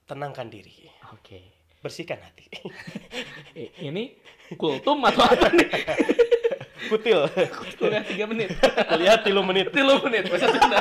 Tenangkan 0.04 0.48
diri. 0.48 0.88
Oke. 1.12 1.63
Bersihkan 1.84 2.24
hati. 2.24 2.48
Ini 3.92 4.16
kultum 4.56 5.04
atau 5.04 5.28
apa 5.28 5.52
nih? 5.52 5.68
Kutil. 6.90 7.28
Kuliah 7.76 8.04
tiga 8.08 8.26
menit. 8.28 8.56
Lihat 8.96 9.28
tilu 9.28 9.44
menit. 9.44 9.68
Tilu 9.76 10.00
menit 10.04 10.32
bahasa 10.32 10.48
Sunda. 10.48 10.80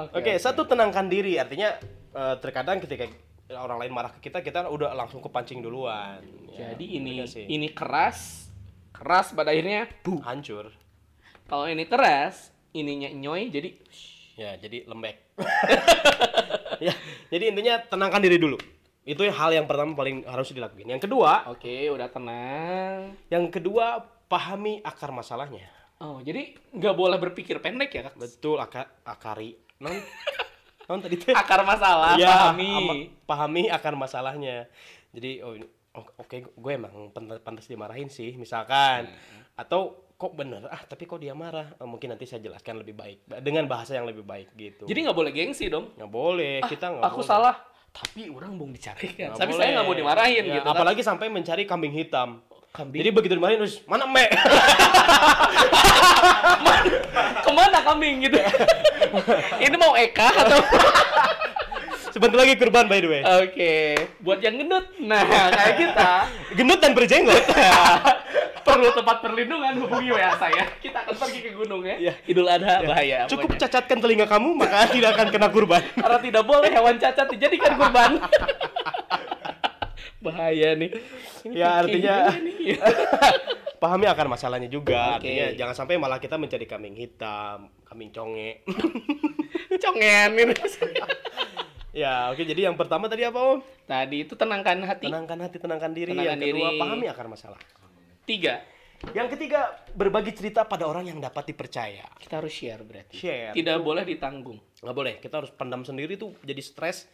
Oke, 0.16 0.34
satu 0.38 0.66
tenangkan 0.66 1.06
diri. 1.06 1.38
Artinya 1.38 1.78
eh, 2.14 2.34
terkadang 2.42 2.82
ketika 2.82 3.06
orang 3.54 3.86
lain 3.86 3.92
marah 3.94 4.10
ke 4.14 4.30
kita, 4.30 4.42
kita 4.42 4.66
udah 4.70 4.94
langsung 4.94 5.22
kepancing 5.22 5.62
duluan. 5.62 6.22
Ya, 6.50 6.74
Jadi 6.74 6.98
ini 6.98 7.22
bener 7.22 7.30
sih. 7.30 7.46
ini 7.46 7.70
keras, 7.70 8.50
keras 8.94 9.34
pada 9.34 9.50
akhirnya 9.54 9.86
bu. 10.02 10.18
hancur. 10.22 10.70
Kalau 11.50 11.66
ini 11.66 11.86
keras, 11.86 12.54
ininya 12.74 13.10
nyoy 13.10 13.50
jadi 13.50 13.70
Ya, 14.38 14.56
jadi 14.56 14.88
lembek. 14.88 15.20
ya, 16.86 16.94
jadi 17.28 17.44
intinya 17.48 17.74
tenangkan 17.82 18.20
diri 18.20 18.36
dulu. 18.36 18.56
Itu 19.02 19.24
hal 19.24 19.50
yang 19.50 19.64
pertama 19.64 19.92
paling 19.92 20.22
harus 20.24 20.50
dilakuin. 20.50 20.88
Yang 20.88 21.08
kedua, 21.08 21.48
Oke, 21.48 21.88
udah 21.88 22.08
tenang. 22.08 23.16
yang 23.26 23.48
kedua 23.48 24.00
pahami 24.26 24.80
akar 24.80 25.10
masalahnya. 25.10 25.66
Oh, 25.98 26.20
jadi 26.20 26.52
nggak 26.70 26.94
boleh 26.94 27.18
berpikir 27.18 27.58
pendek 27.58 27.90
ya, 27.90 28.02
Kak? 28.06 28.16
Betul, 28.16 28.56
akar 28.56 28.88
akari. 29.02 29.56
Non, 29.78 29.92
non 30.88 31.00
tadi 31.00 31.16
teh. 31.16 31.32
Akar 31.32 31.60
masalah, 31.62 32.16
Ya, 32.16 32.28
pahami. 32.52 32.70
ama- 32.70 33.08
pahami 33.26 33.62
akar 33.66 33.94
masalahnya. 33.94 34.68
Jadi 35.10 35.40
oh 35.40 35.52
ini 35.52 35.66
o- 35.90 36.12
oke 36.16 36.36
gue 36.46 36.72
emang 36.72 37.10
pantas, 37.10 37.40
pantas 37.40 37.66
dimarahin 37.66 38.06
sih 38.06 38.32
misalkan 38.34 39.10
atau 39.54 39.98
kok 40.20 40.36
bener 40.36 40.68
ah 40.68 40.84
tapi 40.84 41.02
kok 41.02 41.16
dia 41.16 41.32
marah 41.32 41.72
Oh, 41.76 41.88
mungkin 41.88 42.12
nanti 42.12 42.28
saya 42.28 42.38
jelaskan 42.38 42.76
lebih 42.76 42.92
baik 42.92 43.24
dengan 43.40 43.64
bahasa 43.64 43.96
yang 43.96 44.04
lebih 44.04 44.20
baik 44.22 44.52
gitu. 44.52 44.84
Jadi 44.84 44.98
nggak 45.00 45.16
boleh 45.16 45.32
gengsi 45.32 45.66
dong. 45.66 45.96
nggak 45.96 46.12
boleh 46.12 46.60
kita 46.62 46.92
nggak 46.92 47.08
Aku 47.08 47.24
boleh. 47.24 47.26
salah, 47.26 47.56
tapi 47.88 48.28
orang 48.28 48.52
mau 48.52 48.68
dicari 48.68 49.08
kan. 49.10 49.32
Nggak 49.32 49.40
Tapi 49.40 49.50
boleh. 49.50 49.58
saya 49.58 49.70
nggak 49.72 49.86
mau 49.86 49.96
dimarahin 49.96 50.44
Ya, 50.44 50.54
gitu. 50.54 50.68
kan. 50.68 50.76
Apalagi 50.76 51.00
sampai 51.00 51.26
mencari 51.26 51.64
kambing 51.64 51.90
hitam. 51.90 52.44
Kambing? 52.70 53.00
Jadi 53.00 53.10
begitu 53.10 53.32
dimarahin 53.34 53.58
terus 53.58 53.80
mana 53.82 54.04
me? 54.04 54.28
Ke 57.40 57.50
mana 57.50 57.78
kambing 57.80 58.22
gitu? 58.22 58.38
Ini 59.64 59.74
mau 59.74 59.96
Eka 59.96 60.28
atau? 60.28 60.60
Sebentar 62.20 62.36
lagi 62.36 62.52
kurban 62.60 62.84
by 62.84 63.00
the 63.00 63.08
way. 63.08 63.22
Oke, 63.24 63.72
buat 64.20 64.44
yang 64.44 64.60
gendut. 64.60 64.92
Nah, 65.00 65.24
kayak 65.24 65.72
kita 65.80 66.10
Gendut 66.60 66.76
dan 66.76 66.92
berjenggot. 66.92 67.32
perlu 68.60 68.92
tempat 68.92 69.24
perlindungan 69.24 69.72
hubungi 69.80 70.12
WA 70.12 70.36
saya. 70.36 70.68
Kita 70.84 71.00
akan 71.00 71.16
pergi 71.16 71.40
ke 71.40 71.56
gunung 71.56 71.80
ya. 71.80 71.96
Iya. 71.96 72.12
Idul 72.28 72.44
Adha 72.44 72.84
bahaya. 72.84 73.24
Cukup 73.24 73.56
pokoknya. 73.56 73.64
cacatkan 73.64 73.98
telinga 74.04 74.28
kamu 74.28 74.52
maka 74.52 74.84
tidak 74.92 75.16
akan 75.16 75.32
kena 75.32 75.48
kurban. 75.48 75.80
Karena 75.96 76.18
tidak 76.20 76.44
boleh 76.44 76.68
hewan 76.68 77.00
cacat 77.00 77.26
dijadikan 77.32 77.72
kurban. 77.80 78.10
bahaya 80.20 80.76
nih. 80.76 80.90
Ini 81.40 81.54
Ya, 81.56 81.80
artinya- 81.80 82.36
nih. 82.36 82.76
Pahami 83.80 84.04
akar 84.04 84.28
masalahnya 84.28 84.68
juga. 84.68 85.16
Oke. 85.16 85.24
Artinya 85.24 85.46
jangan 85.56 85.72
sampai 85.74 85.96
malah 85.96 86.20
kita 86.20 86.36
mencari 86.36 86.68
kambing 86.68 86.92
hitam, 86.92 87.72
kambing 87.88 88.12
conge. 88.12 88.60
Congen 89.80 90.30
ini. 90.36 90.52
Ya, 91.92 92.30
oke. 92.30 92.42
Jadi 92.42 92.60
yang 92.66 92.76
pertama 92.78 93.06
tadi 93.06 93.22
apa, 93.26 93.38
Om? 93.38 93.60
Tadi 93.86 94.16
itu 94.26 94.34
tenangkan 94.34 94.78
hati. 94.86 95.06
Tenangkan 95.10 95.38
hati, 95.42 95.56
tenangkan 95.58 95.90
diri. 95.90 96.12
Tenangkan 96.14 96.38
yang 96.38 96.40
kedua, 96.40 96.68
diri. 96.70 96.80
pahami 96.80 97.06
akar 97.10 97.26
masalah. 97.26 97.60
Tiga. 98.24 98.62
Yang 99.16 99.32
ketiga, 99.32 99.80
berbagi 99.96 100.36
cerita 100.36 100.68
pada 100.68 100.84
orang 100.84 101.08
yang 101.08 101.16
dapat 101.18 101.48
dipercaya. 101.48 102.04
Kita 102.20 102.36
harus 102.36 102.52
share 102.52 102.84
berarti. 102.84 103.16
Share. 103.16 103.56
Tidak 103.56 103.78
boleh 103.80 104.04
ditanggung. 104.04 104.60
nggak 104.80 104.96
boleh 104.96 105.14
kita 105.20 105.44
harus 105.44 105.52
pendam 105.52 105.84
sendiri 105.84 106.16
tuh 106.16 106.32
jadi 106.40 106.56
stres 106.64 107.04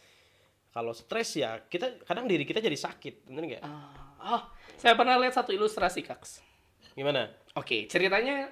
kalau 0.71 0.95
stres 0.95 1.35
ya 1.35 1.59
kita 1.67 1.99
kadang 2.07 2.31
diri 2.31 2.47
kita 2.47 2.63
jadi 2.63 2.79
sakit 2.79 3.27
bener 3.27 3.43
nggak 3.43 3.63
Ah, 3.63 4.39
oh, 4.39 4.41
saya 4.79 4.95
pernah 4.95 5.19
lihat 5.19 5.35
satu 5.35 5.51
ilustrasi, 5.51 5.99
Kaks. 5.99 6.39
gimana 6.95 7.27
Oke, 7.59 7.83
ceritanya 7.91 8.47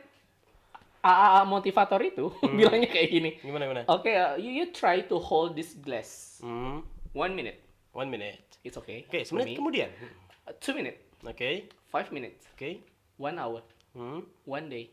AAA 1.06 1.40
motivator 1.46 2.02
itu 2.02 2.26
bilangnya 2.58 2.90
kayak 2.90 3.10
gini. 3.14 3.30
gimana 3.46 3.70
gimana? 3.70 3.82
Oke, 3.94 4.10
uh, 4.10 4.34
you, 4.42 4.50
you 4.50 4.66
try 4.74 5.06
to 5.06 5.22
hold 5.22 5.54
this 5.54 5.78
glass. 5.78 6.42
Hmm, 6.42 6.82
one 7.14 7.38
minute. 7.38 7.62
one 7.96 8.12
minute. 8.12 8.60
It's 8.66 8.76
okay. 8.76 9.08
oke 9.08 9.24
for 9.24 9.40
semenit 9.40 9.54
me. 9.54 9.56
kemudian. 9.56 9.90
Uh, 10.44 10.52
two 10.60 10.76
minutes, 10.76 11.00
oke. 11.24 11.50
Five 11.88 12.12
minutes, 12.12 12.44
oke. 12.52 12.84
One 13.16 13.40
hour, 13.40 13.64
hmm, 13.96 14.28
one 14.44 14.68
day, 14.68 14.92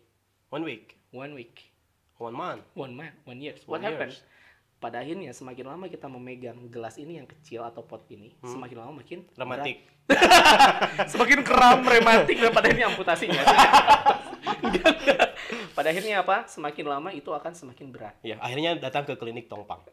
one 0.53 0.63
week. 0.63 1.01
One 1.13 1.35
week, 1.37 1.73
one 2.17 2.33
month. 2.33 2.63
One 2.73 2.95
month, 2.97 3.17
one 3.29 3.43
year. 3.43 3.59
What 3.67 3.83
happened? 3.83 4.17
years. 4.17 4.25
Pada 4.81 4.99
akhirnya 5.03 5.31
semakin 5.35 5.67
lama 5.69 5.87
kita 5.87 6.09
memegang 6.09 6.59
gelas 6.73 6.97
ini 6.99 7.21
yang 7.21 7.29
kecil 7.29 7.63
atau 7.63 7.85
pot 7.85 8.03
ini, 8.11 8.35
semakin 8.43 8.77
lama 8.83 8.93
makin 9.05 9.23
berat. 9.37 9.79
semakin 11.13 11.47
keram 11.47 11.87
rematik 11.87 12.35
dan 12.35 12.51
pada 12.51 12.67
akhirnya 12.67 12.91
amputasi 12.91 13.31
pada 15.73 15.89
akhirnya 15.91 16.21
apa? 16.21 16.45
Semakin 16.49 16.85
lama 16.85 17.11
itu 17.13 17.33
akan 17.33 17.53
semakin 17.57 17.89
berat. 17.93 18.15
ya 18.21 18.37
akhirnya 18.39 18.77
datang 18.77 19.09
ke 19.09 19.17
klinik 19.17 19.49
tongpang. 19.49 19.81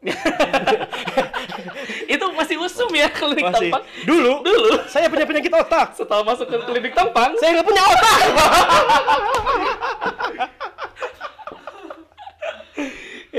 Itu 2.14 2.24
masih 2.36 2.56
usum 2.60 2.90
ya 2.92 3.08
klinik 3.08 3.44
masih. 3.48 3.72
Tampang. 3.72 3.84
dulu. 4.04 4.44
Dulu. 4.44 4.72
Saya 4.88 5.08
punya 5.08 5.24
penyakit 5.24 5.52
otak. 5.52 5.96
Setelah 5.96 6.24
masuk 6.24 6.46
ke 6.48 6.56
klinik 6.68 6.92
tampang, 6.92 7.32
saya 7.40 7.58
nggak 7.58 7.66
punya 7.66 7.82
otak 7.82 8.18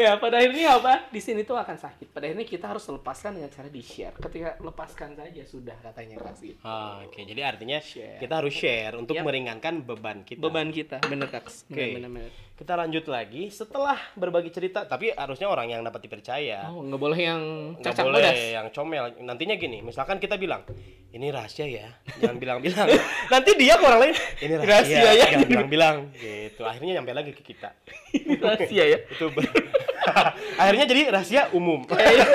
ya 0.02 0.18
pada 0.18 0.36
akhirnya 0.36 0.68
apa? 0.74 0.94
Di 1.08 1.18
sini 1.18 1.42
tuh 1.42 1.56
akan 1.56 1.76
sakit. 1.76 2.10
Pada 2.10 2.26
akhirnya 2.26 2.44
kita 2.44 2.66
harus 2.68 2.84
lepaskan 2.84 3.32
dengan 3.34 3.48
cara 3.48 3.68
di 3.68 3.80
share. 3.80 4.18
Ketika 4.18 4.58
lepaskan 4.60 5.10
saja 5.14 5.44
sudah 5.44 5.78
katanya 5.80 6.18
kasih. 6.20 6.58
Ah, 6.62 7.02
oke 7.02 7.22
jadi 7.22 7.42
artinya 7.46 7.78
Share. 7.78 8.18
kita 8.18 8.34
harus 8.36 8.52
share 8.52 8.94
untuk 8.94 9.14
Yap. 9.14 9.24
meringankan 9.24 9.80
beban 9.80 10.22
kita 10.22 10.40
Beban 10.40 10.70
kita, 10.70 10.98
bener 11.04 11.28
kaks. 11.28 11.66
Oke. 11.68 11.78
Bener, 11.94 11.94
bener, 12.02 12.12
bener. 12.20 12.32
kita 12.54 12.74
lanjut 12.76 13.06
lagi 13.08 13.50
setelah 13.50 13.98
berbagi 14.14 14.50
cerita 14.50 14.86
tapi 14.86 15.10
harusnya 15.10 15.46
orang 15.46 15.66
yang 15.68 15.82
dapat 15.82 15.98
dipercaya 16.00 16.70
Oh, 16.70 16.80
nggak 16.80 17.00
boleh 17.00 17.18
yang 17.20 17.42
nggak 17.76 17.98
boleh 17.98 18.22
bodas. 18.22 18.38
yang 18.54 18.68
comel 18.70 19.06
nantinya 19.20 19.56
gini 19.56 19.82
misalkan 19.82 20.18
kita 20.18 20.38
bilang 20.38 20.62
ini 21.10 21.28
rahasia 21.28 21.66
ya 21.66 21.90
jangan 22.16 22.38
bilang-bilang 22.38 22.86
nanti 23.34 23.58
dia 23.58 23.74
ke 23.74 23.84
orang 23.84 24.02
lain 24.04 24.16
ini 24.38 24.54
rahasia, 24.56 24.78
Rahasia 24.94 25.02
ya. 25.02 25.26
jangan 25.26 25.50
bilang-bilang 25.50 25.96
gitu 26.14 26.62
akhirnya 26.62 26.92
nyampe 26.96 27.12
lagi 27.12 27.32
ke 27.34 27.42
kita 27.44 27.74
Rahasia 28.46 28.84
ya. 28.88 28.98
itu 29.02 29.26
ber- 29.28 29.50
akhirnya 30.62 30.86
jadi 30.86 31.02
rahasia 31.10 31.44
umum 31.52 31.84
Kayaknya. 31.84 32.26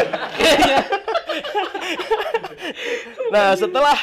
nah 3.34 3.52
setelah 3.52 3.98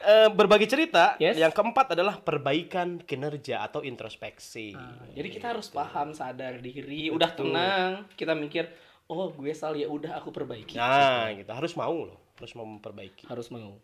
eh, 0.00 0.28
berbagi 0.28 0.66
cerita 0.66 1.16
Yes. 1.16 1.36
yang 1.36 1.50
keempat 1.50 1.94
adalah 1.94 2.18
perbaikan 2.18 3.00
kinerja 3.00 3.62
atau 3.62 3.80
introspeksi 3.80 4.74
Ah, 4.74 5.08
Jadi 5.10 5.28
kita 5.30 5.52
harus 5.52 5.68
paham, 5.68 6.12
sadar 6.12 6.58
diri, 6.58 7.08
udah 7.08 7.30
tenang. 7.30 7.90
Kita 8.12 8.34
mikir, 8.34 8.68
oh 9.06 9.30
gue 9.30 9.52
salah 9.52 9.74
ya 9.74 9.86
udah 9.86 10.18
aku 10.18 10.30
perbaiki. 10.30 10.74
nah 10.74 11.30
gitu 11.30 11.48
harus 11.48 11.72
mau 11.74 11.94
loh 12.04 12.18
harus 12.34 12.52
mau 12.52 12.66
memperbaiki 12.66 13.30
Harus 13.30 13.48
mau. 13.48 13.78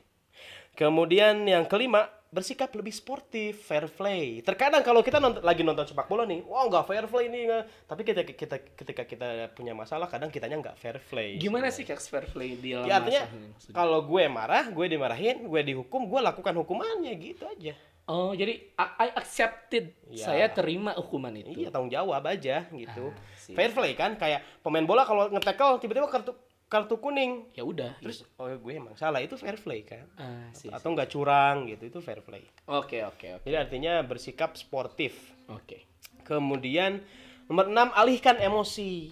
Kemudian 0.70 1.44
yang 1.44 1.66
kelima, 1.66 2.08
bersikap 2.30 2.70
lebih 2.72 2.94
sportif, 2.94 3.66
fair 3.66 3.90
play. 3.90 4.38
Terkadang 4.40 4.86
kalau 4.86 5.02
kita 5.02 5.18
nont- 5.18 5.42
lagi 5.42 5.66
nonton 5.66 5.82
sepak 5.82 6.06
bola 6.06 6.22
nih, 6.22 6.46
wah 6.46 6.62
nggak 6.70 6.86
fair 6.86 7.04
play 7.10 7.26
nih. 7.26 7.42
nggak. 7.50 7.62
Tapi 7.90 8.00
kita, 8.06 8.20
kita 8.22 8.56
ketika 8.78 9.02
kita 9.02 9.28
punya 9.50 9.74
masalah, 9.74 10.06
kadang 10.06 10.30
kitanya 10.30 10.62
nggak 10.62 10.78
fair 10.78 11.02
play. 11.02 11.36
Gimana 11.36 11.74
sih 11.74 11.82
kaks 11.82 12.06
fair 12.06 12.30
play 12.30 12.54
di 12.54 12.72
dalam 12.72 12.86
Ya 12.86 13.02
artinya, 13.02 13.26
masalah 13.26 13.74
kalau 13.74 13.98
gue 14.06 14.22
marah, 14.30 14.64
gue 14.70 14.86
dimarahin, 14.86 15.42
gue 15.42 15.60
dihukum, 15.66 16.06
gue 16.06 16.20
lakukan 16.22 16.54
hukumannya 16.54 17.12
gitu 17.18 17.44
aja. 17.50 17.74
Oh, 18.10 18.34
jadi 18.34 18.58
I 18.74 19.14
accepted. 19.14 19.94
Ya. 20.10 20.26
Saya 20.26 20.46
terima 20.50 20.94
hukuman 20.98 21.30
itu. 21.30 21.54
Iya 21.54 21.70
tanggung 21.70 21.94
jawab 21.94 22.26
aja 22.26 22.66
gitu. 22.70 23.14
Ah, 23.14 23.54
fair 23.54 23.70
play 23.70 23.94
kan, 23.94 24.18
kayak 24.18 24.42
pemain 24.62 24.82
bola 24.82 25.06
kalau 25.06 25.30
nge-tackle 25.30 25.78
tiba-tiba 25.78 26.10
kartu 26.10 26.34
kartu 26.70 27.02
kuning. 27.02 27.50
Ya 27.58 27.66
udah. 27.66 27.98
Terus 27.98 28.22
oh 28.38 28.46
gue 28.46 28.72
emang 28.72 28.94
salah 28.94 29.18
itu 29.18 29.34
fair 29.34 29.58
play 29.58 29.82
kan. 29.82 30.06
Ah, 30.14 30.48
sih. 30.54 30.70
Atau 30.70 30.94
nggak 30.94 31.10
curang 31.10 31.66
gitu 31.66 31.90
itu 31.90 31.98
fair 31.98 32.22
play. 32.22 32.46
Oke, 32.70 33.02
oke, 33.02 33.42
oke. 33.42 33.44
Jadi 33.44 33.56
artinya 33.58 34.06
bersikap 34.06 34.54
sportif. 34.54 35.34
Oke. 35.50 35.90
Kemudian 36.22 37.02
nomor 37.50 37.66
6 37.66 37.90
alihkan 37.90 38.38
emosi. 38.38 39.10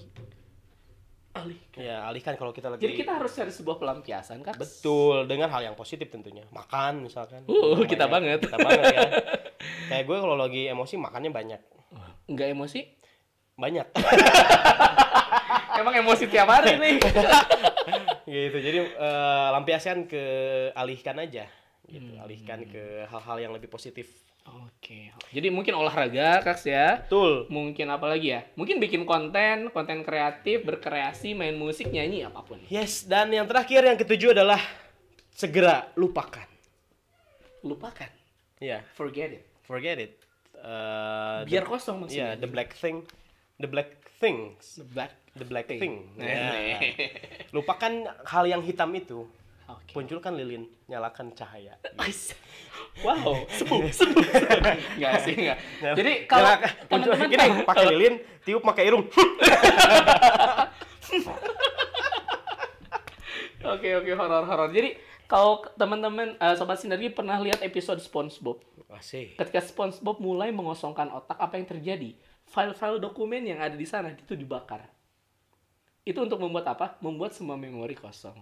Alihkan. 1.35 1.79
Ya, 1.83 2.07
alihkan 2.07 2.39
kalau 2.39 2.55
kita 2.55 2.71
lagi 2.71 2.87
Jadi 2.87 2.95
kita 2.95 3.19
harus 3.19 3.35
cari 3.35 3.51
sebuah 3.51 3.77
pelampiasan 3.83 4.39
kan? 4.47 4.55
betul 4.55 5.27
dengan 5.27 5.51
hal 5.51 5.67
yang 5.67 5.75
positif 5.75 6.07
tentunya. 6.15 6.47
Makan 6.55 7.11
misalkan. 7.11 7.43
Uh, 7.51 7.83
kita 7.91 8.07
banyak. 8.07 8.39
banget. 8.39 8.41
Kita 8.47 8.59
banget 8.63 8.85
ya. 8.95 9.09
Kayak 9.91 10.05
gue 10.07 10.17
kalau 10.23 10.37
lagi 10.39 10.71
emosi 10.71 10.95
makannya 10.95 11.35
banyak. 11.35 11.61
Enggak 12.31 12.55
emosi? 12.55 12.81
Banyak. 13.59 13.87
Emang 15.79 15.95
emosi 15.95 16.27
tiap 16.27 16.49
hari 16.49 16.75
nih. 16.77 16.97
gitu. 18.29 18.57
Jadi 18.59 18.79
eh, 18.85 19.49
lampiaskan 19.55 20.05
ke 20.05 20.23
alihkan 20.75 21.17
aja 21.17 21.47
gitu. 21.87 22.13
Alihkan 22.19 22.67
ke 22.67 23.07
hal-hal 23.07 23.37
yang 23.41 23.53
lebih 23.55 23.71
positif. 23.71 24.11
Oke. 24.49 25.13
Jadi 25.29 25.53
mungkin 25.53 25.77
olahraga, 25.77 26.41
Kaks 26.41 26.65
ya. 26.65 27.05
Betul. 27.05 27.45
Mungkin 27.53 27.85
apa 27.87 28.09
lagi 28.09 28.33
ya? 28.33 28.49
Mungkin 28.57 28.81
bikin 28.81 29.05
konten, 29.05 29.69
konten 29.69 30.01
kreatif, 30.01 30.65
berkreasi, 30.65 31.37
main 31.37 31.53
musik, 31.53 31.93
nyanyi, 31.93 32.25
apa 32.25 32.41
pun. 32.41 32.57
Yes, 32.67 33.05
dan 33.05 33.29
yang 33.29 33.45
terakhir 33.45 33.85
yang 33.85 34.01
ketujuh 34.01 34.33
adalah 34.33 34.57
segera 35.29 35.93
lupakan. 35.95 36.49
Lupakan. 37.61 38.09
Ya, 38.59 38.81
Forget 38.97 39.37
it. 39.37 39.45
forget 39.63 39.97
it. 40.01 40.13
Eh, 40.57 41.39
Biar 41.45 41.63
the- 41.63 41.69
kosong 41.69 41.97
Iya, 41.97 42.03
maksudnya. 42.03 42.29
the 42.41 42.49
black 42.49 42.71
thing. 42.73 43.05
The 43.61 43.69
black 43.69 43.91
things. 44.17 44.81
The 44.81 44.89
black. 44.89 45.13
The 45.39 45.47
black 45.47 45.71
thing. 45.71 46.11
Ya. 46.19 46.53
nih. 46.53 46.75
Lupakan 47.55 48.11
hal 48.27 48.45
yang 48.51 48.61
hitam 48.61 48.91
itu. 48.93 49.25
Oke. 49.69 49.93
Munculkan 50.01 50.33
lilin, 50.33 50.65
nyalakan 50.89 51.29
cahaya. 51.37 51.77
Wow, 53.05 53.45
seru, 53.57 53.85
seru. 53.93 54.17
Enggak 54.97 55.15
sih, 55.29 55.37
enggak. 55.37 55.59
Jadi 55.93 56.13
kalau 56.25 56.57
teman-teman 56.89 57.29
gini, 57.29 57.49
pakai 57.69 57.85
lilin, 57.93 58.15
tiup 58.49 58.65
pakai 58.65 58.89
irung. 58.89 59.05
Oke, 63.69 63.91
oke, 63.91 64.13
horor-horor. 64.17 64.71
Jadi 64.73 64.97
kalau 65.29 65.61
teman-teman 65.77 66.41
eh, 66.41 66.55
sobat 66.57 66.81
sinergi 66.81 67.13
pernah 67.13 67.37
lihat 67.37 67.61
episode 67.61 68.01
SpongeBob? 68.01 68.65
Masih. 68.89 69.37
Ketika 69.37 69.61
SpongeBob 69.61 70.25
mulai 70.25 70.49
mengosongkan 70.49 71.13
otak, 71.13 71.37
apa 71.37 71.61
yang 71.61 71.69
terjadi? 71.69 72.17
File-file 72.49 72.97
dokumen 72.97 73.45
yang 73.45 73.61
ada 73.61 73.77
di 73.77 73.85
sana 73.85 74.17
itu 74.17 74.33
dibakar. 74.33 74.89
Itu 76.09 76.25
untuk 76.25 76.41
membuat 76.41 76.65
apa? 76.67 76.97
Membuat 76.99 77.37
semua 77.37 77.55
memori 77.55 77.93
kosong. 77.93 78.41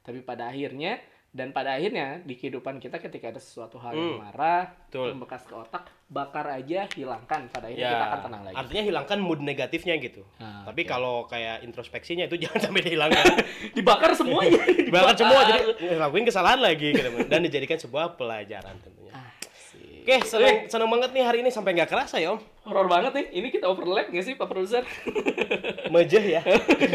Tapi 0.00 0.22
pada 0.22 0.46
akhirnya 0.46 1.02
dan 1.28 1.52
pada 1.52 1.76
akhirnya 1.76 2.22
di 2.22 2.32
kehidupan 2.32 2.78
kita 2.78 2.96
ketika 2.96 3.28
ada 3.28 3.36
sesuatu 3.36 3.76
hal 3.76 3.92
yang 3.92 4.16
Hmm, 4.16 4.22
marah, 4.24 4.64
betul. 4.80 5.12
membekas 5.12 5.44
ke 5.44 5.52
otak, 5.52 5.84
bakar 6.08 6.46
aja, 6.48 6.88
hilangkan. 6.90 7.52
Pada 7.52 7.68
akhirnya 7.68 7.84
kita 7.90 8.06
akan 8.06 8.20
tenang 8.22 8.42
lagi. 8.42 8.54
Ya, 8.54 8.60
Artinya 8.62 8.82
hilangkan 8.86 9.18
mood 9.20 9.40
negatifnya 9.42 9.94
gitu. 9.98 10.22
Nah, 10.38 10.64
Tapi 10.64 10.82
oke. 10.82 10.88
kalau 10.88 11.14
kayak 11.26 11.60
introspeksinya 11.62 12.24
itu 12.24 12.40
jangan 12.46 12.60
sampai 12.64 12.80
dihilangkan. 12.80 13.24
Dibakar 13.76 14.16
semuanya. 14.16 14.62
Dibakar 14.88 15.14
semua 15.14 15.40
jadi 15.44 15.60
ngelakuin 15.92 16.24
kesalahan 16.24 16.60
lagi 16.62 16.88
gitu. 16.90 17.08
dan 17.26 17.40
dijadikan 17.44 17.76
sebuah 17.76 18.16
pelajaran 18.16 18.74
tentunya. 18.80 19.12
Asik. 19.12 19.37
Oke, 20.08 20.24
seneng, 20.24 20.64
seneng 20.72 20.88
banget 20.88 21.12
nih 21.12 21.20
hari 21.20 21.44
ini 21.44 21.52
sampai 21.52 21.76
nggak 21.76 21.92
kerasa 21.92 22.16
ya 22.16 22.32
Om. 22.32 22.40
Horor 22.64 22.88
banget 22.88 23.12
nih. 23.12 23.26
Ini 23.28 23.48
kita 23.52 23.68
overlap 23.68 24.08
nggak 24.08 24.24
sih 24.24 24.40
Pak 24.40 24.48
Produser? 24.48 24.80
Mejeh 25.92 26.24
ya. 26.32 26.40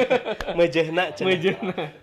Mejehna. 0.58 1.14
Mejana. 1.22 1.94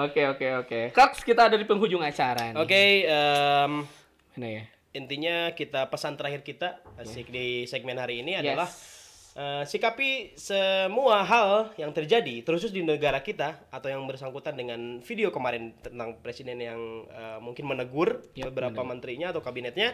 Oke 0.00 0.24
oke 0.24 0.46
oke. 0.64 0.80
Kaks 0.96 1.28
kita 1.28 1.52
ada 1.52 1.60
di 1.60 1.68
penghujung 1.68 2.00
acara 2.00 2.56
nih. 2.56 2.56
Oke, 2.56 3.04
em, 3.04 3.84
Mana 4.32 4.48
ya? 4.48 4.64
intinya 4.96 5.52
kita 5.52 5.92
pesan 5.92 6.16
terakhir 6.16 6.40
kita 6.40 6.80
asik 6.96 7.28
di 7.28 7.68
segmen 7.68 8.00
hari 8.00 8.24
ini 8.24 8.40
adalah 8.40 8.64
Yes. 8.64 9.36
eh, 9.36 9.64
sikapi 9.68 10.40
semua 10.40 11.20
hal 11.20 11.76
yang 11.76 11.92
terjadi 11.92 12.40
terus 12.40 12.64
di 12.72 12.80
negara 12.80 13.20
kita 13.20 13.60
atau 13.68 13.92
yang 13.92 14.08
bersangkutan 14.08 14.56
dengan 14.56 15.04
video 15.04 15.28
kemarin 15.28 15.76
tentang 15.84 16.16
presiden 16.24 16.56
yang 16.56 16.80
eh, 17.12 17.38
mungkin 17.44 17.68
menegur 17.68 18.24
Yap, 18.32 18.56
beberapa 18.56 18.80
menterinya 18.88 19.36
atau 19.36 19.44
kabinetnya 19.44 19.92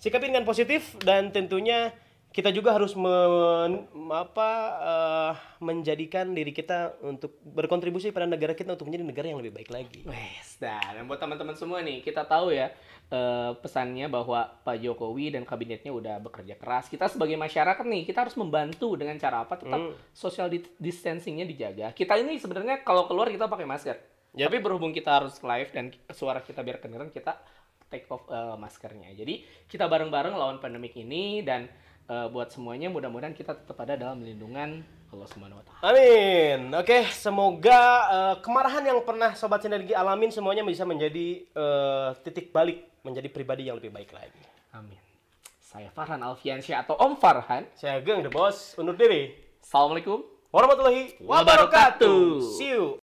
sikapi 0.00 0.32
dengan 0.32 0.42
positif 0.42 0.96
dan 0.98 1.28
tentunya 1.28 1.92
kita 2.30 2.54
juga 2.54 2.70
harus 2.70 2.94
men- 2.94 3.90
apa 4.08 4.50
eh, 4.78 5.32
menjadikan 5.58 6.30
diri 6.30 6.54
kita 6.54 6.94
untuk 7.02 7.34
berkontribusi 7.42 8.08
pada 8.10 8.22
negara 8.24 8.54
kita 8.54 8.78
untuk 8.78 8.86
menjadi 8.86 9.02
negara 9.02 9.26
yang 9.28 9.42
lebih 9.42 9.50
baik 9.50 9.70
lagi. 9.70 10.06
Wes, 10.06 10.56
dan 10.56 11.04
buat 11.04 11.18
teman-teman 11.18 11.58
semua 11.58 11.82
nih, 11.82 12.00
kita 12.00 12.22
tahu 12.22 12.54
ya 12.54 12.70
eh, 13.10 13.50
pesannya 13.58 14.06
bahwa 14.06 14.46
Pak 14.62 14.78
Jokowi 14.78 15.34
dan 15.34 15.42
kabinetnya 15.42 15.90
udah 15.90 16.22
bekerja 16.22 16.54
keras. 16.54 16.86
Kita 16.86 17.10
sebagai 17.10 17.34
masyarakat 17.34 17.82
nih, 17.82 18.06
kita 18.06 18.22
harus 18.22 18.38
membantu 18.38 18.94
dengan 18.94 19.18
cara 19.18 19.42
apa? 19.42 19.58
Tetap 19.58 19.90
Hmm. 19.90 19.98
social 20.14 20.46
di- 20.46 20.70
distancingnya 20.78 21.42
dijaga. 21.42 21.90
Kita 21.90 22.14
ini 22.14 22.38
sebenarnya 22.38 22.86
kalau 22.86 23.10
keluar 23.10 23.26
kita 23.26 23.50
pakai 23.50 23.66
masker. 23.66 23.96
Yap. 24.38 24.46
Tapi 24.46 24.62
berhubung 24.62 24.94
kita 24.94 25.18
harus 25.18 25.42
live 25.42 25.74
dan 25.74 25.90
suara 26.14 26.38
kita 26.38 26.62
biar 26.62 26.78
kedengeran, 26.78 27.10
kita 27.10 27.42
take 27.90 28.06
off 28.08 28.24
eh, 28.30 28.56
maskernya. 28.56 29.10
Jadi 29.12 29.44
kita 29.66 29.90
bareng-bareng 29.90 30.32
lawan 30.32 30.62
pandemik 30.62 30.94
ini 30.96 31.42
dan 31.42 31.66
eh, 32.06 32.26
buat 32.30 32.48
semuanya 32.54 32.88
mudah-mudahan 32.88 33.34
kita 33.34 33.58
tetap 33.58 33.76
ada 33.82 33.98
dalam 33.98 34.22
lindungan 34.22 34.80
Allah 35.10 35.26
Subhanahu 35.26 35.58
wa 35.58 35.64
taala. 35.66 35.82
Amin. 35.90 36.70
Oke, 36.70 37.10
semoga 37.10 37.82
eh, 38.08 38.34
kemarahan 38.46 38.86
yang 38.86 39.02
pernah 39.02 39.34
sobat 39.34 39.60
sinergi 39.66 39.92
alamin 39.92 40.30
semuanya 40.30 40.62
bisa 40.62 40.86
menjadi 40.86 41.42
eh, 41.44 42.08
titik 42.22 42.54
balik 42.54 42.86
menjadi 43.02 43.28
pribadi 43.28 43.66
yang 43.66 43.76
lebih 43.76 43.90
baik 43.90 44.14
lagi. 44.14 44.42
Amin. 44.70 44.98
Saya 45.58 45.90
Farhan 45.94 46.18
Alfiansyah 46.18 46.82
atau 46.82 46.98
Om 46.98 47.14
Farhan. 47.18 47.62
Saya 47.78 48.02
Geng 48.02 48.26
the 48.26 48.30
Boss 48.30 48.74
undur 48.78 48.94
diri. 48.98 49.34
Assalamualaikum 49.62 50.26
Warahmatullahi 50.50 51.14
Wabarakatuh. 51.22 52.10
wabarakatuh. 52.10 52.58
See 52.58 52.74
you. 52.74 52.98